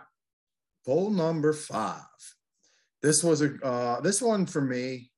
poll 0.85 1.11
number 1.11 1.53
five. 1.53 2.03
This 3.03 3.25
was 3.25 3.41
a 3.41 3.55
uh, 3.65 4.01
this 4.01 4.21
one 4.21 4.47
for 4.47 4.61
me 4.61 5.10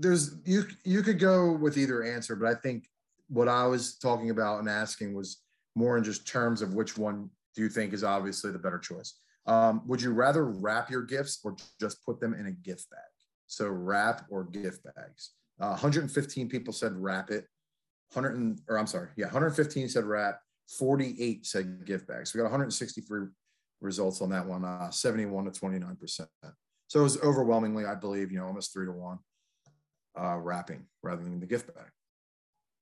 there's 0.00 0.36
you 0.44 0.64
you 0.84 1.02
could 1.02 1.18
go 1.18 1.52
with 1.52 1.76
either 1.76 2.02
answer, 2.02 2.34
but 2.34 2.48
I 2.48 2.54
think 2.54 2.88
what 3.28 3.48
I 3.48 3.66
was 3.66 3.96
talking 3.98 4.30
about 4.30 4.58
and 4.58 4.68
asking 4.68 5.14
was 5.14 5.42
more 5.76 5.96
in 5.96 6.04
just 6.04 6.26
terms 6.26 6.62
of 6.62 6.74
which 6.74 6.98
one 6.98 7.30
do 7.54 7.62
you 7.62 7.68
think 7.68 7.92
is 7.92 8.02
obviously 8.02 8.50
the 8.50 8.58
better 8.58 8.78
choice. 8.78 9.20
Um, 9.46 9.82
would 9.86 10.02
you 10.02 10.12
rather 10.12 10.46
wrap 10.46 10.90
your 10.90 11.02
gifts 11.02 11.40
or 11.44 11.56
just 11.80 12.04
put 12.04 12.18
them 12.20 12.34
in 12.34 12.46
a 12.46 12.52
gift 12.52 12.90
bag? 12.90 13.00
So 13.46 13.68
wrap 13.68 14.26
or 14.30 14.44
gift 14.44 14.84
bags. 14.84 15.32
Uh, 15.60 15.70
115 15.70 16.48
people 16.48 16.72
said 16.72 16.92
wrap 16.96 17.30
it. 17.30 17.46
100 18.12 18.36
and, 18.36 18.60
or 18.68 18.78
I'm 18.78 18.86
sorry, 18.86 19.10
yeah, 19.16 19.26
115 19.26 19.88
said 19.88 20.04
wrap. 20.04 20.40
48 20.78 21.46
said 21.46 21.84
gift 21.84 22.06
bags. 22.08 22.32
We 22.32 22.38
got 22.38 22.44
163 22.44 23.26
results 23.80 24.20
on 24.22 24.30
that 24.30 24.46
one, 24.46 24.64
uh, 24.64 24.90
71 24.90 25.44
to 25.44 25.50
29 25.50 25.96
percent. 25.96 26.28
So 26.88 27.00
it 27.00 27.02
was 27.02 27.20
overwhelmingly, 27.22 27.84
I 27.84 27.94
believe, 27.94 28.32
you 28.32 28.38
know, 28.38 28.46
almost 28.46 28.72
three 28.72 28.86
to 28.86 28.92
one 28.92 29.18
uh, 30.20 30.36
wrapping 30.36 30.86
rather 31.02 31.22
than 31.22 31.40
the 31.40 31.46
gift 31.46 31.74
bag. 31.74 31.86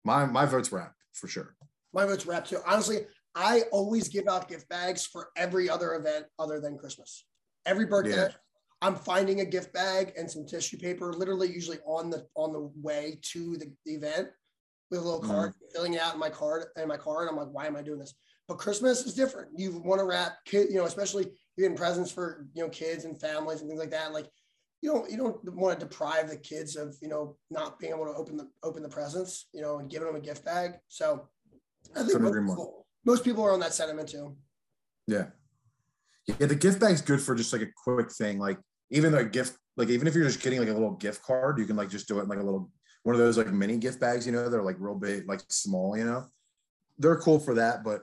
My 0.05 0.27
my 0.27 0.47
vote's 0.47 0.73
wrap 0.73 0.95
for 1.13 1.29
sure. 1.29 1.55
My 1.93 2.05
vote's 2.05 2.27
wrap 2.27 2.47
too. 2.47 2.59
Honestly, 2.67 2.99
I 3.35 3.63
always 3.73 4.09
give 4.09 4.27
out 4.27 4.49
gift 4.49 4.69
bags 4.69 5.07
for 5.07 5.29
every 5.37 5.71
other 5.71 5.95
event 5.95 6.27
other 6.39 6.61
than 6.61 6.79
Christmas. 6.79 7.25
Every 7.67 7.87
birthday, 7.87 8.17
yeah. 8.17 8.29
I'm 8.81 8.95
finding 8.95 9.41
a 9.41 9.45
gift 9.45 9.73
bag 9.73 10.13
and 10.17 10.31
some 10.31 10.47
tissue 10.47 10.79
paper, 10.79 11.13
literally 11.13 11.49
usually 11.49 11.79
on 11.87 12.11
the 12.11 12.27
on 12.35 12.53
the 12.53 12.71
way 12.83 13.19
to 13.33 13.57
the, 13.57 13.73
the 13.85 13.95
event 13.95 14.29
with 14.91 15.01
a 15.01 15.03
little 15.03 15.21
mm-hmm. 15.21 15.31
card, 15.31 15.51
mm. 15.53 15.73
filling 15.73 15.95
it 15.95 16.01
out 16.01 16.15
in 16.15 16.21
my 16.21 16.31
card 16.31 16.65
in 16.77 16.89
my 16.89 16.97
car. 16.97 17.23
And 17.23 17.31
I'm 17.31 17.37
like, 17.37 17.53
why 17.53 17.67
am 17.67 17.77
I 17.77 17.83
doing 17.83 17.99
this? 17.99 18.15
But 18.47 18.59
Christmas 18.59 19.05
is 19.07 19.15
different. 19.15 19.51
You 19.57 19.83
want 19.85 20.01
to 20.01 20.07
wrap 20.07 20.39
kid, 20.47 20.69
you 20.71 20.77
know, 20.77 20.87
especially 20.87 21.25
you're 21.57 21.69
getting 21.69 21.77
presents 21.77 22.11
for 22.11 22.47
you 22.55 22.63
know 22.63 22.71
kids 22.71 23.05
and 23.05 23.21
families 23.21 23.61
and 23.61 23.69
things 23.69 23.81
like 23.81 23.91
that. 23.91 24.13
Like 24.13 24.29
you 24.81 24.93
don't 24.93 25.11
you 25.11 25.17
don't 25.17 25.45
want 25.45 25.79
to 25.79 25.87
deprive 25.87 26.31
the 26.31 26.37
kids 26.37 26.77
of 26.77 26.97
you 27.01 27.09
know 27.09 27.37
not 27.51 27.79
being 27.79 27.93
able 27.93 28.07
to 28.07 28.13
open 28.13 28.37
the 28.37 28.49
open 28.63 28.83
the 28.83 28.89
presents, 28.89 29.49
you 29.53 29.61
know, 29.61 29.79
and 29.79 29.91
giving 29.91 30.07
them 30.07 30.17
a 30.17 30.21
gift 30.21 30.45
bag. 30.45 30.75
So 30.89 31.29
I 31.97 32.03
think 32.05 32.21
most 32.21 32.35
people, 32.35 32.87
most 33.05 33.25
people 33.25 33.45
are 33.45 33.53
on 33.53 33.61
that 33.61 33.75
sentiment 33.75 34.09
too. 34.09 34.37
Yeah. 35.07 35.27
Yeah, 36.27 36.47
the 36.47 36.55
gift 36.55 36.79
bag's 36.79 37.01
good 37.01 37.23
for 37.23 37.35
just 37.35 37.53
like 37.53 37.63
a 37.63 37.73
quick 37.85 38.13
thing. 38.13 38.39
Like 38.39 38.59
even 38.91 39.15
a 39.15 39.25
gift, 39.25 39.57
like 39.77 39.89
even 39.89 40.07
if 40.07 40.15
you're 40.15 40.27
just 40.27 40.43
getting 40.43 40.59
like 40.59 40.69
a 40.69 40.75
little 40.75 40.93
gift 40.93 41.23
card, 41.23 41.59
you 41.59 41.65
can 41.65 41.77
like 41.77 41.89
just 41.89 42.07
do 42.07 42.19
it 42.19 42.25
in 42.25 42.29
like 42.29 42.39
a 42.39 42.45
little 42.45 42.71
one 43.03 43.15
of 43.15 43.21
those 43.21 43.39
like 43.39 43.51
mini 43.51 43.79
gift 43.79 44.01
bags, 44.01 44.27
you 44.27 44.33
know, 44.33 44.51
they're 44.51 44.63
like 44.63 44.77
real 44.79 44.95
big, 44.95 45.27
like 45.27 45.41
small, 45.49 45.97
you 45.97 46.05
know. 46.05 46.27
They're 46.99 47.17
cool 47.17 47.39
for 47.39 47.55
that, 47.55 47.83
but 47.83 48.03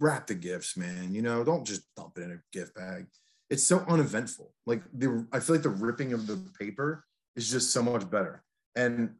wrap 0.00 0.26
the 0.26 0.34
gifts, 0.34 0.76
man. 0.76 1.14
You 1.14 1.22
know, 1.22 1.44
don't 1.44 1.66
just 1.66 1.82
dump 1.96 2.18
it 2.18 2.24
in 2.24 2.32
a 2.32 2.42
gift 2.52 2.74
bag. 2.74 3.06
It's 3.50 3.62
so 3.62 3.84
uneventful. 3.88 4.52
Like 4.66 4.82
the 4.92 5.26
I 5.32 5.40
feel 5.40 5.56
like 5.56 5.62
the 5.62 5.68
ripping 5.68 6.12
of 6.12 6.26
the 6.26 6.36
paper 6.58 7.04
is 7.36 7.50
just 7.50 7.70
so 7.70 7.82
much 7.82 8.08
better. 8.10 8.42
And 8.76 9.14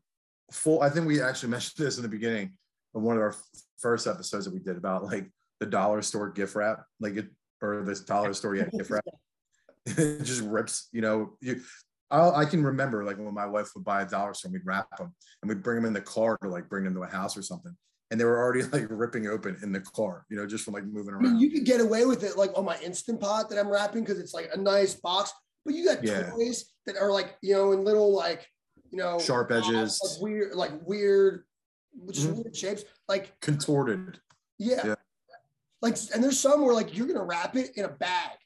full, 0.51 0.83
I 0.83 0.91
think 0.91 1.07
we 1.07 1.21
actually 1.21 1.51
mentioned 1.57 1.85
this 1.85 1.97
in 1.97 2.03
the 2.03 2.09
beginning 2.09 2.53
of 2.95 3.03
one 3.03 3.17
of 3.17 3.23
our 3.23 3.35
first 3.79 4.07
episodes 4.07 4.45
that 4.45 4.55
we 4.55 4.61
did 4.61 4.77
about 4.77 5.05
like 5.05 5.31
the 5.61 5.67
dollar 5.67 6.03
store 6.03 6.31
gift 6.31 6.55
wrap, 6.55 6.85
like 7.01 7.17
it 7.17 7.27
or 7.63 7.83
this 7.83 8.01
dollar 8.01 8.35
store 8.35 8.57
yeah, 8.57 8.69
gift 8.77 8.91
wrap. 8.91 9.05
it 9.87 10.25
just 10.25 10.43
rips, 10.43 10.89
you 10.93 11.01
know. 11.01 11.37
You 11.41 11.61
I'll, 12.11 12.35
i 12.35 12.45
can 12.45 12.63
remember 12.63 13.03
like 13.03 13.17
when 13.17 13.33
my 13.35 13.47
wife 13.47 13.71
would 13.75 13.85
buy 13.85 14.03
a 14.03 14.07
dollar 14.07 14.35
store, 14.35 14.49
and 14.49 14.53
we'd 14.53 14.67
wrap 14.67 14.87
them 14.97 15.15
and 15.43 15.49
we'd 15.49 15.63
bring 15.63 15.77
them 15.77 15.87
in 15.87 15.93
the 15.93 16.01
car 16.01 16.39
to 16.43 16.49
like 16.49 16.69
bring 16.69 16.85
them 16.85 16.95
to 16.95 17.03
a 17.03 17.09
house 17.09 17.37
or 17.37 17.43
something 17.43 17.75
and 18.11 18.21
they 18.21 18.25
were 18.25 18.39
already 18.39 18.63
like 18.73 18.87
ripping 18.91 19.27
open 19.27 19.57
in 19.63 19.73
the 19.73 19.81
car, 19.81 20.25
you 20.29 20.37
know, 20.37 20.47
just 20.47 20.65
from 20.65 20.75
like 20.75 20.85
moving 20.85 21.15
around. 21.15 21.27
I 21.27 21.31
mean, 21.31 21.41
you 21.41 21.51
could 21.51 21.65
get 21.65 21.81
away 21.81 22.05
with 22.05 22.23
it 22.23 22.37
like 22.37 22.57
on 22.57 22.65
my 22.65 22.79
instant 22.81 23.21
pot 23.21 23.51
that 23.51 23.59
I'm 23.59 23.69
wrapping 23.69 24.05
because 24.05 24.19
it's 24.19 24.35
like 24.35 24.51
a 24.53 24.59
nice 24.59 24.95
box, 24.95 25.33
but 25.65 25.75
you 25.75 25.85
got 25.85 26.05
yeah. 26.05 26.31
toys 26.31 26.67
that 26.87 26.97
are 26.97 27.11
like 27.11 27.37
you 27.43 27.55
know 27.55 27.73
in 27.73 27.85
little 27.85 28.15
like 28.15 28.49
you 28.91 28.99
know 28.99 29.19
sharp 29.19 29.51
edges, 29.51 30.01
like 30.03 30.23
weird 30.23 30.55
like 30.55 30.73
weird, 30.87 31.45
just 32.11 32.29
mm-hmm. 32.29 32.43
weird 32.43 32.57
shapes, 32.57 32.85
like 33.09 33.39
contorted. 33.41 34.19
Yeah. 34.59 34.81
yeah. 34.85 34.95
Like, 35.83 35.99
and 36.15 36.25
there's 36.25 36.41
some 36.41 36.65
where 36.65 36.75
like 36.75 36.97
you're 36.97 37.07
gonna 37.07 37.25
wrap 37.25 37.57
it 37.57 37.73
in 37.77 37.85
a 37.85 37.89
bag, 37.89 38.39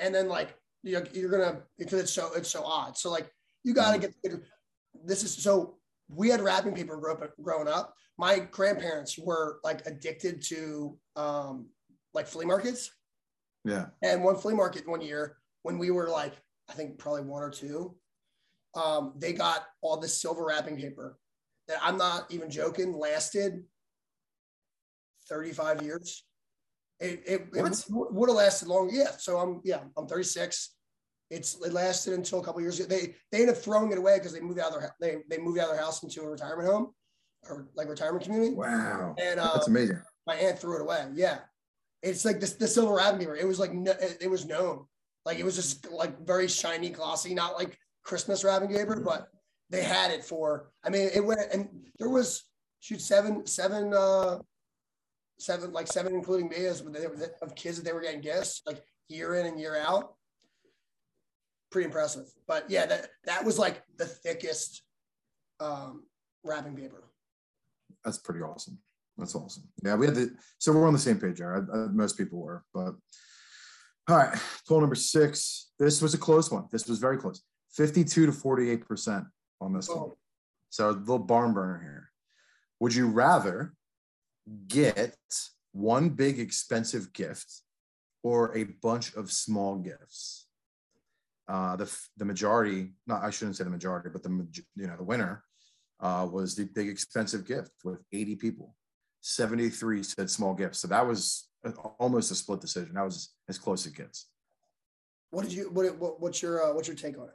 and 0.00 0.14
then 0.14 0.28
like 0.28 0.54
you're, 0.82 1.06
you're 1.12 1.30
gonna 1.30 1.62
because 1.78 2.00
it's 2.00 2.12
so 2.12 2.30
it's 2.34 2.50
so 2.50 2.62
odd. 2.62 2.98
So 2.98 3.10
like 3.10 3.30
you 3.62 3.72
got 3.72 3.92
to 3.92 3.98
mm-hmm. 3.98 4.28
get 4.28 4.42
this 5.04 5.22
is 5.22 5.34
so 5.34 5.78
we 6.08 6.28
had 6.28 6.40
wrapping 6.40 6.74
paper 6.74 7.00
growing 7.42 7.68
up 7.68 7.94
my 8.18 8.38
grandparents 8.38 9.18
were 9.18 9.58
like 9.64 9.86
addicted 9.86 10.42
to 10.42 10.96
um, 11.16 11.66
like 12.12 12.26
flea 12.26 12.44
markets. 12.44 12.90
Yeah. 13.64 13.86
And 14.02 14.22
one 14.22 14.36
flea 14.36 14.54
market 14.54 14.88
one 14.88 15.00
year 15.00 15.36
when 15.62 15.78
we 15.78 15.90
were 15.90 16.08
like, 16.08 16.34
I 16.68 16.74
think 16.74 16.98
probably 16.98 17.22
one 17.22 17.42
or 17.42 17.50
two, 17.50 17.96
um, 18.74 19.14
they 19.16 19.32
got 19.32 19.66
all 19.80 19.96
this 19.96 20.20
silver 20.20 20.44
wrapping 20.44 20.76
paper 20.76 21.18
that 21.68 21.78
I'm 21.82 21.96
not 21.96 22.30
even 22.30 22.50
joking 22.50 22.96
lasted 22.96 23.64
35 25.28 25.82
years. 25.82 26.24
It, 27.00 27.22
it, 27.26 27.48
it 27.54 27.84
would 27.90 28.28
have 28.28 28.36
lasted 28.36 28.68
long. 28.68 28.90
Yeah. 28.92 29.10
So 29.18 29.38
I'm, 29.38 29.60
yeah, 29.64 29.80
I'm 29.96 30.06
36. 30.06 30.70
It's 31.30 31.56
it 31.64 31.72
lasted 31.72 32.12
until 32.14 32.40
a 32.40 32.44
couple 32.44 32.60
years 32.60 32.78
ago. 32.78 32.88
They 32.88 33.14
they 33.32 33.40
ended 33.40 33.56
up 33.56 33.62
throwing 33.62 33.90
it 33.90 33.98
away 33.98 34.18
because 34.18 34.34
they 34.34 34.40
moved 34.40 34.60
out 34.60 34.74
of 34.74 34.80
their 34.80 34.94
they 35.00 35.16
they 35.28 35.38
moved 35.38 35.58
out 35.58 35.70
of 35.70 35.74
their 35.74 35.82
house 35.82 36.02
into 36.02 36.20
a 36.20 36.28
retirement 36.28 36.68
home 36.68 36.92
or 37.48 37.68
like 37.74 37.88
retirement 37.88 38.24
community. 38.24 38.54
Wow, 38.54 39.14
and 39.20 39.40
uh, 39.40 39.52
that's 39.54 39.68
amazing. 39.68 40.00
My 40.26 40.34
aunt 40.34 40.58
threw 40.58 40.76
it 40.76 40.82
away. 40.82 41.06
Yeah, 41.14 41.38
it's 42.02 42.24
like 42.24 42.40
this 42.40 42.54
the 42.54 42.68
silver 42.68 42.94
wrapping 42.94 43.20
paper. 43.20 43.36
It 43.36 43.46
was 43.46 43.58
like 43.58 43.72
it, 43.72 44.18
it 44.20 44.30
was 44.30 44.46
known, 44.46 44.86
like 45.24 45.38
it 45.38 45.44
was 45.44 45.56
just 45.56 45.90
like 45.90 46.24
very 46.26 46.48
shiny, 46.48 46.90
glossy, 46.90 47.34
not 47.34 47.54
like 47.54 47.78
Christmas 48.02 48.44
wrapping 48.44 48.68
paper, 48.68 49.00
but 49.00 49.28
they 49.70 49.82
had 49.82 50.10
it 50.10 50.24
for. 50.24 50.70
I 50.84 50.90
mean, 50.90 51.10
it 51.14 51.24
went 51.24 51.40
and 51.52 51.68
there 51.98 52.10
was 52.10 52.44
shoot 52.80 53.00
seven 53.00 53.46
seven 53.46 53.94
uh 53.94 54.38
seven 55.38 55.72
like 55.72 55.86
seven 55.86 56.14
including 56.14 56.48
me 56.48 56.66
as 56.66 56.82
of 57.42 57.54
kids 57.54 57.78
that 57.78 57.84
they 57.84 57.92
were 57.92 58.02
getting 58.02 58.20
gifts 58.20 58.62
like 58.66 58.82
year 59.08 59.36
in 59.36 59.46
and 59.46 59.58
year 59.58 59.76
out. 59.76 60.14
Pretty 61.70 61.86
impressive, 61.86 62.26
but 62.46 62.70
yeah, 62.70 62.86
that 62.86 63.08
that 63.24 63.44
was 63.44 63.58
like 63.58 63.82
the 63.96 64.06
thickest 64.06 64.82
um, 65.58 66.04
wrapping 66.44 66.76
paper 66.76 67.03
that's 68.04 68.18
pretty 68.18 68.40
awesome. 68.40 68.78
That's 69.16 69.34
awesome. 69.34 69.64
Yeah, 69.82 69.94
we 69.94 70.06
had 70.06 70.14
the 70.14 70.34
so 70.58 70.72
we're 70.72 70.86
on 70.86 70.92
the 70.92 70.98
same 70.98 71.18
page 71.18 71.38
here. 71.38 71.68
I, 71.72 71.76
I, 71.76 71.86
most 71.86 72.18
people 72.18 72.40
were, 72.40 72.64
but 72.74 72.94
all 74.08 74.16
right. 74.16 74.38
Poll 74.68 74.80
number 74.80 74.96
six. 74.96 75.70
This 75.78 76.02
was 76.02 76.14
a 76.14 76.18
close 76.18 76.50
one. 76.50 76.66
This 76.70 76.86
was 76.88 76.98
very 76.98 77.16
close. 77.16 77.42
Fifty-two 77.72 78.26
to 78.26 78.32
forty-eight 78.32 78.86
percent 78.86 79.24
on 79.60 79.72
this 79.72 79.88
oh. 79.90 79.96
one. 79.96 80.10
So 80.70 80.90
a 80.90 80.92
little 80.92 81.18
barn 81.20 81.54
burner 81.54 81.80
here. 81.80 82.10
Would 82.80 82.94
you 82.94 83.08
rather 83.08 83.74
get 84.68 85.16
one 85.72 86.10
big 86.10 86.38
expensive 86.38 87.12
gift 87.12 87.62
or 88.22 88.56
a 88.56 88.64
bunch 88.82 89.14
of 89.14 89.30
small 89.30 89.76
gifts? 89.76 90.46
Uh, 91.46 91.76
the 91.76 91.98
the 92.16 92.24
majority, 92.24 92.94
not 93.06 93.22
I 93.22 93.30
shouldn't 93.30 93.56
say 93.56 93.64
the 93.64 93.70
majority, 93.70 94.08
but 94.12 94.22
the 94.22 94.46
you 94.76 94.86
know 94.86 94.96
the 94.96 95.04
winner 95.04 95.44
uh, 96.00 96.26
was 96.30 96.54
the 96.54 96.64
big 96.64 96.88
expensive 96.88 97.46
gift 97.46 97.72
with 97.84 98.00
80 98.12 98.36
people. 98.36 98.74
73 99.20 100.02
said 100.02 100.30
small 100.30 100.54
gifts. 100.54 100.80
So 100.80 100.88
that 100.88 101.06
was 101.06 101.48
almost 101.98 102.30
a 102.30 102.34
split 102.34 102.60
decision. 102.60 102.94
That 102.94 103.04
was 103.04 103.34
as 103.48 103.58
close 103.58 103.86
as 103.86 103.92
it 103.92 103.96
gets. 103.96 104.28
What 105.30 105.44
did 105.44 105.52
you, 105.52 105.70
what, 105.70 105.96
what 105.98 106.20
what's 106.20 106.42
your, 106.42 106.62
uh, 106.62 106.74
what's 106.74 106.88
your 106.88 106.96
take 106.96 107.18
on 107.18 107.24
it? 107.24 107.34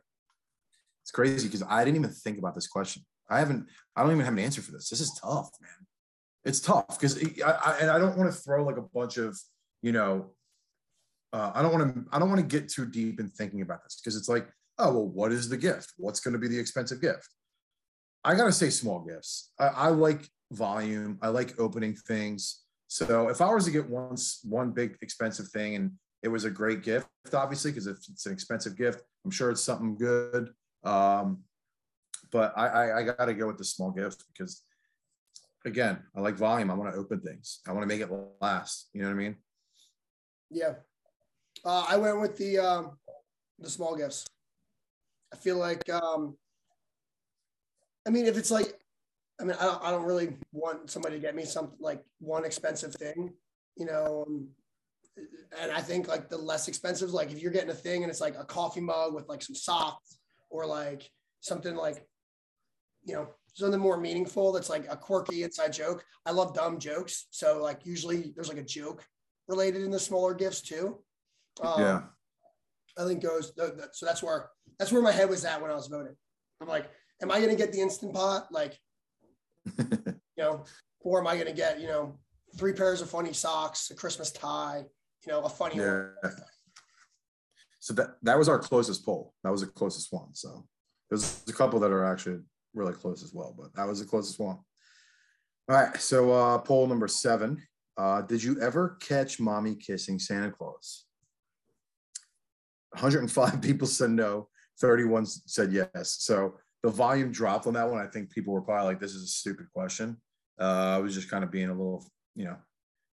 It's 1.03 1.11
crazy 1.11 1.47
because 1.47 1.63
I 1.67 1.83
didn't 1.83 1.97
even 1.97 2.12
think 2.12 2.37
about 2.37 2.55
this 2.55 2.67
question. 2.67 3.03
I 3.29 3.39
haven't, 3.39 3.67
I 3.95 4.03
don't 4.03 4.12
even 4.12 4.25
have 4.25 4.33
an 4.33 4.39
answer 4.39 4.62
for 4.62 4.71
this. 4.71 4.89
This 4.89 5.01
is 5.01 5.19
tough, 5.21 5.49
man. 5.62 5.87
It's 6.45 6.60
tough 6.60 6.87
because 6.87 7.21
I, 7.43 7.51
I, 7.51 7.77
and 7.81 7.89
I 7.89 7.99
don't 7.99 8.17
want 8.17 8.31
to 8.31 8.37
throw 8.37 8.63
like 8.63 8.77
a 8.77 8.81
bunch 8.81 9.17
of, 9.17 9.37
you 9.81 9.91
know, 9.91 10.31
uh, 11.33 11.51
I 11.53 11.62
don't 11.62 11.73
want 11.73 11.93
to, 11.93 12.05
I 12.12 12.19
don't 12.19 12.29
want 12.29 12.41
to 12.41 12.60
get 12.60 12.69
too 12.69 12.85
deep 12.85 13.19
in 13.19 13.29
thinking 13.29 13.62
about 13.62 13.83
this 13.83 13.99
because 13.99 14.15
it's 14.15 14.29
like, 14.29 14.47
oh, 14.77 14.93
well, 14.93 15.07
what 15.07 15.31
is 15.31 15.49
the 15.49 15.57
gift? 15.57 15.93
What's 15.97 16.19
going 16.19 16.33
to 16.33 16.39
be 16.39 16.47
the 16.47 16.60
expensive 16.60 17.01
gift? 17.01 17.27
I 18.23 18.35
gotta 18.35 18.51
say 18.51 18.69
small 18.69 18.99
gifts. 18.99 19.51
I, 19.59 19.67
I, 19.67 19.87
like 19.89 20.27
volume. 20.51 21.17
I 21.21 21.29
like 21.29 21.59
opening 21.59 21.95
things. 21.95 22.63
So 22.87 23.29
if 23.29 23.41
I 23.41 23.53
was 23.53 23.65
to 23.65 23.71
get 23.71 23.89
one 23.89 24.17
one 24.43 24.71
big 24.71 24.97
expensive 25.01 25.47
thing 25.49 25.75
and 25.75 25.91
it 26.21 26.27
was 26.27 26.43
a 26.43 26.49
great 26.49 26.83
gift, 26.83 27.07
obviously, 27.33 27.71
because 27.71 27.87
if 27.87 27.97
it's 28.09 28.25
an 28.25 28.33
expensive 28.33 28.77
gift, 28.77 29.01
I'm 29.23 29.31
sure 29.31 29.51
it's 29.51 29.63
something 29.63 29.95
good. 29.95 30.49
Um, 30.83 31.43
but 32.31 32.53
I, 32.57 32.67
I, 32.67 32.97
I 32.99 33.03
got 33.03 33.25
to 33.25 33.33
go 33.33 33.47
with 33.47 33.57
the 33.57 33.63
small 33.63 33.91
gifts 33.91 34.23
because, 34.31 34.63
again, 35.65 35.99
I 36.15 36.21
like 36.21 36.35
volume. 36.35 36.69
I 36.69 36.73
want 36.73 36.93
to 36.93 36.99
open 36.99 37.21
things. 37.21 37.59
I 37.67 37.71
want 37.71 37.83
to 37.83 37.87
make 37.87 38.01
it 38.01 38.09
last. 38.41 38.89
You 38.93 39.01
know 39.01 39.07
what 39.07 39.13
I 39.13 39.17
mean? 39.17 39.35
Yeah. 40.49 40.73
Uh, 41.63 41.85
I 41.87 41.97
went 41.97 42.19
with 42.19 42.37
the 42.37 42.57
um, 42.57 42.97
the 43.59 43.69
small 43.69 43.95
gifts. 43.95 44.25
I 45.33 45.37
feel 45.37 45.57
like 45.57 45.87
um, 45.89 46.37
I 48.10 48.12
mean, 48.12 48.25
if 48.25 48.37
it's 48.37 48.49
like, 48.49 48.73
I 49.39 49.43
mean, 49.43 49.55
I 49.60 49.65
don't, 49.65 49.83
I 49.83 49.91
don't 49.91 50.03
really 50.03 50.35
want 50.51 50.89
somebody 50.89 51.15
to 51.17 51.21
get 51.21 51.35
me 51.35 51.45
something 51.45 51.77
like 51.79 52.03
one 52.17 52.43
expensive 52.43 52.95
thing, 52.95 53.33
you 53.77 53.85
know. 53.85 54.25
Um, 54.25 54.47
and 55.62 55.71
I 55.71 55.81
think 55.81 56.07
like 56.07 56.27
the 56.27 56.37
less 56.37 56.67
expensive, 56.67 57.12
like 57.12 57.31
if 57.31 57.39
you're 57.39 57.51
getting 57.51 57.69
a 57.69 57.75
thing 57.75 58.01
and 58.01 58.10
it's 58.10 58.19
like 58.19 58.35
a 58.35 58.43
coffee 58.43 58.81
mug 58.81 59.13
with 59.13 59.29
like 59.29 59.43
some 59.43 59.53
socks 59.53 60.17
or 60.49 60.65
like 60.65 61.07
something 61.41 61.75
like 61.75 62.03
you 63.05 63.13
know, 63.13 63.27
something 63.53 63.79
more 63.79 63.99
meaningful 63.99 64.51
that's 64.51 64.71
like 64.71 64.87
a 64.89 64.97
quirky 64.97 65.43
inside 65.43 65.71
joke. 65.71 66.03
I 66.25 66.31
love 66.31 66.55
dumb 66.55 66.79
jokes. 66.79 67.27
So 67.29 67.62
like 67.62 67.85
usually 67.85 68.33
there's 68.33 68.49
like 68.49 68.57
a 68.57 68.63
joke 68.63 69.05
related 69.47 69.83
in 69.83 69.91
the 69.91 69.99
smaller 69.99 70.33
gifts 70.33 70.62
too. 70.62 70.97
Um, 71.62 71.79
yeah. 71.79 72.01
I 72.97 73.05
think 73.05 73.21
goes 73.21 73.53
so 73.55 73.71
that's 74.01 74.23
where 74.23 74.49
that's 74.79 74.91
where 74.91 75.03
my 75.03 75.12
head 75.12 75.29
was 75.29 75.45
at 75.45 75.62
when 75.62 75.69
I 75.69 75.75
was 75.75 75.87
voting. 75.87 76.15
I'm 76.60 76.67
like, 76.67 76.89
am 77.21 77.31
I 77.31 77.39
gonna 77.39 77.55
get 77.55 77.71
the 77.71 77.81
instant 77.81 78.13
pot? 78.13 78.47
Like, 78.51 78.79
you 79.77 80.13
know, 80.37 80.63
or 81.01 81.19
am 81.19 81.27
I 81.27 81.37
gonna 81.37 81.53
get, 81.53 81.79
you 81.79 81.87
know, 81.87 82.17
three 82.57 82.73
pairs 82.73 83.01
of 83.01 83.09
funny 83.09 83.33
socks, 83.33 83.91
a 83.91 83.95
Christmas 83.95 84.31
tie, 84.31 84.83
you 85.25 85.31
know, 85.31 85.41
a 85.41 85.49
funny 85.49 85.77
yeah. 85.77 86.07
One. 86.21 86.33
So 87.79 87.93
that 87.93 88.15
that 88.23 88.37
was 88.37 88.49
our 88.49 88.59
closest 88.59 89.05
poll. 89.05 89.33
That 89.43 89.51
was 89.51 89.61
the 89.61 89.67
closest 89.67 90.11
one. 90.11 90.33
So 90.33 90.65
there's 91.09 91.43
a 91.47 91.53
couple 91.53 91.79
that 91.79 91.91
are 91.91 92.05
actually 92.05 92.39
really 92.73 92.93
close 92.93 93.23
as 93.23 93.33
well, 93.33 93.55
but 93.57 93.73
that 93.75 93.87
was 93.87 93.99
the 93.99 94.05
closest 94.05 94.39
one. 94.39 94.57
All 95.69 95.75
right. 95.75 95.95
So 95.97 96.31
uh 96.31 96.57
poll 96.59 96.87
number 96.87 97.07
seven. 97.07 97.61
Uh, 97.97 98.21
did 98.21 98.41
you 98.41 98.57
ever 98.61 98.95
catch 99.01 99.41
mommy 99.41 99.75
kissing 99.75 100.19
Santa 100.19 100.49
Claus? 100.49 101.03
105 102.91 103.61
people 103.61 103.87
said 103.87 104.11
no, 104.11 104.47
31 104.79 105.25
said 105.25 105.73
yes. 105.73 106.15
So 106.19 106.55
the 106.84 106.90
volume 106.90 107.32
dropped 107.32 107.67
on 107.67 107.73
that 107.73 107.90
one. 107.90 108.00
I 108.00 108.08
think 108.08 108.32
people 108.32 108.54
were 108.54 108.62
probably 108.62 108.88
like, 108.88 109.00
this 109.00 109.13
is 109.13 109.23
a 109.23 109.27
stupid 109.27 109.67
question. 109.73 110.17
Uh, 110.60 110.96
I 110.96 110.98
was 110.98 111.13
just 111.13 111.30
kind 111.30 111.44
of 111.44 111.52
being 111.52 111.69
a 111.69 111.73
little, 111.73 112.06
you 112.36 112.46
know, 112.46 112.58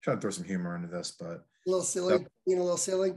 trying 0.03 0.17
to 0.17 0.21
throw 0.21 0.31
some 0.31 0.45
humor 0.45 0.77
into 0.77 0.89
this, 0.89 1.17
but 1.19 1.31
a 1.31 1.43
little 1.67 1.85
silly, 1.85 2.17
so, 2.17 2.25
being 2.47 2.59
a 2.59 2.63
little 2.63 2.77
silly. 2.77 3.13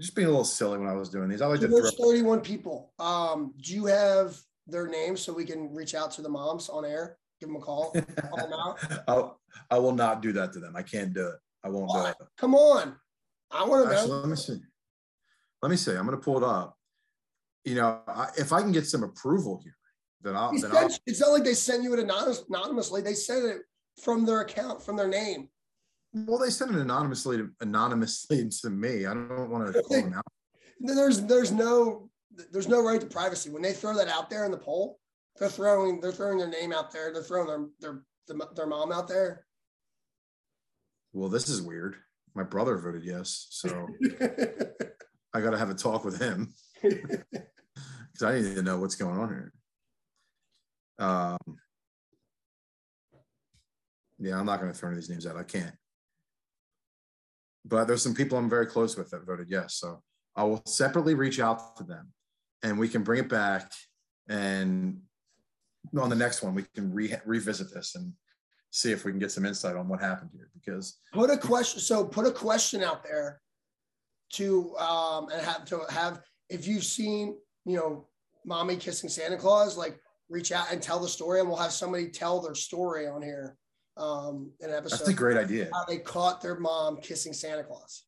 Just 0.00 0.14
being 0.14 0.26
a 0.26 0.30
little 0.30 0.44
silly 0.44 0.78
when 0.78 0.88
I 0.88 0.94
was 0.94 1.08
doing 1.08 1.28
these. 1.28 1.42
I 1.42 1.46
like 1.46 1.60
to 1.60 1.68
throw 1.68 1.90
31 1.90 2.40
people. 2.40 2.92
Um, 2.98 3.54
do 3.60 3.74
you 3.74 3.86
have 3.86 4.36
their 4.66 4.88
names 4.88 5.20
so 5.20 5.32
we 5.32 5.44
can 5.44 5.72
reach 5.74 5.94
out 5.94 6.10
to 6.12 6.22
the 6.22 6.28
moms 6.28 6.68
on 6.68 6.84
air? 6.84 7.18
Give 7.40 7.48
them 7.48 7.56
a 7.56 7.60
call. 7.60 7.92
call 7.92 8.36
them 8.36 8.52
out. 8.52 8.78
I'll, 9.08 9.40
I 9.70 9.78
will 9.78 9.94
not 9.94 10.22
do 10.22 10.32
that 10.32 10.52
to 10.54 10.60
them. 10.60 10.74
I 10.76 10.82
can't 10.82 11.12
do 11.12 11.28
it. 11.28 11.36
I 11.62 11.68
won't 11.68 11.88
what? 11.88 12.18
do 12.18 12.24
it. 12.24 12.30
Come 12.36 12.54
on. 12.54 12.96
I 13.50 13.64
want 13.64 13.88
to 13.88 13.94
know. 13.94 14.06
Let 14.06 14.28
me 14.28 14.36
see. 14.36 14.60
Let 15.62 15.70
me 15.70 15.76
see. 15.76 15.92
I'm 15.92 16.06
going 16.06 16.18
to 16.18 16.24
pull 16.24 16.38
it 16.38 16.44
up. 16.44 16.76
You 17.64 17.76
know, 17.76 18.00
I, 18.06 18.28
if 18.36 18.52
I 18.52 18.60
can 18.60 18.72
get 18.72 18.86
some 18.86 19.02
approval 19.02 19.60
here, 19.62 19.76
then 20.22 20.36
I'll, 20.36 20.52
then 20.52 20.76
I'll. 20.76 20.88
It's 21.06 21.20
not 21.20 21.32
like 21.32 21.44
they 21.44 21.54
sent 21.54 21.82
you 21.82 21.94
it 21.94 21.98
anonymously. 21.98 23.00
They 23.00 23.14
sent 23.14 23.44
it 23.44 23.62
from 24.02 24.26
their 24.26 24.40
account, 24.40 24.82
from 24.82 24.96
their 24.96 25.08
name. 25.08 25.48
Well, 26.12 26.38
they 26.38 26.50
sent 26.50 26.70
it 26.70 26.76
anonymously 26.76 27.38
to, 27.38 27.50
anonymously 27.60 28.48
to 28.62 28.70
me. 28.70 29.06
I 29.06 29.14
don't 29.14 29.50
want 29.50 29.72
to 29.72 29.82
call 29.82 30.02
them 30.02 30.14
out. 30.14 30.24
There's 30.80 31.22
there's 31.22 31.52
no 31.52 32.10
there's 32.52 32.68
no 32.68 32.82
right 32.82 33.00
to 33.00 33.06
privacy 33.06 33.50
when 33.50 33.62
they 33.62 33.72
throw 33.72 33.94
that 33.96 34.08
out 34.08 34.30
there 34.30 34.44
in 34.44 34.50
the 34.50 34.58
poll. 34.58 34.98
They're 35.38 35.48
throwing 35.48 36.00
they're 36.00 36.12
throwing 36.12 36.38
their 36.38 36.48
name 36.48 36.72
out 36.72 36.92
there. 36.92 37.12
They're 37.12 37.22
throwing 37.22 37.70
their 37.80 38.02
their 38.26 38.38
their 38.54 38.66
mom 38.66 38.92
out 38.92 39.08
there. 39.08 39.46
Well, 41.12 41.28
this 41.28 41.48
is 41.48 41.62
weird. 41.62 41.96
My 42.34 42.42
brother 42.42 42.76
voted 42.76 43.04
yes, 43.04 43.46
so 43.50 43.86
I 45.32 45.40
got 45.40 45.50
to 45.50 45.58
have 45.58 45.70
a 45.70 45.74
talk 45.74 46.04
with 46.04 46.20
him 46.20 46.54
because 48.14 48.32
I 48.32 48.40
need 48.40 48.54
to 48.54 48.62
know 48.62 48.78
what's 48.78 48.94
going 48.94 49.18
on 49.18 49.28
here. 49.28 49.52
Um, 50.98 51.38
yeah, 54.18 54.38
I'm 54.38 54.46
not 54.46 54.60
going 54.60 54.72
to 54.72 54.78
throw 54.78 54.88
any 54.88 54.98
of 54.98 55.02
these 55.02 55.10
names 55.10 55.26
out. 55.26 55.36
I 55.36 55.42
can't. 55.42 55.74
But 57.64 57.86
there's 57.86 58.02
some 58.02 58.14
people 58.14 58.38
I'm 58.38 58.48
very 58.48 58.66
close 58.66 58.96
with 58.96 59.10
that 59.10 59.26
voted 59.26 59.48
yes. 59.50 59.74
So 59.74 60.00
I 60.36 60.44
will 60.44 60.62
separately 60.66 61.14
reach 61.14 61.40
out 61.40 61.76
to 61.76 61.82
them 61.82 62.12
and 62.62 62.78
we 62.78 62.88
can 62.88 63.02
bring 63.02 63.20
it 63.20 63.28
back. 63.28 63.72
And 64.28 65.00
on 65.98 66.08
the 66.08 66.16
next 66.16 66.42
one, 66.42 66.54
we 66.54 66.64
can 66.74 66.92
re- 66.92 67.16
revisit 67.24 67.74
this 67.74 67.96
and 67.96 68.12
see 68.70 68.92
if 68.92 69.04
we 69.04 69.10
can 69.10 69.18
get 69.18 69.32
some 69.32 69.44
insight 69.44 69.76
on 69.76 69.88
what 69.88 70.00
happened 70.00 70.30
here. 70.32 70.50
Because 70.54 70.98
put 71.12 71.30
a 71.30 71.36
question. 71.36 71.80
So 71.80 72.04
put 72.04 72.26
a 72.26 72.30
question 72.30 72.82
out 72.82 73.02
there 73.02 73.40
to 74.34 74.76
um, 74.76 75.28
and 75.30 75.42
have 75.42 75.64
to 75.66 75.80
have 75.88 76.20
if 76.48 76.66
you've 76.66 76.84
seen 76.84 77.36
you 77.64 77.76
know 77.76 78.06
mommy 78.44 78.76
kissing 78.76 79.08
Santa 79.08 79.36
Claus, 79.36 79.76
like 79.76 79.98
reach 80.28 80.52
out 80.52 80.72
and 80.72 80.82
tell 80.82 80.98
the 80.98 81.08
story, 81.08 81.40
and 81.40 81.48
we'll 81.48 81.58
have 81.58 81.72
somebody 81.72 82.08
tell 82.08 82.40
their 82.40 82.54
story 82.54 83.06
on 83.06 83.22
here 83.22 83.56
um, 83.96 84.50
in 84.60 84.70
an 84.70 84.76
episode. 84.76 84.98
That's 84.98 85.08
a 85.08 85.14
great 85.14 85.36
idea. 85.36 85.68
How 85.72 85.84
they 85.84 85.98
caught 85.98 86.40
their 86.40 86.58
mom 86.58 86.98
kissing 87.00 87.32
Santa 87.32 87.64
Claus. 87.64 88.04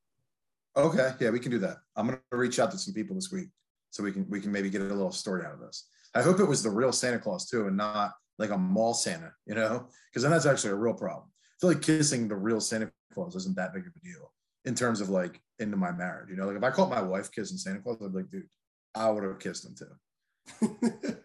Okay, 0.77 1.13
yeah, 1.21 1.31
we 1.31 1.41
can 1.41 1.51
do 1.51 1.59
that. 1.61 1.79
I'm 1.97 2.07
gonna 2.07 2.21
reach 2.33 2.59
out 2.59 2.71
to 2.73 2.79
some 2.79 2.95
people 2.95 3.15
this 3.15 3.33
week 3.33 3.49
so 3.91 4.03
we 4.03 4.13
can 4.13 4.27
we 4.29 4.41
can 4.41 4.53
maybe 4.53 4.71
get 4.71 4.83
a 4.83 4.85
little 4.85 5.13
story 5.13 5.45
out 5.45 5.55
of 5.55 5.61
this. 5.61 5.89
I 6.15 6.23
hope 6.23 6.41
it 6.41 6.45
was 6.45 6.63
the 6.63 6.71
real 6.71 6.93
Santa 6.93 7.19
Claus 7.19 7.49
too, 7.49 7.67
and 7.67 7.77
not 7.77 8.13
like 8.39 8.51
a 8.51 8.59
mall 8.59 8.95
Santa, 8.95 9.33
you 9.47 9.55
know, 9.55 9.89
because 10.11 10.23
then 10.23 10.31
that's 10.31 10.47
actually 10.47 10.71
a 10.71 10.77
real 10.77 10.95
problem. 10.95 11.29
I 11.29 11.57
feel 11.61 11.71
like 11.71 11.83
kissing 11.83 12.29
the 12.29 12.37
real 12.37 12.61
Santa 12.61 12.91
Claus 13.15 13.35
isn't 13.35 13.57
that 13.57 13.73
big 13.73 13.87
of 13.87 13.93
a 13.97 14.01
deal 14.01 14.33
in 14.67 14.75
terms 14.75 15.01
of 15.01 15.09
like 15.09 15.41
into 15.59 15.77
my 15.77 15.93
marriage. 15.93 16.29
You 16.29 16.37
know, 16.37 16.47
like 16.47 16.57
if 16.57 16.63
I 16.63 16.71
caught 16.71 16.91
my 16.91 17.01
wife 17.01 17.31
kissing 17.33 17.57
Santa 17.57 17.81
Claus, 17.81 17.97
I'd 18.03 18.13
be 18.13 18.19
like, 18.19 18.31
dude, 18.31 18.49
I 18.97 19.11
would 19.11 19.25
have 19.25 19.39
kissed 19.39 19.67
him 19.67 19.75
too. 19.79 20.69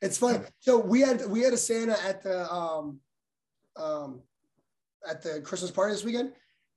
it's 0.00 0.18
funny. 0.18 0.40
So 0.60 0.78
we 0.78 1.00
had 1.00 1.28
we 1.28 1.42
had 1.42 1.52
a 1.52 1.58
Santa 1.58 2.02
at 2.02 2.22
the 2.22 2.50
um 2.50 3.00
um 3.76 4.22
at 5.08 5.22
the 5.22 5.40
Christmas 5.42 5.70
party 5.70 5.92
this 5.92 6.04
weekend. 6.04 6.32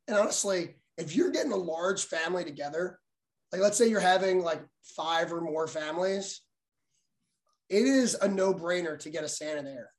And 0.08 0.18
honestly, 0.18 0.76
if 0.98 1.16
you're 1.16 1.32
getting 1.32 1.54
a 1.54 1.58
large 1.58 2.06
family 2.06 2.44
together, 2.44 3.00
like 3.52 3.62
let's 3.62 3.78
say 3.78 3.88
you're 3.88 4.00
having 4.00 4.44
like 4.44 4.62
five 4.84 5.32
or 5.32 5.42
more 5.42 5.68
families, 5.68 6.42
it 7.70 7.84
is 7.84 8.16
a 8.16 8.28
no-brainer 8.28 9.00
to 9.00 9.10
get 9.10 9.24
a 9.24 9.30
Santa 9.30 9.64
there 9.64 9.92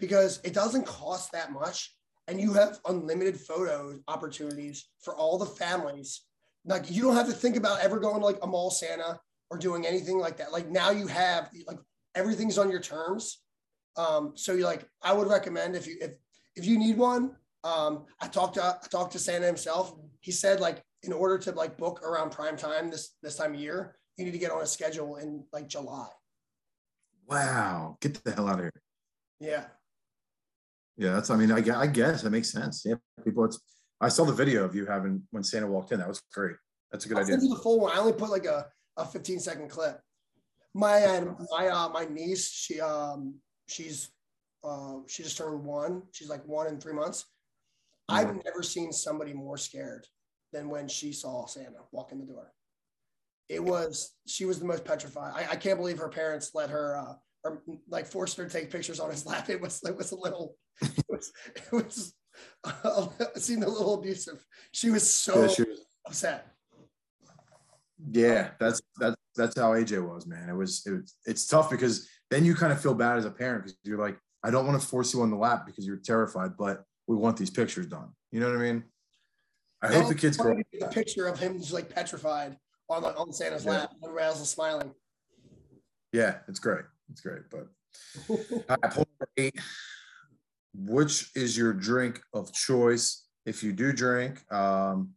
because 0.00 0.40
it 0.44 0.54
doesn't 0.54 0.86
cost 0.86 1.32
that 1.32 1.52
much 1.52 1.94
and 2.28 2.40
you 2.40 2.52
have 2.54 2.80
unlimited 2.86 3.38
photo 3.38 3.98
opportunities 4.08 4.88
for 5.00 5.14
all 5.14 5.38
the 5.38 5.46
families. 5.46 6.22
Like 6.66 6.90
you 6.90 7.02
don't 7.02 7.14
have 7.14 7.26
to 7.26 7.32
think 7.32 7.56
about 7.56 7.80
ever 7.80 7.98
going 7.98 8.20
to 8.20 8.26
like 8.26 8.38
a 8.42 8.46
mall 8.46 8.70
Santa 8.70 9.20
or 9.50 9.58
doing 9.58 9.86
anything 9.86 10.18
like 10.18 10.36
that. 10.38 10.52
Like 10.52 10.68
now 10.68 10.90
you 10.90 11.06
have 11.06 11.50
like 11.66 11.78
everything's 12.14 12.58
on 12.58 12.70
your 12.70 12.80
terms. 12.80 13.40
Um, 13.96 14.32
so 14.34 14.52
you 14.52 14.64
like 14.64 14.86
I 15.02 15.12
would 15.12 15.28
recommend 15.28 15.76
if 15.76 15.86
you 15.86 15.96
if 16.00 16.12
if 16.56 16.66
you 16.66 16.78
need 16.78 16.98
one. 16.98 17.36
Um, 17.64 18.04
I 18.20 18.28
talked 18.28 18.54
to 18.54 18.64
I 18.64 18.86
talked 18.90 19.12
to 19.12 19.18
Santa 19.18 19.46
himself. 19.46 19.94
He 20.20 20.32
said 20.32 20.60
like 20.60 20.82
in 21.02 21.12
order 21.12 21.38
to 21.38 21.52
like 21.52 21.78
book 21.78 22.02
around 22.02 22.30
prime 22.32 22.56
time 22.56 22.90
this 22.90 23.14
this 23.22 23.36
time 23.36 23.54
of 23.54 23.60
year, 23.60 23.96
you 24.16 24.24
need 24.24 24.32
to 24.32 24.38
get 24.38 24.50
on 24.50 24.62
a 24.62 24.66
schedule 24.66 25.16
in 25.16 25.44
like 25.52 25.68
July. 25.68 26.08
Wow, 27.28 27.96
get 28.00 28.22
the 28.22 28.32
hell 28.32 28.48
out 28.48 28.54
of 28.54 28.60
here. 28.60 28.72
Yeah. 29.40 29.64
Yeah, 30.96 31.12
that's. 31.12 31.28
I 31.30 31.36
mean, 31.36 31.52
I, 31.52 31.62
I 31.78 31.86
guess 31.86 32.22
that 32.22 32.30
makes 32.30 32.50
sense. 32.50 32.82
Yeah, 32.84 32.94
people. 33.24 33.44
It's. 33.44 33.60
I 34.00 34.08
saw 34.08 34.24
the 34.24 34.32
video 34.32 34.64
of 34.64 34.74
you 34.74 34.86
having 34.86 35.22
when 35.30 35.42
Santa 35.42 35.66
walked 35.66 35.92
in. 35.92 35.98
That 35.98 36.08
was 36.08 36.22
great. 36.32 36.56
That's 36.90 37.06
a 37.06 37.08
good 37.08 37.18
I'll 37.18 37.24
idea. 37.24 37.36
the 37.36 37.60
full 37.62 37.80
one. 37.80 37.96
I 37.96 38.00
only 38.00 38.12
put 38.12 38.30
like 38.30 38.44
a, 38.44 38.66
a 38.96 39.04
15 39.04 39.40
second 39.40 39.70
clip. 39.70 40.00
My 40.74 41.04
uh, 41.04 41.34
my 41.50 41.68
uh, 41.68 41.88
my 41.88 42.04
niece, 42.04 42.50
she 42.50 42.80
um 42.80 43.36
she's 43.66 44.10
uh 44.62 44.96
she 45.06 45.22
just 45.22 45.38
turned 45.38 45.64
one. 45.64 46.02
She's 46.12 46.28
like 46.28 46.44
one 46.46 46.66
in 46.66 46.78
three 46.78 46.92
months. 46.92 47.24
Mm-hmm. 48.10 48.28
I've 48.28 48.44
never 48.44 48.62
seen 48.62 48.92
somebody 48.92 49.32
more 49.32 49.56
scared 49.56 50.06
than 50.52 50.68
when 50.68 50.86
she 50.86 51.12
saw 51.12 51.46
Santa 51.46 51.78
walk 51.92 52.12
in 52.12 52.18
the 52.18 52.26
door. 52.26 52.52
It 53.48 53.62
was 53.62 54.14
she 54.26 54.44
was 54.44 54.58
the 54.58 54.66
most 54.66 54.84
petrified. 54.84 55.32
I, 55.34 55.52
I 55.52 55.56
can't 55.56 55.78
believe 55.78 55.98
her 55.98 56.08
parents 56.08 56.50
let 56.54 56.68
her 56.68 56.98
uh, 56.98 57.14
or 57.44 57.62
like 57.88 58.06
forced 58.06 58.36
her 58.36 58.44
to 58.44 58.50
take 58.50 58.70
pictures 58.70 59.00
on 59.00 59.10
his 59.10 59.24
lap. 59.24 59.48
It 59.48 59.60
was 59.60 59.80
it 59.84 59.96
was 59.96 60.12
a 60.12 60.16
little 60.16 60.56
it 60.82 61.04
was 61.08 61.32
it 61.54 61.72
was 61.72 62.14
seemed 63.36 63.64
a 63.64 63.68
little 63.68 63.94
abusive. 63.94 64.44
She 64.72 64.90
was 64.90 65.12
so 65.12 65.42
yeah, 65.42 65.48
she 65.48 65.62
was, 65.62 65.86
upset. 66.06 66.52
Yeah, 68.10 68.50
that's 68.60 68.80
that's 68.98 69.16
that's 69.36 69.58
how 69.58 69.72
AJ 69.72 70.06
was, 70.06 70.26
man. 70.26 70.48
It 70.48 70.54
was 70.54 70.82
it 70.86 70.92
was 70.92 71.14
it's 71.24 71.46
tough 71.46 71.70
because 71.70 72.08
then 72.30 72.44
you 72.44 72.54
kind 72.54 72.72
of 72.72 72.80
feel 72.80 72.94
bad 72.94 73.18
as 73.18 73.24
a 73.24 73.30
parent 73.30 73.64
because 73.64 73.78
you're 73.84 73.98
like, 73.98 74.18
I 74.42 74.50
don't 74.50 74.66
want 74.66 74.80
to 74.80 74.86
force 74.86 75.14
you 75.14 75.22
on 75.22 75.30
the 75.30 75.36
lap 75.36 75.64
because 75.66 75.86
you're 75.86 75.96
terrified, 75.96 76.56
but 76.58 76.84
we 77.06 77.16
want 77.16 77.36
these 77.36 77.50
pictures 77.50 77.86
done. 77.86 78.10
You 78.32 78.40
know 78.40 78.48
what 78.48 78.58
I 78.58 78.62
mean? 78.62 78.84
I, 79.82 79.92
hope 79.92 80.08
the 80.08 80.14
kids 80.14 80.36
grow. 80.36 80.56
A 80.82 80.88
picture 80.88 81.26
of 81.26 81.38
him 81.38 81.58
just 81.58 81.72
like 81.72 81.88
petrified 81.88 82.56
on 82.88 83.04
on 83.04 83.32
Santa's 83.32 83.64
yeah. 83.64 83.72
lap, 83.72 83.90
and 84.02 84.14
Rails 84.14 84.48
smiling. 84.48 84.92
Yeah, 86.12 86.38
it's 86.48 86.58
great. 86.58 86.84
It's 87.10 87.20
great, 87.20 87.42
but 87.50 87.68
all 88.68 88.76
right, 88.82 89.06
eight. 89.36 89.60
Which 90.76 91.30
is 91.34 91.56
your 91.56 91.72
drink 91.72 92.20
of 92.34 92.52
choice 92.52 93.24
if 93.46 93.62
you 93.62 93.72
do 93.72 93.92
drink? 93.92 94.40
Um, 94.52 95.10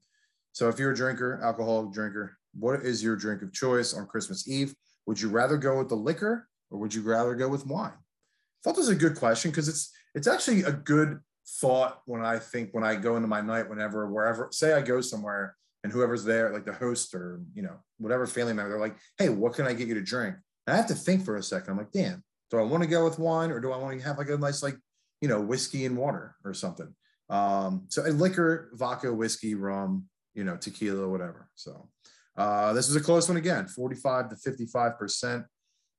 so 0.53 0.69
if 0.69 0.79
you're 0.79 0.91
a 0.91 0.95
drinker, 0.95 1.39
alcoholic 1.43 1.91
drinker, 1.91 2.37
what 2.53 2.81
is 2.81 3.03
your 3.03 3.15
drink 3.15 3.41
of 3.41 3.53
choice 3.53 3.93
on 3.93 4.07
Christmas 4.07 4.47
Eve? 4.47 4.73
Would 5.05 5.19
you 5.19 5.29
rather 5.29 5.57
go 5.57 5.77
with 5.77 5.89
the 5.89 5.95
liquor 5.95 6.47
or 6.71 6.79
would 6.79 6.93
you 6.93 7.01
rather 7.01 7.35
go 7.35 7.47
with 7.47 7.65
wine? 7.65 7.91
I 7.91 8.59
thought 8.63 8.75
this 8.75 8.87
was 8.87 8.89
a 8.89 8.95
good 8.95 9.15
question 9.15 9.51
because 9.51 9.67
it's 9.67 9.91
it's 10.15 10.27
actually 10.27 10.63
a 10.63 10.71
good 10.71 11.19
thought 11.61 12.01
when 12.05 12.23
I 12.23 12.39
think 12.39 12.69
when 12.73 12.83
I 12.83 12.95
go 12.95 13.15
into 13.15 13.27
my 13.27 13.41
night, 13.41 13.69
whenever 13.69 14.07
wherever 14.11 14.49
say 14.51 14.73
I 14.73 14.81
go 14.81 15.01
somewhere 15.01 15.55
and 15.83 15.93
whoever's 15.93 16.25
there, 16.25 16.51
like 16.51 16.65
the 16.65 16.73
host 16.73 17.13
or 17.13 17.41
you 17.53 17.61
know 17.61 17.77
whatever 17.97 18.27
family 18.27 18.53
member, 18.53 18.69
they're 18.69 18.79
like, 18.79 18.97
"Hey, 19.17 19.29
what 19.29 19.53
can 19.53 19.65
I 19.65 19.73
get 19.73 19.87
you 19.87 19.93
to 19.95 20.01
drink?" 20.01 20.35
And 20.69 20.75
I 20.75 20.77
have 20.77 20.87
to 20.87 20.93
think 20.93 21.25
for 21.25 21.37
a 21.37 21.41
second. 21.41 21.71
I'm 21.71 21.77
like, 21.77 21.91
damn, 21.91 22.23
Do 22.51 22.59
I 22.59 22.61
want 22.61 22.83
to 22.83 22.89
go 22.89 23.03
with 23.03 23.17
wine 23.17 23.49
or 23.49 23.59
do 23.59 23.71
I 23.71 23.77
want 23.77 23.97
to 23.97 24.05
have 24.05 24.19
like 24.19 24.29
a 24.29 24.37
nice 24.37 24.61
like 24.61 24.77
you 25.21 25.27
know 25.27 25.41
whiskey 25.41 25.85
and 25.85 25.97
water 25.97 26.35
or 26.43 26.53
something? 26.53 26.93
Um, 27.29 27.85
so 27.89 28.05
a 28.05 28.09
liquor, 28.09 28.69
vodka, 28.73 29.13
whiskey, 29.13 29.55
rum, 29.55 30.05
you 30.33 30.43
know, 30.43 30.57
tequila, 30.57 31.07
whatever. 31.07 31.49
So 31.55 31.89
uh, 32.37 32.73
this 32.73 32.87
was 32.87 32.95
a 32.95 33.01
close 33.01 33.27
one 33.27 33.37
again, 33.37 33.67
45 33.67 34.29
to 34.29 34.35
55 34.35 34.97
percent. 34.97 35.45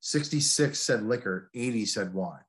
66 0.00 0.78
said 0.78 1.02
liquor, 1.02 1.50
80 1.54 1.84
said 1.84 2.14
wine. 2.14 2.40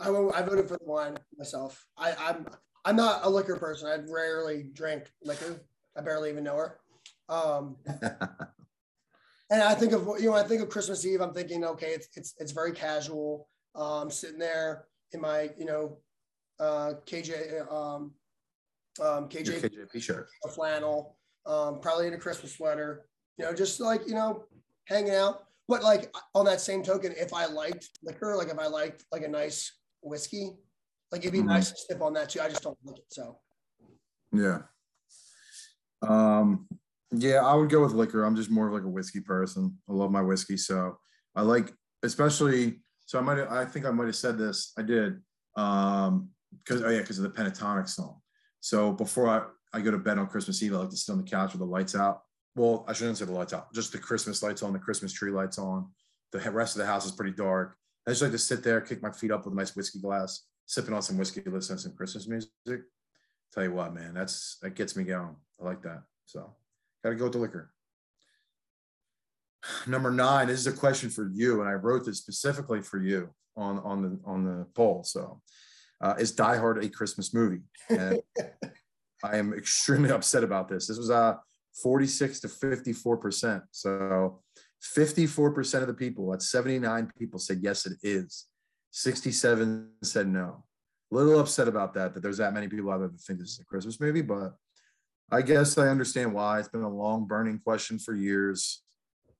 I, 0.00 0.08
I 0.08 0.42
voted 0.42 0.66
for 0.66 0.78
the 0.78 0.84
wine 0.84 1.18
myself. 1.36 1.86
I, 1.96 2.14
I'm 2.18 2.46
I'm 2.84 2.96
not 2.96 3.24
a 3.24 3.28
liquor 3.28 3.56
person. 3.56 3.88
I 3.88 3.98
rarely 4.10 4.64
drink 4.72 5.10
liquor. 5.22 5.60
I 5.96 6.02
barely 6.02 6.30
even 6.30 6.44
know 6.44 6.56
her. 6.56 6.78
Um, 7.28 7.76
and 9.50 9.62
I 9.62 9.74
think 9.74 9.92
of 9.92 10.08
you 10.18 10.30
know 10.30 10.34
I 10.34 10.42
think 10.42 10.62
of 10.62 10.68
Christmas 10.68 11.06
Eve. 11.06 11.20
I'm 11.20 11.32
thinking 11.32 11.64
okay, 11.64 11.90
it's 11.90 12.08
it's 12.16 12.34
it's 12.38 12.52
very 12.52 12.72
casual. 12.72 13.48
Um, 13.74 14.10
sitting 14.10 14.38
there 14.38 14.84
in 15.14 15.20
my 15.20 15.50
you 15.58 15.64
know 15.64 15.98
uh, 16.60 16.94
KJ 17.06 17.72
um, 17.72 18.12
um, 19.00 19.28
KJ 19.28 19.60
KJP 19.60 20.02
shirt, 20.02 20.28
a 20.44 20.48
flannel, 20.48 21.16
um, 21.46 21.80
probably 21.80 22.06
in 22.06 22.14
a 22.14 22.18
Christmas 22.18 22.54
sweater. 22.54 23.06
You 23.38 23.46
know, 23.46 23.54
just 23.54 23.80
like 23.80 24.06
you 24.06 24.14
know, 24.14 24.44
hanging 24.86 25.14
out. 25.14 25.44
But 25.66 25.82
like 25.82 26.14
on 26.34 26.44
that 26.44 26.60
same 26.60 26.82
token, 26.82 27.14
if 27.16 27.32
I 27.32 27.46
liked 27.46 27.88
liquor, 28.02 28.36
like 28.36 28.48
if 28.48 28.58
I 28.58 28.66
liked 28.66 29.04
like 29.10 29.22
a 29.22 29.28
nice 29.28 29.72
whiskey, 30.02 30.50
like 31.10 31.22
it'd 31.22 31.32
be 31.32 31.38
mm-hmm. 31.38 31.48
nice 31.48 31.70
to 31.70 31.76
sip 31.76 32.02
on 32.02 32.12
that 32.14 32.28
too. 32.28 32.40
I 32.42 32.48
just 32.48 32.62
don't 32.62 32.76
like 32.84 32.98
it. 32.98 33.06
So 33.08 33.38
yeah. 34.32 34.58
Um 36.06 36.68
yeah, 37.12 37.46
I 37.46 37.54
would 37.54 37.70
go 37.70 37.80
with 37.82 37.92
liquor. 37.92 38.24
I'm 38.24 38.36
just 38.36 38.50
more 38.50 38.66
of 38.66 38.74
like 38.74 38.82
a 38.82 38.88
whiskey 38.88 39.20
person. 39.20 39.78
I 39.88 39.92
love 39.92 40.10
my 40.10 40.20
whiskey. 40.20 40.58
So 40.58 40.98
I 41.34 41.42
like 41.42 41.72
especially 42.02 42.83
so 43.06 43.18
I 43.18 43.22
might 43.22 43.38
I 43.38 43.64
think 43.64 43.86
I 43.86 43.90
might 43.90 44.06
have 44.06 44.16
said 44.16 44.38
this. 44.38 44.72
I 44.78 44.82
did. 44.82 45.20
Um 45.56 46.30
because 46.62 46.82
oh 46.82 46.88
yeah, 46.88 47.00
because 47.00 47.18
of 47.18 47.24
the 47.24 47.42
pentatonic 47.42 47.88
song. 47.88 48.20
So 48.60 48.92
before 48.92 49.28
I, 49.28 49.76
I 49.76 49.80
go 49.80 49.90
to 49.90 49.98
bed 49.98 50.18
on 50.18 50.26
Christmas 50.26 50.62
Eve, 50.62 50.74
I 50.74 50.78
like 50.78 50.90
to 50.90 50.96
sit 50.96 51.12
on 51.12 51.18
the 51.18 51.30
couch 51.30 51.52
with 51.52 51.60
the 51.60 51.66
lights 51.66 51.94
out. 51.94 52.22
Well, 52.56 52.84
I 52.86 52.92
shouldn't 52.92 53.18
say 53.18 53.24
the 53.24 53.32
lights 53.32 53.52
out, 53.52 53.74
just 53.74 53.92
the 53.92 53.98
Christmas 53.98 54.42
lights 54.42 54.62
on, 54.62 54.72
the 54.72 54.78
Christmas 54.78 55.12
tree 55.12 55.32
lights 55.32 55.58
on. 55.58 55.90
The 56.32 56.38
rest 56.50 56.76
of 56.76 56.80
the 56.80 56.86
house 56.86 57.04
is 57.04 57.12
pretty 57.12 57.32
dark. 57.32 57.76
I 58.06 58.10
just 58.10 58.22
like 58.22 58.32
to 58.32 58.38
sit 58.38 58.62
there, 58.62 58.80
kick 58.80 59.02
my 59.02 59.10
feet 59.10 59.30
up 59.30 59.44
with 59.44 59.54
a 59.54 59.56
nice 59.56 59.74
whiskey 59.74 60.00
glass, 60.00 60.46
sipping 60.66 60.94
on 60.94 61.02
some 61.02 61.18
whiskey, 61.18 61.42
listening 61.46 61.78
to 61.78 61.82
some 61.82 61.96
Christmas 61.96 62.28
music. 62.28 62.84
Tell 63.52 63.64
you 63.64 63.72
what, 63.72 63.94
man, 63.94 64.14
that's 64.14 64.58
that 64.62 64.74
gets 64.74 64.96
me 64.96 65.04
going. 65.04 65.36
I 65.60 65.64
like 65.64 65.82
that. 65.82 66.02
So 66.26 66.54
gotta 67.02 67.16
go 67.16 67.24
with 67.24 67.34
the 67.34 67.38
liquor. 67.38 67.73
Number 69.86 70.10
nine, 70.10 70.48
this 70.48 70.60
is 70.60 70.66
a 70.66 70.72
question 70.72 71.10
for 71.10 71.30
you, 71.32 71.60
and 71.60 71.68
I 71.68 71.72
wrote 71.72 72.04
this 72.04 72.18
specifically 72.18 72.82
for 72.82 72.98
you 72.98 73.30
on 73.56 73.78
on 73.80 74.02
the 74.02 74.20
on 74.24 74.44
the 74.44 74.66
poll. 74.74 75.04
So, 75.04 75.40
uh, 76.00 76.14
is 76.18 76.32
Die 76.32 76.56
Hard 76.56 76.82
a 76.84 76.88
Christmas 76.88 77.32
movie? 77.32 77.62
And 77.88 78.20
I 79.24 79.36
am 79.36 79.54
extremely 79.54 80.10
upset 80.10 80.44
about 80.44 80.68
this. 80.68 80.86
This 80.86 80.98
was 80.98 81.10
uh 81.10 81.36
46 81.82 82.40
to 82.40 82.48
54 82.48 83.16
percent. 83.16 83.62
So 83.70 84.40
54% 84.96 85.80
of 85.80 85.86
the 85.86 85.94
people, 85.94 86.30
that's 86.30 86.50
79 86.50 87.10
people, 87.18 87.38
said 87.38 87.60
yes, 87.62 87.86
it 87.86 87.96
is. 88.02 88.46
67 88.90 89.88
said 90.02 90.28
no. 90.28 90.64
A 91.10 91.14
little 91.14 91.40
upset 91.40 91.68
about 91.68 91.94
that, 91.94 92.12
that 92.14 92.22
there's 92.22 92.38
that 92.38 92.52
many 92.52 92.68
people 92.68 92.90
out 92.90 92.98
there 92.98 93.08
that 93.08 93.20
think 93.20 93.38
this 93.38 93.52
is 93.52 93.60
a 93.60 93.64
Christmas 93.64 93.98
movie, 93.98 94.22
but 94.22 94.54
I 95.30 95.42
guess 95.42 95.78
I 95.78 95.88
understand 95.88 96.34
why. 96.34 96.58
It's 96.58 96.68
been 96.68 96.82
a 96.82 96.88
long 96.88 97.26
burning 97.26 97.58
question 97.58 97.98
for 97.98 98.14
years. 98.14 98.83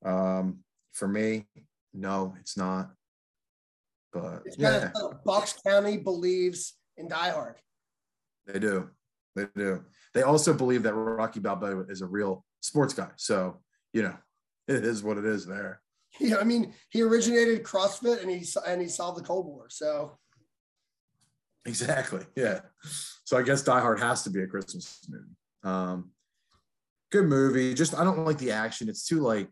Um, 0.04 0.58
for 0.92 1.08
me, 1.08 1.46
no, 1.92 2.34
it's 2.40 2.56
not. 2.56 2.90
But 4.12 4.42
it's 4.44 4.56
yeah. 4.58 4.90
Bucks 5.24 5.54
County 5.66 5.96
believes 5.96 6.74
in 6.96 7.08
Die 7.08 7.30
Hard. 7.30 7.56
They 8.46 8.58
do. 8.58 8.90
They 9.34 9.46
do. 9.56 9.84
They 10.12 10.22
also 10.22 10.54
believe 10.54 10.84
that 10.84 10.94
Rocky 10.94 11.40
Balboa 11.40 11.86
is 11.88 12.02
a 12.02 12.06
real 12.06 12.44
sports 12.60 12.94
guy. 12.94 13.08
So, 13.16 13.60
you 13.92 14.02
know, 14.02 14.16
it 14.68 14.84
is 14.84 15.02
what 15.02 15.18
it 15.18 15.24
is 15.24 15.46
there. 15.46 15.80
Yeah, 16.20 16.36
I 16.36 16.44
mean, 16.44 16.72
he 16.90 17.02
originated 17.02 17.64
CrossFit 17.64 18.22
and 18.22 18.30
he 18.30 18.46
and 18.66 18.80
he 18.80 18.86
solved 18.86 19.18
the 19.18 19.24
Cold 19.24 19.46
War. 19.46 19.66
So 19.68 20.18
exactly, 21.66 22.24
yeah. 22.36 22.60
So 23.24 23.36
I 23.36 23.42
guess 23.42 23.62
Die 23.62 23.80
Hard 23.80 23.98
has 23.98 24.22
to 24.22 24.30
be 24.30 24.42
a 24.42 24.46
Christmas 24.46 25.00
movie. 25.08 25.24
Um, 25.64 26.10
good 27.10 27.26
movie. 27.26 27.74
Just 27.74 27.98
I 27.98 28.04
don't 28.04 28.24
like 28.24 28.38
the 28.38 28.52
action. 28.52 28.88
It's 28.88 29.08
too 29.08 29.22
like 29.22 29.48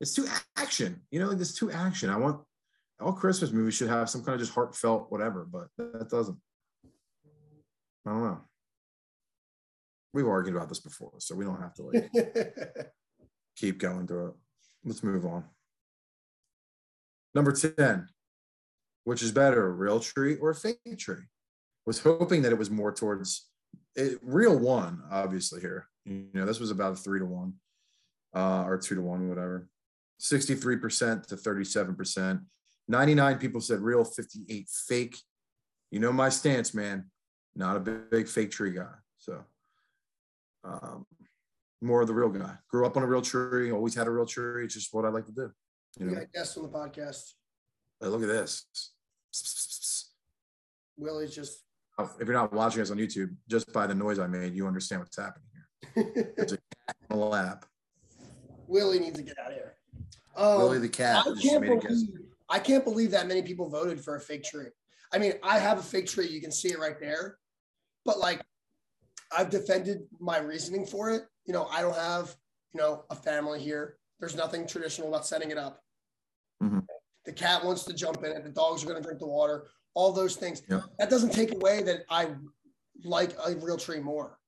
it's 0.00 0.14
too 0.14 0.26
action. 0.56 1.02
You 1.10 1.20
know, 1.20 1.28
like 1.28 1.40
it's 1.40 1.54
too 1.54 1.70
action. 1.70 2.10
I 2.10 2.16
want 2.16 2.40
all 3.00 3.12
Christmas 3.12 3.52
movies 3.52 3.74
should 3.74 3.88
have 3.88 4.10
some 4.10 4.22
kind 4.22 4.34
of 4.34 4.40
just 4.40 4.54
heartfelt 4.54 5.10
whatever, 5.10 5.46
but 5.50 5.68
that 5.76 6.08
doesn't. 6.10 6.36
I 8.06 8.10
don't 8.10 8.22
know. 8.22 8.40
We've 10.14 10.26
argued 10.26 10.56
about 10.56 10.68
this 10.68 10.80
before, 10.80 11.12
so 11.18 11.34
we 11.34 11.44
don't 11.44 11.60
have 11.60 11.74
to 11.74 11.82
like 11.82 12.10
keep 13.56 13.78
going 13.78 14.06
through 14.06 14.28
it. 14.28 14.34
Let's 14.84 15.02
move 15.02 15.26
on. 15.26 15.44
Number 17.34 17.52
10, 17.52 18.08
which 19.04 19.22
is 19.22 19.32
better, 19.32 19.66
a 19.66 19.70
real 19.70 20.00
tree 20.00 20.36
or 20.36 20.50
a 20.50 20.54
fake 20.54 20.78
tree? 20.98 21.24
Was 21.86 22.00
hoping 22.00 22.42
that 22.42 22.52
it 22.52 22.58
was 22.58 22.70
more 22.70 22.92
towards 22.92 23.48
it, 23.94 24.18
real 24.22 24.58
one, 24.58 25.02
obviously, 25.10 25.60
here. 25.60 25.88
You 26.04 26.28
know, 26.32 26.46
this 26.46 26.60
was 26.60 26.70
about 26.70 26.92
a 26.92 26.96
three 26.96 27.18
to 27.18 27.26
one 27.26 27.54
uh, 28.34 28.64
or 28.66 28.78
two 28.78 28.94
to 28.94 29.02
one, 29.02 29.28
whatever. 29.28 29.68
63% 30.20 31.26
to 31.26 31.36
37%. 31.36 32.40
99 32.88 33.38
people 33.38 33.60
said 33.60 33.80
real, 33.80 34.04
58 34.04 34.68
fake. 34.68 35.16
You 35.90 36.00
know 36.00 36.12
my 36.12 36.28
stance, 36.28 36.74
man. 36.74 37.10
Not 37.54 37.76
a 37.76 37.80
big, 37.80 38.10
big 38.10 38.28
fake 38.28 38.50
tree 38.50 38.72
guy. 38.72 38.94
So 39.18 39.44
um, 40.64 41.06
more 41.80 42.00
of 42.00 42.08
the 42.08 42.14
real 42.14 42.28
guy. 42.28 42.54
Grew 42.70 42.86
up 42.86 42.96
on 42.96 43.02
a 43.02 43.06
real 43.06 43.22
tree, 43.22 43.70
always 43.70 43.94
had 43.94 44.06
a 44.06 44.10
real 44.10 44.26
tree. 44.26 44.64
It's 44.64 44.74
just 44.74 44.92
what 44.92 45.04
I 45.04 45.08
like 45.08 45.26
to 45.26 45.32
do. 45.32 45.50
You 45.98 46.06
know? 46.06 46.20
guest 46.32 46.56
on 46.56 46.64
the 46.64 46.68
podcast. 46.68 47.32
Hey, 48.00 48.06
look 48.06 48.22
at 48.22 48.28
this. 48.28 48.64
Willie's 50.96 51.34
just. 51.34 51.64
Oh, 51.98 52.10
if 52.20 52.28
you're 52.28 52.36
not 52.36 52.52
watching 52.52 52.80
us 52.80 52.90
on 52.90 52.98
YouTube, 52.98 53.34
just 53.48 53.72
by 53.72 53.86
the 53.86 53.94
noise 53.94 54.18
I 54.18 54.28
made, 54.28 54.54
you 54.54 54.68
understand 54.68 55.02
what's 55.02 55.16
happening 55.16 55.48
here. 55.52 56.32
There's 56.36 56.52
a 56.52 56.56
cat 56.56 56.96
in 57.10 57.18
the 57.18 57.24
lap. 57.24 57.64
Willie 58.68 59.00
needs 59.00 59.16
to 59.16 59.22
get 59.24 59.36
out 59.38 59.50
of 59.50 59.54
here. 59.54 59.77
Um, 60.38 60.58
Willie 60.58 60.78
the 60.78 60.88
cat. 60.88 61.26
I 61.26 61.40
can't, 61.40 61.62
believe, 61.62 62.08
I 62.48 62.58
can't 62.58 62.84
believe 62.84 63.10
that 63.10 63.26
many 63.26 63.42
people 63.42 63.68
voted 63.68 64.00
for 64.00 64.16
a 64.16 64.20
fake 64.20 64.44
tree. 64.44 64.68
I 65.12 65.18
mean, 65.18 65.34
I 65.42 65.58
have 65.58 65.78
a 65.78 65.82
fake 65.82 66.06
tree. 66.06 66.28
You 66.28 66.40
can 66.40 66.52
see 66.52 66.68
it 66.68 66.78
right 66.78 66.98
there. 67.00 67.38
But 68.04 68.18
like, 68.18 68.40
I've 69.36 69.50
defended 69.50 70.06
my 70.20 70.38
reasoning 70.38 70.86
for 70.86 71.10
it 71.10 71.22
you 71.48 71.54
know, 71.54 71.66
I 71.72 71.80
don't 71.80 71.96
have, 71.96 72.36
you 72.74 72.80
know, 72.80 73.04
a 73.10 73.16
family 73.16 73.58
here. 73.58 73.96
There's 74.20 74.36
nothing 74.36 74.66
traditional 74.66 75.08
about 75.08 75.26
setting 75.26 75.50
it 75.50 75.56
up. 75.56 75.82
Mm-hmm. 76.62 76.80
The 77.24 77.32
cat 77.32 77.64
wants 77.64 77.84
to 77.84 77.94
jump 77.94 78.18
in 78.18 78.32
it. 78.32 78.44
The 78.44 78.50
dogs 78.50 78.84
are 78.84 78.86
going 78.86 78.98
to 78.98 79.02
drink 79.02 79.18
the 79.18 79.26
water. 79.26 79.66
All 79.94 80.12
those 80.12 80.36
things. 80.36 80.62
Yeah. 80.68 80.82
That 80.98 81.08
doesn't 81.08 81.32
take 81.32 81.54
away 81.54 81.82
that 81.84 82.02
I 82.10 82.28
like 83.02 83.32
a 83.44 83.56
real 83.56 83.78
tree 83.78 84.00
more. 84.00 84.38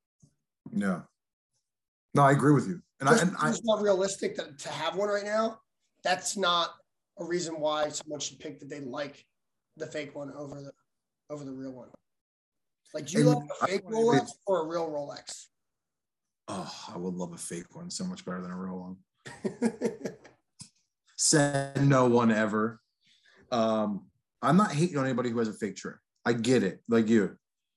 Yeah. 0.70 1.01
No, 2.14 2.22
I 2.22 2.32
agree 2.32 2.53
with 2.53 2.68
you. 2.68 2.82
And 3.01 3.09
I, 3.09 3.18
and 3.18 3.34
it's 3.45 3.64
not 3.64 3.80
realistic 3.80 4.36
to, 4.36 4.53
to 4.53 4.68
have 4.68 4.95
one 4.95 5.09
right 5.09 5.24
now. 5.24 5.61
That's 6.03 6.36
not 6.36 6.70
a 7.18 7.24
reason 7.24 7.61
why 7.61 7.88
someone 7.88 8.20
should 8.20 8.38
pick 8.38 8.61
that 8.61 8.68
they 8.68 8.80
like 8.80 9.24
the 9.76 9.86
fake 9.86 10.14
one 10.14 10.32
over 10.36 10.61
the 10.61 10.72
over 11.28 11.44
the 11.44 11.53
real 11.53 11.72
one. 11.72 11.88
Like, 12.92 13.07
do 13.07 13.18
you 13.18 13.24
like 13.24 13.48
a 13.62 13.66
fake 13.66 13.84
Rolex 13.86 14.30
or 14.46 14.62
a 14.62 14.66
real 14.66 14.90
Rolex? 14.90 15.46
Oh, 16.48 16.72
I 16.92 16.98
would 16.98 17.14
love 17.14 17.32
a 17.32 17.36
fake 17.36 17.76
one 17.76 17.90
so 17.90 18.05
much 18.05 18.24
better 18.24 18.40
than 18.40 18.51
a 18.51 18.57
real 18.57 18.96
one. 19.46 19.61
Said 21.16 21.86
no 21.86 22.07
one 22.07 22.32
ever. 22.32 22.80
Um, 23.53 24.07
I'm 24.42 24.57
not 24.57 24.72
hating 24.72 24.96
on 24.96 25.05
anybody 25.05 25.30
who 25.30 25.38
has 25.38 25.48
a 25.48 25.53
fake 25.53 25.76
tree. 25.76 25.92
I 26.24 26.32
get 26.32 26.62
it, 26.62 26.80
like 26.88 27.09
you, 27.09 27.36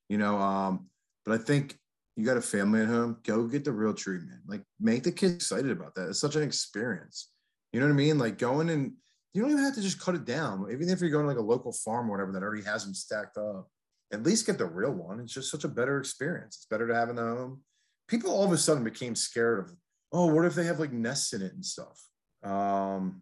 you 0.09 0.17
know. 0.17 0.38
Um, 0.38 0.88
but 1.26 1.39
I 1.39 1.43
think 1.43 1.78
you 2.15 2.26
got 2.26 2.38
a 2.38 2.41
family 2.41 2.82
at 2.82 2.88
home, 2.88 3.17
go 3.24 3.47
get 3.47 3.63
the 3.63 3.71
real 3.71 3.93
tree, 3.93 4.17
man. 4.17 4.41
Like 4.47 4.63
make 4.80 5.03
the 5.03 5.11
kids 5.11 5.36
excited 5.36 5.71
about 5.71 5.95
that. 5.95 6.09
It's 6.09 6.19
such 6.19 6.36
an 6.36 6.43
experience. 6.43 7.30
You 7.74 7.80
know 7.80 7.88
what 7.88 7.93
I 7.93 7.97
mean? 7.97 8.17
Like 8.17 8.38
going 8.38 8.69
and 8.69 8.93
you 9.34 9.41
don't 9.41 9.51
even 9.51 9.63
have 9.63 9.76
to 9.76 9.82
just 9.82 9.99
cut 9.99 10.15
it 10.15 10.26
down. 10.26 10.67
Even 10.71 10.89
if 10.89 11.01
you're 11.01 11.09
going 11.09 11.24
to 11.24 11.30
like 11.30 11.38
a 11.38 11.41
local 11.41 11.74
farm 11.74 12.07
or 12.07 12.11
whatever 12.11 12.32
that 12.32 12.43
already 12.43 12.63
has 12.63 12.86
them 12.86 12.93
stacked 12.93 13.38
up, 13.38 13.67
at 14.11 14.24
least 14.24 14.45
get 14.45 14.59
the 14.59 14.65
real 14.65 14.91
one. 14.91 15.19
It's 15.19 15.34
just 15.34 15.49
such 15.49 15.63
a 15.63 15.67
better 15.69 15.97
experience. 15.97 16.57
It's 16.57 16.67
better 16.67 16.88
to 16.88 16.95
have 16.95 17.09
in 17.09 17.15
the 17.15 17.24
home 17.24 17.61
people 18.07 18.32
all 18.32 18.43
of 18.43 18.51
a 18.51 18.57
sudden 18.57 18.84
became 18.84 19.15
scared 19.15 19.59
of, 19.59 19.76
oh, 20.11 20.28
what 20.28 20.45
if 20.45 20.55
they 20.55 20.65
have 20.65 20.80
like 20.80 20.91
nests 20.91 21.34
in 21.34 21.41
it 21.41 21.53
and 21.53 21.65
stuff? 21.65 21.99
Um, 22.43 23.21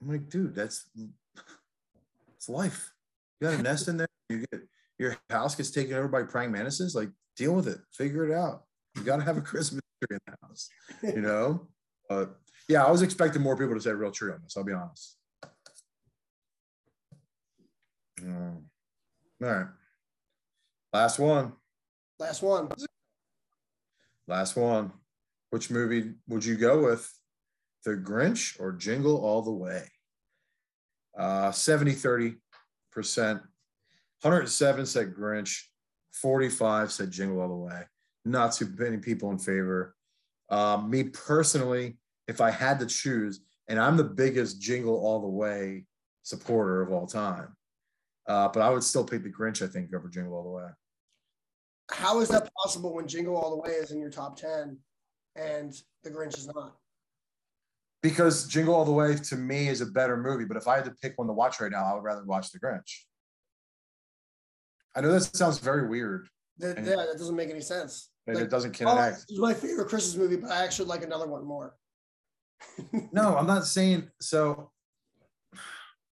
I'm 0.00 0.08
like, 0.08 0.28
dude, 0.28 0.54
that's 0.54 0.88
it's 2.36 2.48
life. 2.48 2.92
You 3.40 3.48
got 3.48 3.58
a 3.58 3.62
nest 3.62 3.88
in 3.88 3.96
there. 3.96 4.08
You 4.28 4.44
get 4.50 4.62
your 4.98 5.16
house 5.30 5.54
gets 5.54 5.70
taken 5.70 5.94
over 5.94 6.08
by 6.08 6.22
praying 6.22 6.52
mantises. 6.52 6.94
Like, 6.94 7.10
deal 7.36 7.54
with 7.54 7.68
it. 7.68 7.78
Figure 7.92 8.30
it 8.30 8.34
out. 8.34 8.64
You 8.96 9.02
got 9.02 9.16
to 9.16 9.24
have 9.24 9.36
a 9.36 9.42
Christmas 9.42 9.80
tree 10.02 10.16
in 10.16 10.20
the 10.26 10.46
house. 10.46 10.68
You 11.02 11.22
know. 11.22 11.68
But 12.08 12.39
yeah, 12.70 12.84
I 12.84 12.90
was 12.90 13.02
expecting 13.02 13.42
more 13.42 13.56
people 13.56 13.74
to 13.74 13.80
say 13.80 13.90
real 13.90 14.12
tree 14.12 14.32
on 14.32 14.38
this. 14.44 14.56
I'll 14.56 14.62
be 14.62 14.72
honest. 14.72 15.16
Mm. 18.20 18.62
All 19.42 19.48
right. 19.48 19.66
Last 20.92 21.18
one. 21.18 21.52
Last 22.20 22.42
one. 22.42 22.68
Last 24.28 24.56
one. 24.56 24.92
Which 25.50 25.68
movie 25.68 26.12
would 26.28 26.44
you 26.44 26.56
go 26.56 26.84
with? 26.84 27.12
The 27.84 27.96
Grinch 27.96 28.60
or 28.60 28.70
Jingle 28.70 29.16
All 29.16 29.42
the 29.42 29.50
Way? 29.50 29.88
Uh, 31.18 31.50
70 31.50 31.92
30%. 31.92 32.36
107 32.94 34.86
said 34.86 35.12
Grinch. 35.12 35.62
45 36.12 36.92
said 36.92 37.10
Jingle 37.10 37.40
All 37.40 37.48
the 37.48 37.54
Way. 37.54 37.82
Not 38.24 38.52
too 38.52 38.72
many 38.78 38.98
people 38.98 39.32
in 39.32 39.38
favor. 39.38 39.96
Uh, 40.48 40.82
me 40.86 41.04
personally, 41.04 41.96
if 42.30 42.40
I 42.40 42.50
had 42.50 42.78
to 42.78 42.86
choose, 42.86 43.40
and 43.68 43.78
I'm 43.78 43.96
the 43.96 44.04
biggest 44.04 44.60
Jingle 44.60 44.94
All 44.94 45.20
the 45.20 45.26
Way 45.28 45.84
supporter 46.22 46.80
of 46.80 46.92
all 46.92 47.06
time, 47.06 47.56
uh, 48.28 48.48
but 48.48 48.60
I 48.62 48.70
would 48.70 48.84
still 48.84 49.04
pick 49.04 49.24
the 49.24 49.32
Grinch, 49.32 49.62
I 49.62 49.66
think, 49.66 49.92
over 49.92 50.08
Jingle 50.08 50.34
All 50.34 50.44
the 50.44 50.50
Way. 50.50 50.68
How 51.90 52.20
is 52.20 52.28
that 52.28 52.48
possible 52.62 52.94
when 52.94 53.08
Jingle 53.08 53.36
All 53.36 53.50
the 53.50 53.56
Way 53.62 53.70
is 53.70 53.90
in 53.90 53.98
your 54.00 54.10
top 54.10 54.36
10 54.36 54.78
and 55.34 55.74
the 56.04 56.10
Grinch 56.10 56.38
is 56.38 56.46
not? 56.46 56.76
Because 58.00 58.46
Jingle 58.46 58.74
All 58.76 58.84
the 58.84 58.92
Way 58.92 59.16
to 59.16 59.36
me 59.36 59.66
is 59.66 59.80
a 59.80 59.86
better 59.86 60.16
movie, 60.16 60.44
but 60.44 60.56
if 60.56 60.68
I 60.68 60.76
had 60.76 60.84
to 60.84 60.92
pick 61.02 61.18
one 61.18 61.26
to 61.26 61.32
watch 61.34 61.60
right 61.60 61.72
now, 61.72 61.84
I 61.84 61.94
would 61.94 62.04
rather 62.04 62.24
watch 62.24 62.52
The 62.52 62.60
Grinch. 62.60 63.00
I 64.94 65.00
know 65.00 65.10
that 65.12 65.36
sounds 65.36 65.58
very 65.58 65.88
weird. 65.88 66.28
That, 66.58 66.76
yeah, 66.78 66.94
that 66.96 67.18
doesn't 67.18 67.34
make 67.36 67.50
any 67.50 67.60
sense. 67.60 68.10
And 68.28 68.36
Like, 68.36 68.44
it 68.44 68.50
doesn't 68.50 68.80
Oh, 68.82 68.90
connect. 68.94 69.24
it's 69.28 69.38
my 69.38 69.52
favorite 69.52 69.88
Christmas 69.88 70.16
movie, 70.16 70.36
but 70.36 70.52
I 70.52 70.62
actually 70.62 70.86
like 70.86 71.02
another 71.02 71.26
one 71.26 71.44
more. 71.44 71.74
No, 73.12 73.36
I'm 73.36 73.46
not 73.46 73.66
saying 73.66 74.08
so. 74.20 74.70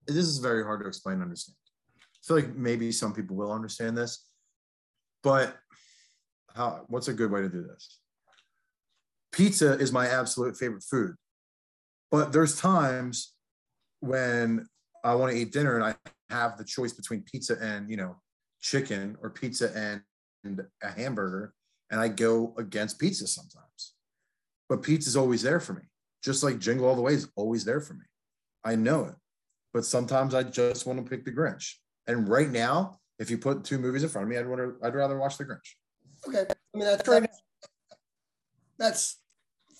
This 0.06 0.26
is 0.26 0.38
very 0.38 0.62
hard 0.62 0.80
to 0.80 0.86
explain 0.86 1.14
and 1.14 1.24
understand. 1.24 1.56
I 1.98 2.26
feel 2.26 2.36
like 2.36 2.56
maybe 2.56 2.92
some 2.92 3.12
people 3.12 3.36
will 3.36 3.52
understand 3.52 3.96
this, 3.96 4.26
but 5.22 5.56
how? 6.54 6.84
What's 6.88 7.08
a 7.08 7.12
good 7.12 7.30
way 7.30 7.42
to 7.42 7.48
do 7.48 7.62
this? 7.62 7.98
Pizza 9.32 9.72
is 9.74 9.92
my 9.92 10.08
absolute 10.08 10.56
favorite 10.56 10.84
food, 10.84 11.14
but 12.10 12.32
there's 12.32 12.58
times 12.58 13.34
when 14.00 14.66
I 15.04 15.14
want 15.14 15.32
to 15.32 15.38
eat 15.38 15.52
dinner 15.52 15.76
and 15.76 15.84
I 15.84 15.94
have 16.30 16.56
the 16.56 16.64
choice 16.64 16.92
between 16.92 17.22
pizza 17.22 17.56
and 17.60 17.90
you 17.90 17.96
know 17.96 18.16
chicken 18.60 19.16
or 19.22 19.30
pizza 19.30 19.70
and, 19.76 20.00
and 20.44 20.62
a 20.82 20.90
hamburger, 20.90 21.52
and 21.90 22.00
I 22.00 22.08
go 22.08 22.54
against 22.58 22.98
pizza 22.98 23.26
sometimes. 23.26 23.94
But 24.68 24.82
pizza's 24.82 25.16
always 25.16 25.42
there 25.42 25.60
for 25.60 25.74
me 25.74 25.82
just 26.26 26.42
like 26.42 26.58
Jingle 26.58 26.88
All 26.88 26.96
the 26.96 27.02
Way 27.02 27.14
is 27.14 27.28
always 27.36 27.64
there 27.64 27.80
for 27.80 27.94
me. 27.94 28.04
I 28.64 28.74
know 28.74 29.04
it, 29.04 29.14
but 29.72 29.84
sometimes 29.84 30.34
I 30.34 30.42
just 30.42 30.84
want 30.84 30.98
to 30.98 31.08
pick 31.08 31.24
the 31.24 31.30
Grinch. 31.30 31.74
And 32.08 32.28
right 32.28 32.50
now, 32.50 32.98
if 33.20 33.30
you 33.30 33.38
put 33.38 33.62
two 33.62 33.78
movies 33.78 34.02
in 34.02 34.08
front 34.08 34.24
of 34.24 34.28
me, 34.28 34.36
I'd 34.36 34.48
want 34.48 34.60
to. 34.60 34.74
I'd 34.84 34.96
rather 34.96 35.16
watch 35.18 35.38
the 35.38 35.44
Grinch. 35.44 35.76
Okay. 36.26 36.44
I 36.50 36.78
mean, 36.78 36.84
that's, 36.84 37.08
that's, 37.08 37.42
that's 38.76 39.20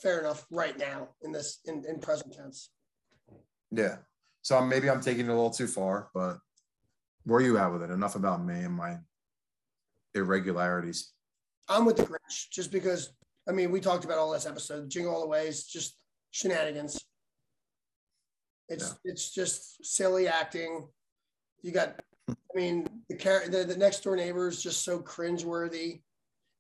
fair 0.01 0.20
enough 0.20 0.47
right 0.53 0.78
now 0.78 1.09
in 1.22 1.32
this, 1.32 1.59
in, 1.64 1.84
in 1.88 1.99
present 1.99 2.32
tense. 2.32 2.70
Yeah. 3.72 3.97
So 4.42 4.64
maybe 4.64 4.88
I'm 4.88 5.01
taking 5.01 5.26
it 5.26 5.30
a 5.30 5.34
little 5.34 5.51
too 5.51 5.66
far, 5.66 6.11
but 6.14 6.38
where 7.24 7.40
are 7.40 7.42
you 7.42 7.59
at 7.59 7.72
with 7.72 7.82
it? 7.82 7.90
Enough 7.90 8.14
about 8.14 8.44
me 8.44 8.61
and 8.61 8.72
my 8.72 8.99
irregularities. 10.14 11.12
I'm 11.68 11.84
with 11.84 11.97
the 11.97 12.05
Grinch 12.05 12.51
just 12.53 12.70
because, 12.70 13.12
I 13.49 13.53
mean, 13.53 13.72
we 13.72 13.80
talked 13.80 14.05
about 14.05 14.18
all 14.18 14.30
this 14.30 14.47
episode. 14.47 14.88
Jingle 14.88 15.12
All 15.12 15.20
the 15.22 15.26
Way 15.26 15.49
is 15.49 15.66
just 15.66 15.99
shenanigans. 16.37 17.03
It's 18.68 18.97
it's 19.05 19.30
just 19.30 19.84
silly 19.84 20.28
acting. 20.28 20.89
You 21.62 21.72
got, 21.72 22.01
I 22.28 22.34
mean, 22.55 22.87
the 23.09 23.16
car- 23.16 23.49
the, 23.49 23.64
the 23.64 23.76
next 23.76 24.03
door 24.03 24.16
neighbor 24.16 24.49
is 24.49 24.62
just 24.62 24.84
so 24.84 24.99
cringeworthy. 24.99 26.03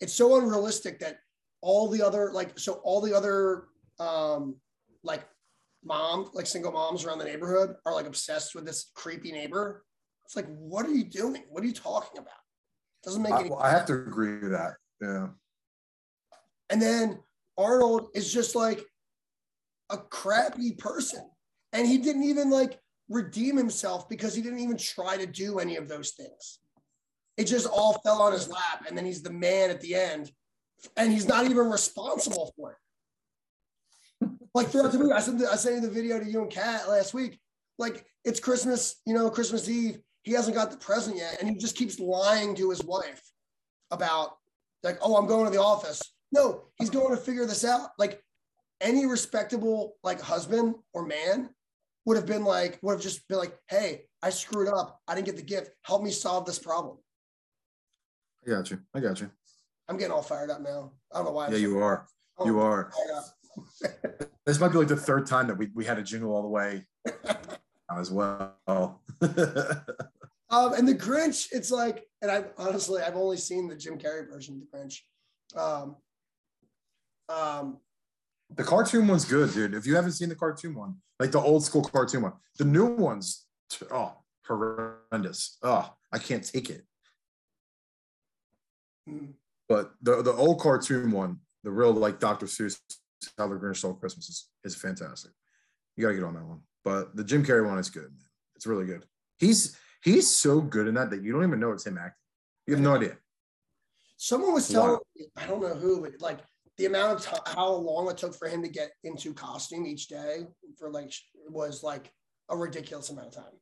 It's 0.00 0.14
so 0.14 0.36
unrealistic 0.40 1.00
that 1.00 1.18
all 1.60 1.88
the 1.88 2.02
other 2.02 2.32
like 2.32 2.58
so 2.58 2.74
all 2.84 3.00
the 3.00 3.14
other 3.14 3.64
um 3.98 4.56
like 5.02 5.26
mom 5.84 6.30
like 6.32 6.46
single 6.46 6.72
moms 6.72 7.04
around 7.04 7.18
the 7.18 7.24
neighborhood 7.24 7.74
are 7.84 7.94
like 7.94 8.06
obsessed 8.06 8.54
with 8.54 8.64
this 8.64 8.90
creepy 8.94 9.32
neighbor. 9.32 9.84
It's 10.24 10.36
like, 10.36 10.46
what 10.56 10.86
are 10.86 10.94
you 10.94 11.04
doing? 11.04 11.42
What 11.50 11.62
are 11.62 11.66
you 11.66 11.72
talking 11.72 12.18
about? 12.18 12.42
Doesn't 13.04 13.22
make 13.22 13.32
I, 13.32 13.40
any. 13.40 13.50
well, 13.50 13.60
I 13.60 13.70
have 13.70 13.86
to 13.86 13.94
agree 13.94 14.38
with 14.38 14.52
that. 14.52 14.74
Yeah. 15.00 15.28
And 16.70 16.80
then 16.80 17.18
Arnold 17.58 18.08
is 18.14 18.32
just 18.32 18.54
like 18.54 18.84
a 19.90 19.98
crappy 19.98 20.72
person. 20.72 21.28
And 21.72 21.86
he 21.86 21.98
didn't 21.98 22.24
even 22.24 22.50
like 22.50 22.78
redeem 23.08 23.56
himself 23.56 24.08
because 24.08 24.34
he 24.34 24.42
didn't 24.42 24.60
even 24.60 24.76
try 24.76 25.16
to 25.16 25.26
do 25.26 25.58
any 25.58 25.76
of 25.76 25.88
those 25.88 26.12
things. 26.12 26.58
It 27.36 27.44
just 27.44 27.66
all 27.66 28.00
fell 28.04 28.22
on 28.22 28.32
his 28.32 28.48
lap. 28.48 28.86
And 28.88 28.96
then 28.96 29.04
he's 29.04 29.22
the 29.22 29.32
man 29.32 29.70
at 29.70 29.80
the 29.80 29.94
end. 29.94 30.30
And 30.96 31.12
he's 31.12 31.28
not 31.28 31.44
even 31.44 31.70
responsible 31.70 32.52
for 32.56 32.72
it. 32.72 34.30
Like 34.54 34.68
throughout 34.68 34.92
the 34.92 34.98
movie, 34.98 35.12
I 35.12 35.20
sent, 35.20 35.38
the, 35.38 35.50
I 35.50 35.56
sent 35.56 35.82
the 35.82 35.90
video 35.90 36.18
to 36.18 36.24
you 36.24 36.40
and 36.40 36.50
Kat 36.50 36.88
last 36.88 37.12
week. 37.12 37.38
Like 37.78 38.06
it's 38.24 38.40
Christmas, 38.40 38.96
you 39.06 39.12
know, 39.12 39.28
Christmas 39.28 39.68
Eve. 39.68 39.98
He 40.22 40.32
hasn't 40.32 40.56
got 40.56 40.70
the 40.70 40.78
present 40.78 41.18
yet. 41.18 41.36
And 41.40 41.48
he 41.48 41.56
just 41.56 41.76
keeps 41.76 42.00
lying 42.00 42.54
to 42.56 42.70
his 42.70 42.82
wife 42.82 43.22
about 43.90 44.36
like, 44.82 44.98
oh, 45.02 45.16
I'm 45.16 45.26
going 45.26 45.44
to 45.44 45.50
the 45.50 45.62
office. 45.62 46.02
No, 46.32 46.64
he's 46.78 46.90
going 46.90 47.14
to 47.14 47.20
figure 47.20 47.46
this 47.46 47.64
out. 47.64 47.90
Like 47.98 48.22
any 48.80 49.06
respectable 49.06 49.96
like 50.02 50.20
husband 50.20 50.74
or 50.92 51.06
man 51.06 51.50
would 52.04 52.16
have 52.16 52.26
been 52.26 52.44
like, 52.44 52.78
would 52.82 52.92
have 52.92 53.00
just 53.00 53.26
been 53.28 53.38
like, 53.38 53.56
hey, 53.68 54.02
I 54.22 54.30
screwed 54.30 54.68
up. 54.68 55.00
I 55.08 55.14
didn't 55.14 55.26
get 55.26 55.36
the 55.36 55.42
gift. 55.42 55.70
Help 55.82 56.02
me 56.02 56.10
solve 56.10 56.46
this 56.46 56.58
problem. 56.58 56.98
I 58.46 58.50
got 58.50 58.70
you. 58.70 58.78
I 58.94 59.00
got 59.00 59.20
you. 59.20 59.30
I'm 59.88 59.96
getting 59.96 60.12
all 60.12 60.22
fired 60.22 60.50
up 60.50 60.60
now. 60.60 60.92
I 61.12 61.18
don't 61.18 61.26
know 61.26 61.32
why. 61.32 61.46
I'm 61.46 61.52
Yeah, 61.52 61.58
you 61.58 61.78
are. 61.78 62.06
Oh, 62.38 62.46
You 62.46 62.60
are. 62.60 62.92
This 64.44 64.60
might 64.60 64.68
be 64.70 64.78
like 64.78 64.86
the 64.86 64.96
third 64.96 65.26
time 65.26 65.48
that 65.48 65.58
we, 65.58 65.70
we 65.74 65.84
had 65.84 65.98
a 65.98 66.02
jingle 66.04 66.32
all 66.32 66.42
the 66.42 66.48
way 66.48 66.86
as 67.90 68.12
well. 68.12 69.02
Um, 70.48 70.74
and 70.74 70.86
the 70.86 70.94
Grinch, 70.94 71.48
it's 71.50 71.70
like, 71.70 72.06
and 72.22 72.30
I 72.30 72.44
honestly, 72.56 73.02
I've 73.02 73.16
only 73.16 73.36
seen 73.36 73.68
the 73.68 73.74
Jim 73.74 73.98
Carrey 73.98 74.28
version 74.28 74.54
of 74.54 74.60
the 74.60 74.78
Grinch. 74.78 75.00
Um, 75.56 75.96
um, 77.28 77.78
The 78.54 78.64
cartoon 78.64 79.08
one's 79.08 79.24
good, 79.24 79.52
dude. 79.52 79.74
If 79.74 79.86
you 79.86 79.96
haven't 79.96 80.12
seen 80.12 80.28
the 80.28 80.34
cartoon 80.36 80.74
one, 80.74 80.96
like 81.18 81.32
the 81.32 81.40
old 81.40 81.64
school 81.64 81.82
cartoon 81.82 82.22
one, 82.22 82.32
the 82.58 82.64
new 82.64 82.86
one's 82.86 83.44
oh 83.90 84.16
horrendous. 84.46 85.58
Oh, 85.62 85.92
I 86.12 86.18
can't 86.18 86.44
take 86.44 86.70
it. 86.70 86.84
mm, 89.08 89.32
But 89.68 89.92
the 90.02 90.22
the 90.22 90.32
old 90.32 90.60
cartoon 90.60 91.10
one, 91.10 91.40
the 91.64 91.70
real 91.70 91.92
like 91.92 92.20
Dr. 92.20 92.46
Seuss, 92.46 92.78
How 93.36 93.48
the 93.48 93.56
Grinch 93.56 93.78
Stole 93.78 93.94
Christmas 93.94 94.28
is, 94.28 94.48
is 94.64 94.74
fantastic. 94.76 95.32
You 95.96 96.02
gotta 96.04 96.14
get 96.14 96.24
on 96.24 96.34
that 96.34 96.44
one. 96.44 96.60
But 96.84 97.16
the 97.16 97.24
Jim 97.24 97.44
Carrey 97.44 97.66
one 97.66 97.78
is 97.78 97.90
good, 97.90 98.04
man. 98.04 98.28
It's 98.54 98.66
really 98.66 98.86
good. 98.86 99.04
He's 99.38 99.76
he's 100.04 100.28
so 100.34 100.60
good 100.60 100.86
in 100.86 100.94
that 100.94 101.10
that 101.10 101.22
you 101.22 101.32
don't 101.32 101.42
even 101.44 101.58
know 101.60 101.72
it's 101.72 101.86
him 101.86 101.98
acting. 101.98 102.12
You 102.66 102.74
have 102.74 102.82
no 102.82 102.94
idea. 102.96 103.16
someone 104.16 104.54
was 104.54 104.68
telling 104.68 104.92
Wow. 104.92 105.00
me, 105.16 105.26
I 105.36 105.46
don't 105.46 105.60
know 105.60 105.74
who, 105.74 106.00
but 106.00 106.20
like 106.20 106.38
the 106.78 106.86
amount 106.86 107.18
of 107.18 107.22
time, 107.24 107.40
how 107.46 107.72
long 107.72 108.10
it 108.10 108.18
took 108.18 108.34
for 108.34 108.48
him 108.48 108.62
to 108.62 108.68
get 108.68 108.90
into 109.04 109.32
costume 109.32 109.86
each 109.86 110.08
day 110.08 110.46
for 110.78 110.90
like 110.90 111.12
was 111.48 111.82
like 111.82 112.10
a 112.50 112.56
ridiculous 112.56 113.10
amount 113.10 113.28
of 113.28 113.34
time. 113.34 113.52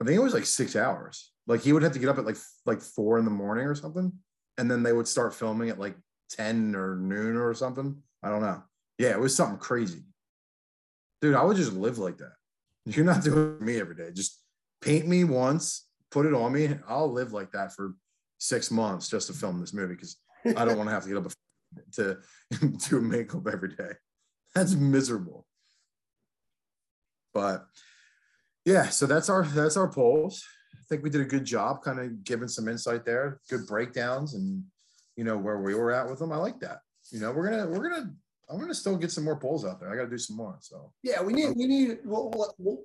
I 0.00 0.04
think 0.04 0.16
it 0.16 0.22
was 0.22 0.34
like 0.34 0.46
six 0.46 0.76
hours. 0.76 1.32
Like 1.46 1.62
he 1.62 1.72
would 1.72 1.82
have 1.82 1.92
to 1.92 1.98
get 1.98 2.08
up 2.08 2.18
at 2.18 2.26
like 2.26 2.36
like 2.66 2.80
four 2.80 3.18
in 3.18 3.24
the 3.24 3.30
morning 3.30 3.66
or 3.66 3.74
something, 3.74 4.12
and 4.58 4.70
then 4.70 4.82
they 4.82 4.92
would 4.92 5.08
start 5.08 5.34
filming 5.34 5.70
at 5.70 5.80
like 5.80 5.96
ten 6.30 6.74
or 6.76 6.96
noon 6.96 7.36
or 7.36 7.54
something. 7.54 7.96
I 8.22 8.28
don't 8.28 8.42
know. 8.42 8.62
Yeah, 8.98 9.10
it 9.10 9.20
was 9.20 9.34
something 9.34 9.58
crazy, 9.58 10.04
dude. 11.22 11.34
I 11.34 11.42
would 11.42 11.56
just 11.56 11.72
live 11.72 11.98
like 11.98 12.18
that. 12.18 12.32
You're 12.84 13.04
not 13.04 13.24
doing 13.24 13.64
me 13.64 13.80
every 13.80 13.94
day. 13.94 14.10
Just 14.12 14.40
paint 14.82 15.06
me 15.06 15.24
once, 15.24 15.86
put 16.10 16.26
it 16.26 16.34
on 16.34 16.52
me. 16.52 16.76
I'll 16.86 17.10
live 17.10 17.32
like 17.32 17.52
that 17.52 17.72
for 17.74 17.94
six 18.38 18.70
months 18.70 19.08
just 19.08 19.26
to 19.28 19.32
film 19.32 19.60
this 19.60 19.74
movie 19.74 19.94
because 19.94 20.16
I 20.44 20.64
don't 20.64 20.76
want 20.76 20.88
to 20.88 20.94
have 20.94 21.02
to 21.02 21.08
get 21.08 21.18
up 21.18 21.32
to 21.92 22.18
do 22.88 23.00
makeup 23.00 23.46
every 23.50 23.74
day. 23.74 23.92
That's 24.54 24.74
miserable. 24.74 25.46
But 27.34 27.66
yeah, 28.64 28.88
so 28.88 29.06
that's 29.06 29.28
our 29.28 29.44
that's 29.44 29.76
our 29.76 29.88
polls. 29.88 30.44
I 30.74 30.80
think 30.88 31.02
we 31.02 31.10
did 31.10 31.20
a 31.20 31.24
good 31.26 31.44
job, 31.44 31.82
kind 31.82 31.98
of 32.00 32.24
giving 32.24 32.48
some 32.48 32.68
insight 32.68 33.04
there, 33.04 33.40
good 33.50 33.66
breakdowns, 33.66 34.34
and 34.34 34.64
you 35.16 35.24
know 35.24 35.36
where 35.36 35.58
we 35.60 35.74
were 35.74 35.92
at 35.92 36.08
with 36.08 36.18
them. 36.18 36.32
I 36.32 36.36
like 36.36 36.60
that. 36.60 36.80
You 37.10 37.20
know, 37.20 37.32
we're 37.32 37.48
gonna 37.50 37.66
we're 37.68 37.88
gonna 37.88 38.10
I'm 38.50 38.58
gonna 38.58 38.74
still 38.74 38.96
get 38.96 39.10
some 39.12 39.24
more 39.24 39.38
polls 39.38 39.64
out 39.64 39.80
there. 39.80 39.90
I 39.92 39.96
got 39.96 40.04
to 40.04 40.10
do 40.10 40.18
some 40.18 40.36
more. 40.36 40.56
So 40.60 40.92
Yeah, 41.02 41.22
we 41.22 41.32
need 41.32 41.54
we 41.56 41.66
need 41.66 41.98
we'll, 42.04 42.30
we'll- 42.30 42.54
we'll- 42.58 42.82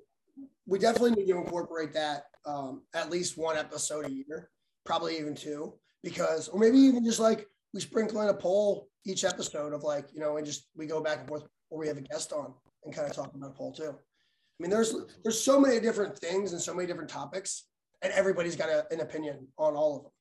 we 0.66 0.78
definitely 0.78 1.10
need 1.10 1.30
to 1.30 1.36
incorporate 1.36 1.92
that 1.92 2.24
um, 2.46 2.82
at 2.94 3.10
least 3.10 3.36
one 3.36 3.56
episode 3.58 4.06
a 4.06 4.10
year, 4.10 4.48
probably 4.86 5.18
even 5.18 5.34
two, 5.34 5.74
because 6.02 6.48
or 6.48 6.58
maybe 6.58 6.78
even 6.78 7.04
just 7.04 7.20
like 7.20 7.46
we 7.74 7.80
sprinkle 7.80 8.22
in 8.22 8.28
a 8.28 8.34
poll 8.34 8.88
each 9.04 9.24
episode 9.24 9.74
of 9.74 9.82
like 9.82 10.06
you 10.14 10.20
know 10.20 10.38
and 10.38 10.46
just 10.46 10.68
we 10.76 10.86
go 10.86 11.02
back 11.02 11.18
and 11.18 11.28
forth 11.28 11.44
or 11.68 11.78
we 11.78 11.88
have 11.88 11.98
a 11.98 12.02
guest 12.02 12.32
on 12.32 12.54
and 12.84 12.94
kind 12.94 13.08
of 13.08 13.14
talk 13.14 13.34
about 13.34 13.50
a 13.50 13.52
poll 13.52 13.72
too. 13.72 13.90
I 13.90 14.62
mean, 14.62 14.70
there's 14.70 14.94
there's 15.22 15.40
so 15.40 15.58
many 15.60 15.80
different 15.80 16.16
things 16.18 16.52
and 16.52 16.62
so 16.62 16.72
many 16.72 16.86
different 16.86 17.10
topics, 17.10 17.64
and 18.02 18.12
everybody's 18.12 18.56
got 18.56 18.68
a, 18.68 18.86
an 18.92 19.00
opinion 19.00 19.48
on 19.58 19.74
all 19.74 19.96
of 19.96 20.02
them. 20.04 20.12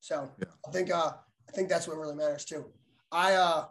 So 0.00 0.30
Yeah. 0.38 0.44
I 0.68 0.70
think 0.70 0.92
uh, 0.92 1.12
I 1.48 1.52
think 1.52 1.68
that's 1.68 1.88
what 1.88 1.96
really 1.96 2.14
matters 2.14 2.44
too. 2.44 2.66
I 3.10 3.34
uh, 3.34 3.64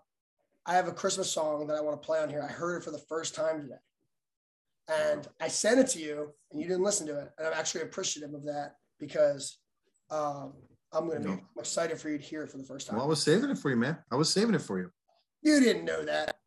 I 0.66 0.74
have 0.74 0.88
a 0.88 0.94
Christmas 0.94 1.32
song 1.32 1.68
that 1.68 1.78
I 1.78 1.82
want 1.82 2.02
to 2.02 2.06
play 2.06 2.20
on 2.20 2.30
here. 2.30 2.42
I 2.42 2.52
heard 2.52 2.78
it 2.78 2.84
for 2.84 2.92
the 2.92 3.04
first 3.10 3.36
time 3.36 3.62
today, 3.62 3.76
and 4.88 5.28
I 5.40 5.48
sent 5.48 5.80
it 5.80 5.88
to 5.90 6.00
you, 6.00 6.34
and 6.52 6.60
you 6.60 6.68
didn't 6.68 6.84
listen 6.84 7.06
to 7.08 7.20
it, 7.20 7.30
and 7.38 7.48
I'm 7.48 7.54
actually 7.54 7.82
appreciative 7.82 8.34
of 8.34 8.44
that 8.46 8.78
because 9.00 9.60
um, 10.10 10.54
I'm 10.94 11.08
gonna 11.08 11.20
be 11.20 11.26
No. 11.28 11.34
I'm 11.34 11.60
excited 11.60 12.00
for 12.00 12.10
you 12.10 12.18
to 12.18 12.24
hear 12.24 12.44
it 12.44 12.52
for 12.52 12.58
the 12.58 12.64
first 12.64 12.88
time. 12.88 12.98
Well, 12.98 13.06
I 13.06 13.10
was 13.10 13.22
saving 13.24 13.50
it 13.50 13.58
for 13.58 13.70
you, 13.70 13.76
man. 13.76 13.98
I 14.12 14.16
was 14.16 14.32
saving 14.32 14.56
it 14.56 14.62
for 14.62 14.80
you. 14.80 14.90
You 15.42 15.60
didn't 15.60 15.86
know 15.86 16.04
that. 16.06 16.38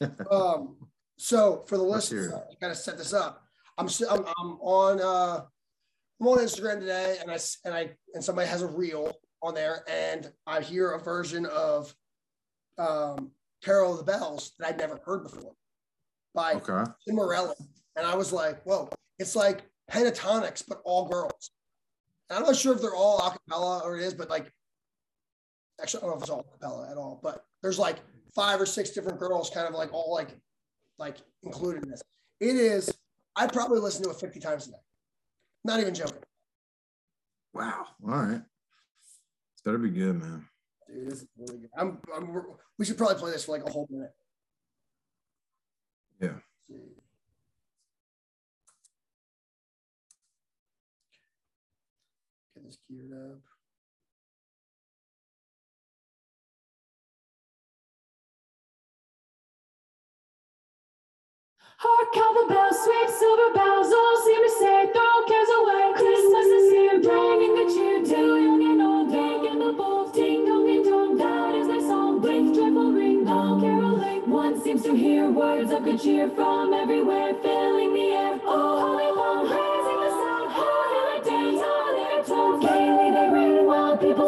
um, 0.30 0.76
so 1.16 1.64
for 1.66 1.76
the 1.76 1.82
listeners. 1.82 2.32
I 2.32 2.54
gotta 2.60 2.74
set 2.74 2.98
this 2.98 3.12
up. 3.12 3.42
I'm 3.78 3.88
I'm, 4.10 4.24
I'm 4.38 4.50
on 4.60 5.00
uh, 5.00 5.44
I'm 6.20 6.26
on 6.28 6.38
Instagram 6.38 6.80
today, 6.80 7.18
and 7.20 7.30
I 7.30 7.38
and 7.64 7.74
I 7.74 7.90
and 8.14 8.22
somebody 8.22 8.48
has 8.48 8.62
a 8.62 8.66
reel 8.66 9.14
on 9.42 9.54
there, 9.54 9.84
and 9.88 10.30
I 10.46 10.60
hear 10.60 10.92
a 10.92 11.02
version 11.02 11.46
of 11.46 11.94
um, 12.78 13.30
"Carol 13.62 13.92
of 13.92 13.98
the 13.98 14.04
Bells" 14.12 14.52
that 14.58 14.68
I'd 14.68 14.78
never 14.78 15.00
heard 15.04 15.22
before 15.22 15.52
by 16.34 16.54
Okay. 16.54 16.90
Tim 17.06 17.16
Morelli, 17.16 17.54
and 17.96 18.06
I 18.06 18.14
was 18.16 18.32
like, 18.32 18.62
"Whoa!" 18.64 18.90
It's 19.18 19.36
like 19.36 19.62
Pentatonix, 19.90 20.62
but 20.66 20.80
all 20.84 21.08
girls. 21.08 21.50
I'm 22.30 22.42
not 22.44 22.56
sure 22.56 22.74
if 22.74 22.80
they're 22.80 22.94
all 22.94 23.18
a 23.18 23.30
cappella 23.32 23.80
or 23.84 23.96
it 23.98 24.04
is, 24.04 24.14
but 24.14 24.30
like, 24.30 24.52
actually, 25.82 26.02
I 26.02 26.06
don't 26.06 26.10
know 26.10 26.16
if 26.16 26.22
it's 26.22 26.30
all 26.30 26.46
a 26.48 26.52
cappella 26.52 26.90
at 26.90 26.96
all. 26.96 27.20
But 27.22 27.44
there's 27.62 27.78
like 27.78 27.96
five 28.34 28.60
or 28.60 28.66
six 28.66 28.90
different 28.90 29.18
girls, 29.18 29.50
kind 29.50 29.66
of 29.66 29.74
like 29.74 29.92
all 29.92 30.14
like, 30.14 30.36
like 30.98 31.16
included 31.42 31.82
in 31.84 31.90
this. 31.90 32.02
It 32.40 32.56
is. 32.56 32.92
I 33.36 33.46
probably 33.46 33.80
listen 33.80 34.04
to 34.04 34.10
it 34.10 34.20
50 34.20 34.40
times 34.40 34.68
a 34.68 34.70
day. 34.70 34.76
Not 35.64 35.80
even 35.80 35.94
joking, 35.94 36.22
Wow. 37.52 37.86
All 38.06 38.16
right. 38.16 38.40
It's 39.52 39.62
better 39.64 39.78
be 39.78 39.90
good, 39.90 40.20
man. 40.20 40.46
dude. 40.88 41.10
This 41.10 41.22
is 41.22 41.28
really 41.36 41.58
good. 41.58 41.70
I'm, 41.76 41.98
I'm. 42.14 42.44
We 42.78 42.84
should 42.84 42.96
probably 42.96 43.16
play 43.16 43.30
this 43.32 43.44
for 43.44 43.52
like 43.52 43.66
a 43.66 43.70
whole 43.70 43.86
minute. 43.90 44.12
Yeah. 46.20 46.38
This 52.90 53.12
up. 53.12 53.38
Hark 61.78 62.14
how 62.16 62.32
the 62.34 62.52
bells, 62.52 62.82
sweet 62.82 63.10
silver 63.10 63.54
bells, 63.54 63.92
all 63.92 64.16
seem 64.24 64.42
to 64.42 64.50
say, 64.58 64.90
throw 64.92 65.22
cares 65.28 65.48
away. 65.60 65.92
Christmas 65.94 66.46
is 66.46 66.70
here, 66.72 67.00
bringing 67.00 67.54
good 67.54 67.72
cheer 67.72 68.02
to 68.02 68.42
young 68.42 68.70
and 68.72 68.82
old. 68.82 69.12
Young 69.12 69.46
and 69.46 69.60
the 69.60 69.72
bold, 69.72 70.12
ding 70.12 70.44
dong 70.46 70.68
and 70.68 70.84
dong, 70.84 71.16
that 71.16 71.54
is 71.54 71.68
their 71.68 71.80
song. 71.82 72.20
With 72.20 72.56
joyful 72.56 72.90
ring, 72.90 73.28
all 73.28 73.60
caroling. 73.60 74.28
One 74.28 74.60
seems 74.60 74.82
to 74.82 74.96
hear 74.96 75.30
words 75.30 75.70
of 75.70 75.84
good 75.84 76.00
cheer 76.00 76.28
from 76.28 76.74
everywhere, 76.74 77.34
filling 77.34 77.94
the 77.94 78.10
air. 78.18 78.40
Oh, 78.42 78.80
holy 78.80 79.16
long, 79.16 79.46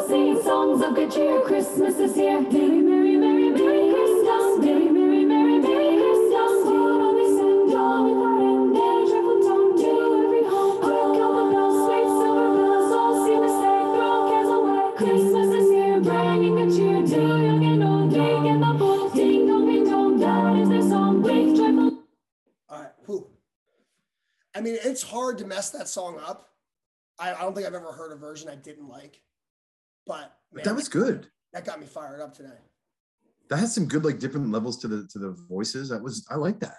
sing 0.09 0.42
songs 0.42 0.82
of 0.82 0.94
good 0.94 1.11
cheer. 1.11 1.40
Christmas 1.42 1.96
is 1.96 2.14
here. 2.14 2.40
Merry, 2.40 2.80
merry, 2.82 3.16
merry, 3.16 3.50
merry 3.50 3.90
Christmas. 3.92 4.59
Merry, 4.64 4.88
merry, 4.88 5.24
merry, 5.24 5.59
merry 5.59 5.96
Christmas. 6.03 6.53
Holy 6.66 7.26
send 7.36 7.74
all 7.74 8.03
without 8.09 8.40
end 8.40 8.76
their 8.76 9.00
joyful 9.11 9.38
tone 9.46 9.72
to 9.82 9.90
every 10.24 10.44
home. 10.48 10.82
Hark 10.82 11.16
how 11.20 11.30
the 11.38 11.44
bells, 11.53 11.76
sweet 11.86 12.09
silver 12.20 12.50
bells, 12.57 12.92
all 12.92 13.12
to 13.26 13.48
say, 13.61 13.78
throw 13.94 14.16
cares 14.30 14.50
away. 14.59 14.84
Christmas 14.96 15.48
is 15.61 15.68
here, 15.70 16.00
bringing 16.00 16.55
good 16.57 16.70
cheer 16.76 17.00
to 17.07 17.20
young 17.44 17.64
and 17.64 17.84
old. 17.84 18.12
Young 18.12 18.48
and 18.48 18.62
the 18.62 18.72
bold, 18.78 19.14
ding 19.14 19.46
dong, 19.46 19.66
ding 19.66 19.84
dong, 19.84 20.18
that 20.18 20.57
is 20.57 20.68
their 20.68 20.82
song. 20.82 21.22
With 21.22 21.57
joyful 21.57 21.98
All 22.68 22.80
right. 22.80 22.92
Whew. 23.07 23.26
I 24.55 24.61
mean, 24.61 24.76
it's 24.82 25.03
hard 25.03 25.38
to 25.38 25.46
mess 25.46 25.70
that 25.70 25.88
song 25.88 26.18
up. 26.24 26.48
I 27.18 27.34
don't 27.34 27.55
think 27.55 27.66
I've 27.68 27.74
ever 27.74 27.92
heard 27.92 28.11
a 28.11 28.16
version 28.16 28.48
I 28.48 28.57
didn't 28.57 28.88
like, 28.88 29.20
but 30.07 30.32
man, 30.53 30.64
That 30.64 30.74
was 30.74 30.88
good. 30.88 31.28
that 31.53 31.64
got 31.64 31.80
me 31.80 31.86
fired 31.86 32.20
up 32.20 32.34
today. 32.34 32.59
That 33.50 33.59
had 33.59 33.68
some 33.68 33.86
good, 33.86 34.05
like, 34.05 34.18
different 34.18 34.50
levels 34.50 34.78
to 34.78 34.88
the 34.88 35.07
to 35.09 35.18
the 35.18 35.30
voices. 35.48 35.88
That 35.90 36.03
was, 36.03 36.26
I 36.30 36.36
like 36.36 36.59
that. 36.61 36.78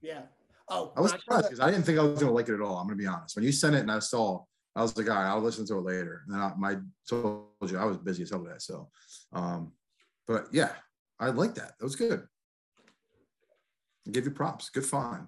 Yeah. 0.00 0.22
Oh, 0.68 0.92
I 0.96 1.00
was 1.00 1.10
surprised 1.10 1.44
because 1.46 1.60
I 1.60 1.70
didn't 1.70 1.84
think 1.84 1.98
I 1.98 2.02
was 2.02 2.20
gonna 2.20 2.32
like 2.32 2.48
it 2.48 2.54
at 2.54 2.60
all. 2.60 2.76
I'm 2.76 2.86
gonna 2.86 2.96
be 2.96 3.06
honest. 3.06 3.36
When 3.36 3.44
you 3.44 3.52
sent 3.52 3.74
it 3.74 3.80
and 3.80 3.90
I 3.90 3.98
saw, 3.98 4.44
I 4.76 4.82
was 4.82 4.96
like, 4.96 5.10
all 5.10 5.16
right, 5.16 5.28
I'll 5.28 5.40
listen 5.40 5.66
to 5.66 5.78
it 5.78 5.84
later. 5.84 6.22
And 6.26 6.34
then 6.34 6.40
I, 6.40 6.52
my 6.56 6.76
told 7.08 7.48
you 7.66 7.76
I 7.76 7.84
was 7.84 7.98
busy 7.98 8.22
as 8.22 8.30
hell 8.30 8.42
today. 8.44 8.54
So, 8.58 8.88
um, 9.32 9.72
but 10.28 10.46
yeah, 10.52 10.70
I 11.18 11.30
like 11.30 11.54
that. 11.56 11.72
That 11.78 11.84
was 11.84 11.96
good. 11.96 12.26
I 14.06 14.10
give 14.12 14.24
you 14.24 14.30
props. 14.30 14.70
Good 14.70 14.86
find. 14.86 15.26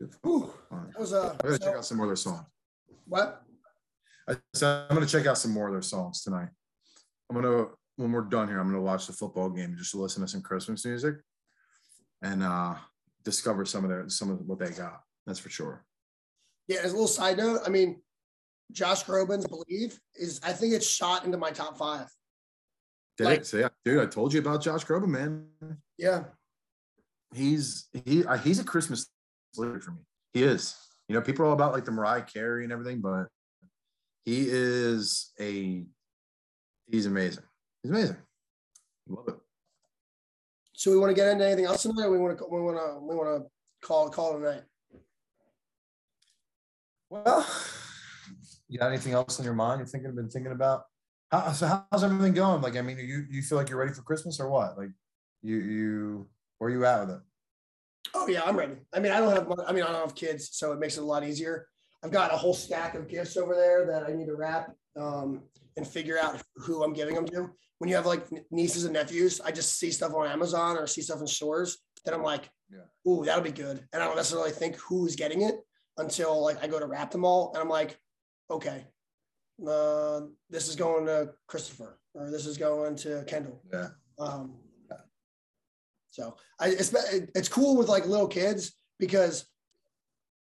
Good 0.00 0.14
find. 0.14 0.92
that 0.92 0.98
was 1.00 1.12
uh, 1.12 1.36
I 1.38 1.42
gotta 1.42 1.52
so- 1.54 1.58
check 1.58 1.76
out 1.76 1.84
some 1.84 1.98
their 1.98 2.16
songs. 2.16 2.46
what? 3.06 3.42
I, 4.28 4.36
so 4.54 4.86
I'm 4.88 4.94
gonna 4.94 5.06
check 5.06 5.26
out 5.26 5.38
some 5.38 5.52
more 5.52 5.68
of 5.68 5.72
their 5.74 5.82
songs 5.82 6.22
tonight. 6.22 6.48
I'm 7.30 7.36
gonna 7.40 7.66
when 7.96 8.12
we're 8.12 8.22
done 8.22 8.48
here, 8.48 8.60
I'm 8.60 8.66
gonna 8.66 8.80
watch 8.82 9.06
the 9.06 9.12
football 9.12 9.50
game 9.50 9.70
and 9.70 9.78
just 9.78 9.94
listen 9.94 10.22
to 10.22 10.28
some 10.28 10.42
Christmas 10.42 10.84
music 10.84 11.16
and 12.22 12.42
uh 12.42 12.74
discover 13.24 13.64
some 13.64 13.84
of 13.84 13.90
their 13.90 14.08
some 14.08 14.30
of 14.30 14.40
what 14.46 14.58
they 14.58 14.70
got. 14.70 15.00
That's 15.26 15.38
for 15.38 15.48
sure. 15.50 15.84
Yeah, 16.68 16.78
as 16.82 16.90
a 16.90 16.94
little 16.94 17.08
side 17.08 17.36
note, 17.38 17.60
I 17.64 17.68
mean, 17.68 18.00
Josh 18.72 19.04
Groban's 19.04 19.46
"Believe" 19.46 19.98
is 20.14 20.40
I 20.44 20.52
think 20.52 20.72
it's 20.74 20.88
shot 20.88 21.24
into 21.24 21.38
my 21.38 21.50
top 21.50 21.78
five. 21.78 22.08
Did 23.16 23.24
Like- 23.24 23.40
it? 23.40 23.46
So 23.46 23.58
yeah, 23.58 23.68
dude, 23.84 24.00
I 24.02 24.06
told 24.06 24.32
you 24.32 24.40
about 24.40 24.62
Josh 24.62 24.84
Groban, 24.84 25.08
man. 25.08 25.46
Yeah, 25.98 26.24
He's 27.34 27.88
he 28.04 28.24
uh, 28.24 28.36
he's 28.38 28.58
a 28.60 28.64
Christmas 28.64 29.06
leader 29.56 29.80
for 29.80 29.92
me. 29.92 30.00
He 30.32 30.42
is. 30.42 30.76
You 31.08 31.14
know, 31.14 31.20
people 31.20 31.44
are 31.44 31.48
all 31.48 31.54
about 31.54 31.72
like 31.72 31.84
the 31.84 31.92
Mariah 31.92 32.22
Carey 32.22 32.64
and 32.64 32.72
everything, 32.72 33.00
but 33.00 33.26
he 34.26 34.46
is 34.48 35.32
a 35.40 35.84
he's 36.90 37.06
amazing. 37.06 37.44
He's 37.82 37.92
amazing. 37.92 38.16
Love 39.08 39.28
it. 39.28 39.36
so 40.72 40.90
we 40.90 40.98
want 40.98 41.10
to 41.10 41.14
get 41.14 41.28
into 41.28 41.46
anything 41.46 41.64
else 41.64 41.82
tonight? 41.82 42.06
Or 42.06 42.10
we 42.10 42.18
want 42.18 42.36
to 42.36 42.44
we 42.50 42.60
want 42.60 42.76
to 42.76 42.98
we 43.06 43.14
want 43.14 43.44
to 43.44 43.86
call 43.86 44.10
call 44.10 44.34
it 44.34 44.42
a 44.42 44.54
night. 44.54 44.62
Well, 47.08 47.46
you 48.68 48.80
got 48.80 48.88
anything 48.88 49.12
else 49.12 49.38
in 49.38 49.44
your 49.44 49.54
mind 49.54 49.78
you're 49.78 49.86
thinking 49.86 50.14
been 50.16 50.28
thinking 50.28 50.52
about? 50.52 50.82
How, 51.30 51.52
so 51.52 51.84
how's 51.90 52.02
everything 52.02 52.34
going? 52.34 52.62
Like, 52.62 52.76
I 52.76 52.82
mean, 52.82 52.98
you 52.98 53.26
you 53.30 53.42
feel 53.42 53.58
like 53.58 53.68
you're 53.68 53.78
ready 53.78 53.92
for 53.92 54.02
Christmas 54.02 54.40
or 54.40 54.50
what? 54.50 54.76
Like, 54.76 54.90
you 55.42 55.56
you 55.56 56.28
where 56.58 56.70
you 56.70 56.84
at 56.84 57.06
with 57.06 57.16
it? 57.16 57.22
Oh 58.12 58.26
yeah, 58.26 58.42
I'm 58.44 58.56
ready. 58.56 58.74
I 58.92 58.98
mean, 58.98 59.12
I 59.12 59.20
don't 59.20 59.32
have 59.32 59.46
I 59.68 59.72
mean, 59.72 59.84
I 59.84 59.92
don't 59.92 60.00
have 60.00 60.16
kids, 60.16 60.48
so 60.50 60.72
it 60.72 60.80
makes 60.80 60.96
it 60.96 61.02
a 61.02 61.06
lot 61.06 61.22
easier. 61.22 61.68
I've 62.04 62.10
got 62.10 62.32
a 62.32 62.36
whole 62.36 62.54
stack 62.54 62.94
of 62.94 63.08
gifts 63.08 63.36
over 63.36 63.54
there 63.54 63.86
that 63.86 64.04
I 64.08 64.12
need 64.12 64.26
to 64.26 64.36
wrap 64.36 64.72
um, 64.96 65.42
and 65.76 65.86
figure 65.86 66.18
out 66.18 66.40
who 66.56 66.82
I'm 66.84 66.92
giving 66.92 67.14
them 67.14 67.26
to. 67.26 67.50
When 67.78 67.90
you 67.90 67.96
have 67.96 68.06
like 68.06 68.26
nieces 68.50 68.84
and 68.84 68.94
nephews, 68.94 69.40
I 69.40 69.50
just 69.52 69.78
see 69.78 69.90
stuff 69.90 70.14
on 70.14 70.26
Amazon 70.26 70.76
or 70.76 70.86
see 70.86 71.02
stuff 71.02 71.20
in 71.20 71.26
stores 71.26 71.78
that 72.04 72.14
I'm 72.14 72.22
like, 72.22 72.48
Yeah. 72.70 72.86
"Ooh, 73.10 73.24
that'll 73.24 73.44
be 73.44 73.52
good," 73.52 73.86
and 73.92 74.02
I 74.02 74.06
don't 74.06 74.16
necessarily 74.16 74.50
think 74.50 74.76
who's 74.76 75.14
getting 75.16 75.42
it 75.42 75.56
until 75.98 76.42
like 76.42 76.62
I 76.62 76.68
go 76.68 76.78
to 76.78 76.86
wrap 76.86 77.10
them 77.10 77.24
all, 77.24 77.52
and 77.52 77.62
I'm 77.62 77.68
like, 77.68 77.98
"Okay, 78.50 78.86
uh, 79.66 80.20
this 80.48 80.68
is 80.68 80.76
going 80.76 81.06
to 81.06 81.34
Christopher 81.48 81.98
or 82.14 82.30
this 82.30 82.46
is 82.46 82.56
going 82.56 82.96
to 82.96 83.24
Kendall." 83.26 83.60
Yeah. 83.72 83.88
Um, 84.18 84.56
so 86.10 86.34
I 86.58 86.68
it's 86.68 86.94
it's 87.34 87.48
cool 87.48 87.76
with 87.76 87.88
like 87.88 88.06
little 88.06 88.28
kids 88.28 88.72
because 88.98 89.44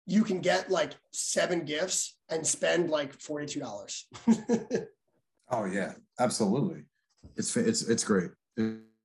you 0.05 0.23
can 0.23 0.41
get 0.41 0.69
like 0.69 0.93
seven 1.11 1.65
gifts 1.65 2.17
and 2.29 2.45
spend 2.45 2.89
like 2.89 3.13
forty 3.19 3.45
two 3.45 3.59
dollars. 3.59 4.07
Oh 5.53 5.65
yeah, 5.65 5.93
absolutely. 6.19 6.83
It's 7.35 7.55
it's 7.55 7.83
it's 7.83 8.03
great. 8.03 8.31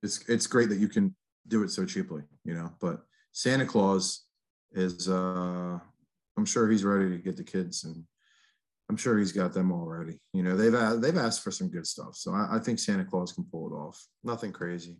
It's 0.01 0.27
it's 0.27 0.47
great 0.47 0.69
that 0.69 0.79
you 0.79 0.87
can 0.87 1.15
do 1.47 1.63
it 1.63 1.69
so 1.69 1.85
cheaply, 1.85 2.23
you 2.43 2.55
know. 2.55 2.71
But 2.81 3.01
Santa 3.33 3.65
Claus 3.65 4.25
is 4.71 5.07
uh 5.07 5.77
I'm 6.37 6.45
sure 6.45 6.69
he's 6.69 6.83
ready 6.83 7.09
to 7.09 7.17
get 7.17 7.37
the 7.37 7.43
kids 7.43 7.83
and 7.83 8.03
I'm 8.89 8.97
sure 8.97 9.19
he's 9.19 9.31
got 9.31 9.53
them 9.53 9.71
already. 9.71 10.19
You 10.33 10.41
know, 10.41 10.57
they've 10.57 10.73
a- 10.73 10.97
they've 10.99 11.17
asked 11.17 11.43
for 11.43 11.51
some 11.51 11.69
good 11.69 11.85
stuff. 11.85 12.15
So 12.15 12.33
I, 12.33 12.55
I 12.55 12.59
think 12.59 12.79
Santa 12.79 13.05
Claus 13.05 13.31
can 13.31 13.43
pull 13.43 13.67
it 13.67 13.75
off. 13.75 14.03
Nothing 14.23 14.51
crazy. 14.51 14.97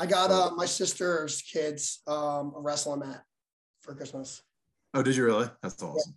I 0.00 0.06
got 0.06 0.32
uh, 0.32 0.50
my 0.56 0.66
sister's 0.66 1.40
kids 1.42 2.00
um, 2.08 2.52
a 2.56 2.60
wrestling 2.60 3.00
mat 3.00 3.22
for 3.82 3.94
Christmas. 3.94 4.42
Oh, 4.94 5.02
did 5.02 5.16
you 5.16 5.24
really? 5.24 5.48
That's 5.60 5.82
awesome. 5.82 6.14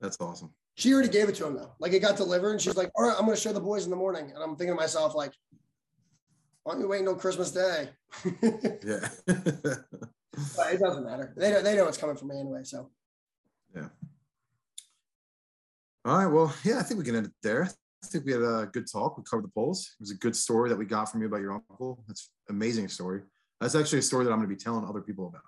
That's 0.00 0.16
awesome. 0.20 0.52
She 0.74 0.92
already 0.92 1.08
gave 1.08 1.28
it 1.28 1.34
to 1.36 1.46
him 1.46 1.54
though. 1.54 1.72
Like 1.78 1.92
it 1.92 2.00
got 2.00 2.16
delivered, 2.16 2.52
and 2.52 2.60
she's 2.60 2.76
like, 2.76 2.90
"All 2.96 3.04
right, 3.06 3.14
I'm 3.16 3.24
going 3.24 3.36
to 3.36 3.40
show 3.40 3.52
the 3.52 3.60
boys 3.60 3.84
in 3.84 3.90
the 3.90 3.96
morning." 3.96 4.30
And 4.34 4.42
I'm 4.42 4.56
thinking 4.56 4.74
to 4.74 4.80
myself, 4.80 5.14
like, 5.14 5.32
"Why 6.64 6.72
don't 6.72 6.82
you 6.82 6.88
wait 6.88 7.00
until 7.00 7.14
Christmas 7.14 7.50
Day?" 7.50 7.90
but 8.24 8.84
Yeah. 8.84 9.08
it 9.26 10.80
doesn't 10.80 11.04
matter. 11.04 11.32
They 11.36 11.50
know, 11.50 11.62
they 11.62 11.76
know 11.76 11.86
it's 11.86 11.98
coming 11.98 12.16
from 12.16 12.28
me 12.28 12.40
anyway. 12.40 12.60
So 12.64 12.90
Yeah. 13.74 13.88
All 16.04 16.18
right. 16.18 16.26
Well, 16.26 16.54
yeah, 16.64 16.78
I 16.78 16.82
think 16.82 16.98
we 16.98 17.04
can 17.04 17.16
end 17.16 17.26
it 17.26 17.32
there. 17.42 17.64
I 18.04 18.06
think 18.06 18.24
we 18.24 18.32
had 18.32 18.42
a 18.42 18.68
good 18.72 18.86
talk. 18.90 19.16
We 19.18 19.24
covered 19.24 19.44
the 19.44 19.48
polls. 19.48 19.94
It 19.98 20.02
was 20.02 20.10
a 20.10 20.16
good 20.16 20.36
story 20.36 20.68
that 20.68 20.76
we 20.76 20.84
got 20.84 21.10
from 21.10 21.20
you 21.22 21.26
about 21.26 21.40
your 21.40 21.52
uncle. 21.52 22.04
That's 22.06 22.30
amazing 22.48 22.88
story. 22.88 23.22
That's 23.60 23.74
actually 23.74 24.00
a 24.00 24.02
story 24.02 24.24
that 24.24 24.30
I'm 24.30 24.38
going 24.38 24.48
to 24.48 24.54
be 24.54 24.60
telling 24.62 24.84
other 24.86 25.00
people 25.00 25.26
about. 25.28 25.42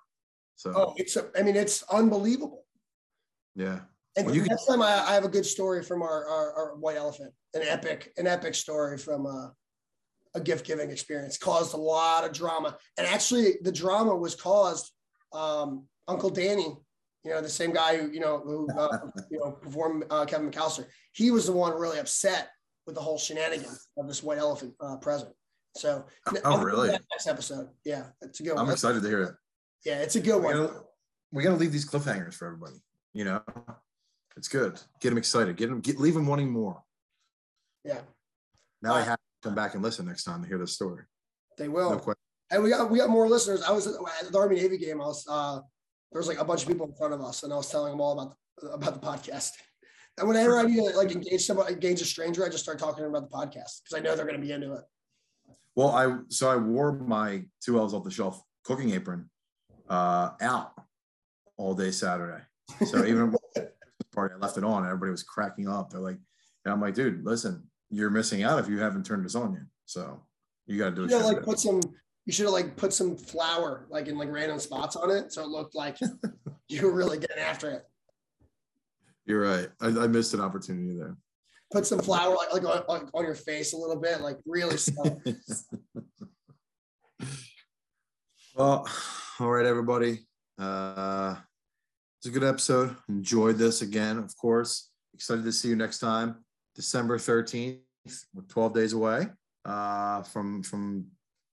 So, 0.59 0.73
Oh, 0.75 0.95
it's 0.97 1.15
a, 1.17 1.31
I 1.39 1.43
mean, 1.43 1.55
it's 1.57 1.85
unbelievable. 1.85 2.65
yeah. 3.55 3.81
And 4.17 4.27
Well, 4.27 4.35
you 4.35 4.41
can- 4.43 4.49
next 4.51 4.67
time 4.67 4.83
I, 4.83 5.05
I 5.09 5.15
have 5.15 5.25
a 5.25 5.29
good 5.29 5.47
story 5.47 5.85
from 5.85 6.03
our, 6.03 6.27
our, 6.27 6.53
our 6.55 6.77
white 6.77 6.97
elephant, 6.97 7.33
an 7.55 7.63
epic, 7.63 8.13
an 8.17 8.27
epic 8.27 8.57
story 8.57 8.99
from 8.99 9.27
uh, 9.27 9.51
a 10.35 10.41
gift 10.41 10.67
giving 10.67 10.91
experience 10.91 11.39
caused 11.39 11.73
a 11.75 11.77
lot 11.77 12.25
of 12.25 12.33
drama. 12.33 12.77
And 12.97 13.07
actually, 13.07 13.59
the 13.63 13.71
drama 13.71 14.17
was 14.17 14.35
caused 14.35 14.91
um, 15.33 15.85
Uncle 16.09 16.31
Danny, 16.31 16.77
you 17.25 17.31
know, 17.31 17.41
the 17.41 17.49
same 17.49 17.73
guy 17.73 17.97
who 17.97 18.11
you 18.11 18.19
know 18.19 18.41
who 18.41 18.69
uh, 18.77 18.99
you 19.31 19.39
know 19.39 19.53
performed 19.53 20.05
uh, 20.11 20.25
Kevin 20.25 20.51
McAllister. 20.51 20.87
He 21.13 21.31
was 21.31 21.47
the 21.47 21.53
one 21.53 21.73
really 21.79 21.99
upset 22.01 22.49
with 22.87 22.97
the 22.97 23.01
whole 23.01 23.19
shenanigans 23.19 23.87
of 23.97 24.09
this 24.09 24.23
white 24.25 24.39
elephant 24.39 24.75
uh, 24.81 24.97
present. 24.97 25.33
So, 25.77 26.07
Oh, 26.45 26.59
really? 26.61 26.89
Next 26.89 27.29
episode, 27.29 27.69
yeah, 27.85 28.07
it's 28.23 28.41
a 28.41 28.43
good 28.43 28.55
one. 28.57 28.67
I'm 28.67 28.73
excited 28.73 29.01
to 29.03 29.09
hear 29.09 29.23
it. 29.23 29.35
Yeah, 29.85 30.01
it's 30.01 30.17
a 30.17 30.21
good 30.21 30.39
We 30.39 30.45
one. 30.45 30.57
gotta, 30.57 30.81
we 31.33 31.43
gotta 31.43 31.57
leave 31.57 31.73
these 31.73 31.89
cliffhangers 31.89 32.35
for 32.35 32.47
everybody. 32.47 32.77
You 33.13 33.25
know, 33.25 33.43
it's 34.37 34.49
good. 34.49 34.81
Get 35.01 35.11
them 35.11 35.19
excited. 35.19 35.57
Get 35.57 35.69
them. 35.71 35.81
Get 35.81 35.99
leave 35.99 36.15
them 36.15 36.27
wanting 36.27 36.51
more. 36.51 36.83
Yeah, 37.85 38.01
Now 38.83 38.95
I 38.95 39.03
have 39.03 39.17
to 39.17 39.49
come 39.49 39.55
back 39.55 39.75
and 39.75 39.83
listen 39.83 40.05
next 40.07 40.25
time 40.25 40.43
to 40.43 40.49
hear 40.49 40.59
the 40.59 40.67
story. 40.67 41.05
they 41.57 41.69
will. 41.69 41.91
No. 41.91 42.15
And 42.51 42.63
we 42.63 42.71
got 42.71 42.91
we 42.91 42.99
got 42.99 43.09
more 43.11 43.29
listeners. 43.29 43.63
I 43.63 43.73
was 43.73 43.87
at 43.87 43.95
the 44.33 44.39
Army 44.39 44.57
Navy 44.57 44.79
game. 44.79 45.01
I 45.01 45.07
was 45.07 45.25
uh 45.29 45.61
there 46.13 46.19
was 46.19 46.29
like 46.29 46.39
a 46.41 46.45
bunch 46.45 46.63
of 46.63 46.69
people 46.69 46.87
in 46.87 46.95
front 46.95 47.15
of 47.15 47.21
us, 47.21 47.43
and 47.43 47.53
I 47.53 47.57
was 47.57 47.71
telling 47.71 47.93
them 47.93 48.01
all 48.01 48.19
about 48.19 48.35
the, 48.61 48.71
about 48.71 48.95
the 49.01 49.07
podcast. 49.07 49.51
And 50.19 50.27
whenever 50.27 50.59
I 50.59 50.63
need 50.65 50.77
to 50.77 50.97
like 50.97 51.13
engage 51.13 51.43
somebody, 51.47 51.75
engage 51.75 52.01
a 52.01 52.05
stranger, 52.05 52.45
I 52.45 52.49
just 52.49 52.65
start 52.65 52.79
talking 52.79 52.97
to 52.97 53.03
them 53.03 53.15
about 53.15 53.31
the 53.31 53.37
podcast 53.37 53.83
because 53.85 53.95
I 53.95 54.01
know 54.01 54.17
they're 54.17 54.25
going 54.27 54.41
to 54.41 54.45
be 54.45 54.53
into 54.53 54.73
it. 54.75 54.83
Well, 55.77 55.91
I 55.91 56.17
so 56.29 56.51
I 56.51 56.57
wore 56.57 56.93
my 56.93 57.45
two 57.63 57.79
L's 57.79 57.95
off 57.95 58.05
the 58.05 58.11
shelf 58.11 58.43
cooking 58.65 58.91
apron 58.91 59.31
uh, 59.91 60.31
out 60.41 60.73
all 61.57 61.75
day 61.75 61.91
Saturday. 61.91 62.43
So 62.87 63.05
even 63.05 63.35
party, 64.13 64.35
I 64.35 64.39
left 64.39 64.59
it 64.59 64.65
on. 64.65 64.85
Everybody 64.85 65.11
was 65.11 65.23
cracking 65.23 65.69
up. 65.69 65.91
They're 65.91 66.01
like, 66.01 66.19
and 66.65 66.75
I'm 66.75 66.81
like, 66.81 66.95
dude, 66.95 67.25
listen, 67.25 67.63
you're 67.91 68.11
missing 68.11 68.43
out 68.43 68.59
if 68.59 68.69
you 68.69 68.79
haven't 68.79 69.07
turned 69.07 69.25
this 69.25 69.35
on 69.35 69.53
yet. 69.53 69.63
So 69.85 70.21
you 70.67 70.79
got 70.79 70.91
to 70.91 70.95
do 70.95 71.03
You 71.03 71.07
it. 71.07 71.21
know, 71.21 71.27
like 71.27 71.43
put 71.43 71.59
some. 71.59 71.81
You 72.27 72.33
should 72.33 72.45
have 72.45 72.53
like 72.53 72.77
put 72.77 72.93
some 72.93 73.17
flour 73.17 73.87
like 73.89 74.07
in 74.07 74.19
like 74.19 74.31
random 74.31 74.59
spots 74.59 74.97
on 74.97 75.11
it, 75.11 75.33
so 75.33 75.43
it 75.43 75.49
looked 75.49 75.75
like 75.75 75.97
you 76.69 76.83
were 76.83 76.93
really 76.93 77.19
getting 77.19 77.39
after 77.39 77.71
it. 77.71 77.87
You're 79.25 79.41
right. 79.41 79.69
I, 79.81 79.87
I 79.87 80.07
missed 80.09 80.35
an 80.35 80.41
opportunity 80.41 80.95
there. 80.99 81.17
Put 81.73 81.87
some 81.87 82.01
flour 82.01 82.35
like, 82.35 82.53
like 82.53 82.65
on, 82.65 82.83
on, 82.89 83.11
on 83.15 83.25
your 83.25 83.35
face 83.35 83.73
a 83.73 83.77
little 83.77 83.97
bit, 83.97 84.21
like 84.21 84.39
really 84.47 84.77
well, 88.55 88.87
all 89.41 89.51
right, 89.51 89.67
everybody. 89.67 90.27
Uh, 90.59 91.37
it's 92.19 92.27
a 92.27 92.31
good 92.31 92.43
episode. 92.43 92.97
Enjoyed 93.09 93.57
this 93.57 93.83
again, 93.83 94.19
of 94.19 94.37
course. 94.37 94.91
Excited 95.15 95.45
to 95.45 95.53
see 95.53 95.69
you 95.69 95.77
next 95.77 96.01
time, 96.01 96.45
December 96.75 97.19
13th. 97.19 97.79
We're 98.35 98.43
12 98.49 98.75
days 98.75 98.93
away 98.95 99.29
uh, 99.65 100.23
from 100.23 100.63
from 100.63 101.07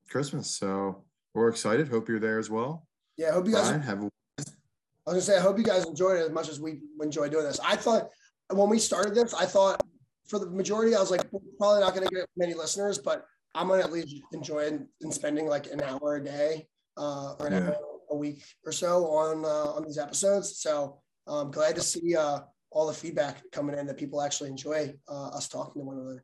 Christmas. 0.09 0.55
So 0.55 1.03
we're 1.35 1.49
excited. 1.49 1.87
Hope 1.87 2.09
you're 2.09 2.19
there 2.19 2.39
as 2.39 2.49
well. 2.49 2.87
Yeah, 3.17 3.33
hope 3.33 3.45
you 3.45 3.53
guys. 3.53 3.67
Brian, 3.67 3.81
have 3.81 4.03
a 4.03 4.09
I 4.39 4.41
was 4.41 4.47
gonna 5.05 5.21
say, 5.21 5.37
I 5.37 5.41
hope 5.41 5.59
you 5.59 5.63
guys 5.63 5.85
enjoyed 5.85 6.17
it 6.17 6.25
as 6.25 6.31
much 6.31 6.49
as 6.49 6.59
we 6.59 6.79
enjoy 7.01 7.29
doing 7.29 7.45
this. 7.45 7.59
I 7.63 7.75
thought 7.75 8.09
when 8.51 8.69
we 8.69 8.79
started 8.79 9.13
this, 9.13 9.35
I 9.35 9.45
thought 9.45 9.83
for 10.25 10.39
the 10.39 10.49
majority, 10.49 10.95
I 10.95 10.99
was 10.99 11.11
like, 11.11 11.21
probably 11.59 11.81
not 11.81 11.93
gonna 11.93 12.07
get 12.07 12.27
many 12.35 12.55
listeners, 12.55 12.97
but 12.97 13.25
I'm 13.53 13.67
gonna 13.67 13.83
at 13.83 13.91
least 13.91 14.15
enjoy 14.31 14.79
and 15.01 15.13
spending 15.13 15.47
like 15.47 15.67
an 15.67 15.83
hour 15.83 16.15
a 16.15 16.23
day 16.23 16.67
uh, 16.97 17.33
or 17.39 17.47
an 17.47 17.53
Yeah. 17.53 17.69
hour 17.69 17.77
a 18.11 18.15
week 18.15 18.43
or 18.65 18.71
so 18.71 19.07
on 19.07 19.43
uh, 19.45 19.71
on 19.75 19.83
these 19.83 19.97
episodes. 19.97 20.59
So 20.59 21.01
I'm 21.27 21.51
glad 21.51 21.75
to 21.75 21.81
see 21.81 22.15
uh, 22.15 22.39
all 22.71 22.87
the 22.87 22.93
feedback 22.93 23.41
coming 23.51 23.77
in 23.77 23.87
that 23.87 23.97
people 23.97 24.21
actually 24.21 24.49
enjoy 24.49 24.93
uh, 25.07 25.27
us 25.29 25.47
talking 25.47 25.81
to 25.81 25.85
one 25.85 25.97
another. 25.97 26.23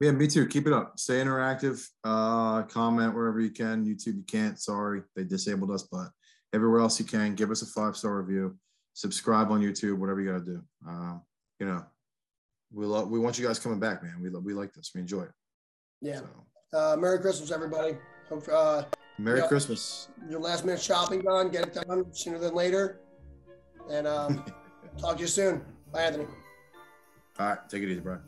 Yeah, 0.00 0.12
me 0.12 0.26
too. 0.28 0.46
Keep 0.46 0.66
it 0.66 0.72
up. 0.72 0.98
Stay 0.98 1.20
interactive. 1.22 1.86
Uh, 2.04 2.62
comment 2.62 3.14
wherever 3.14 3.38
you 3.38 3.50
can. 3.50 3.84
YouTube, 3.84 4.16
you 4.16 4.24
can't. 4.26 4.58
Sorry, 4.58 5.02
they 5.14 5.24
disabled 5.24 5.70
us, 5.72 5.82
but 5.82 6.08
everywhere 6.54 6.80
else 6.80 6.98
you 6.98 7.04
can. 7.04 7.34
Give 7.34 7.50
us 7.50 7.60
a 7.60 7.66
five 7.66 7.96
star 7.96 8.22
review. 8.22 8.56
Subscribe 8.94 9.50
on 9.50 9.60
YouTube. 9.60 9.98
Whatever 9.98 10.22
you 10.22 10.32
got 10.32 10.38
to 10.38 10.44
do. 10.44 10.62
Um, 10.88 11.20
you 11.58 11.66
know, 11.66 11.84
we 12.72 12.86
love. 12.86 13.10
We 13.10 13.18
want 13.18 13.38
you 13.38 13.46
guys 13.46 13.58
coming 13.58 13.78
back, 13.78 14.02
man. 14.02 14.22
We 14.22 14.30
lo- 14.30 14.40
we 14.40 14.54
like 14.54 14.72
this. 14.72 14.92
We 14.94 15.02
enjoy 15.02 15.24
it. 15.24 15.32
Yeah. 16.00 16.20
So, 16.20 16.78
Uh, 16.78 16.96
Merry 16.96 17.18
Christmas, 17.18 17.50
everybody. 17.50 17.98
Hope 18.30 18.48
uh, 18.50 18.84
Merry. 19.24 19.46
Christmas. 19.48 20.08
your 20.28 20.40
last 20.40 20.64
minute 20.64 20.80
shopping 20.80 21.20
done. 21.20 21.50
Get 21.50 21.68
it 21.68 21.74
done 21.74 22.06
sooner 22.12 22.38
than 22.38 22.54
later. 22.54 23.00
And 23.90 24.06
um, 24.06 24.44
talk 24.98 25.16
to 25.16 25.22
you 25.22 25.28
soon. 25.28 25.62
Bye, 25.92 26.02
Anthony. 26.02 26.26
All 27.38 27.46
right, 27.46 27.68
take 27.68 27.82
it 27.82 27.90
easy, 27.90 28.00
Brian. 28.00 28.20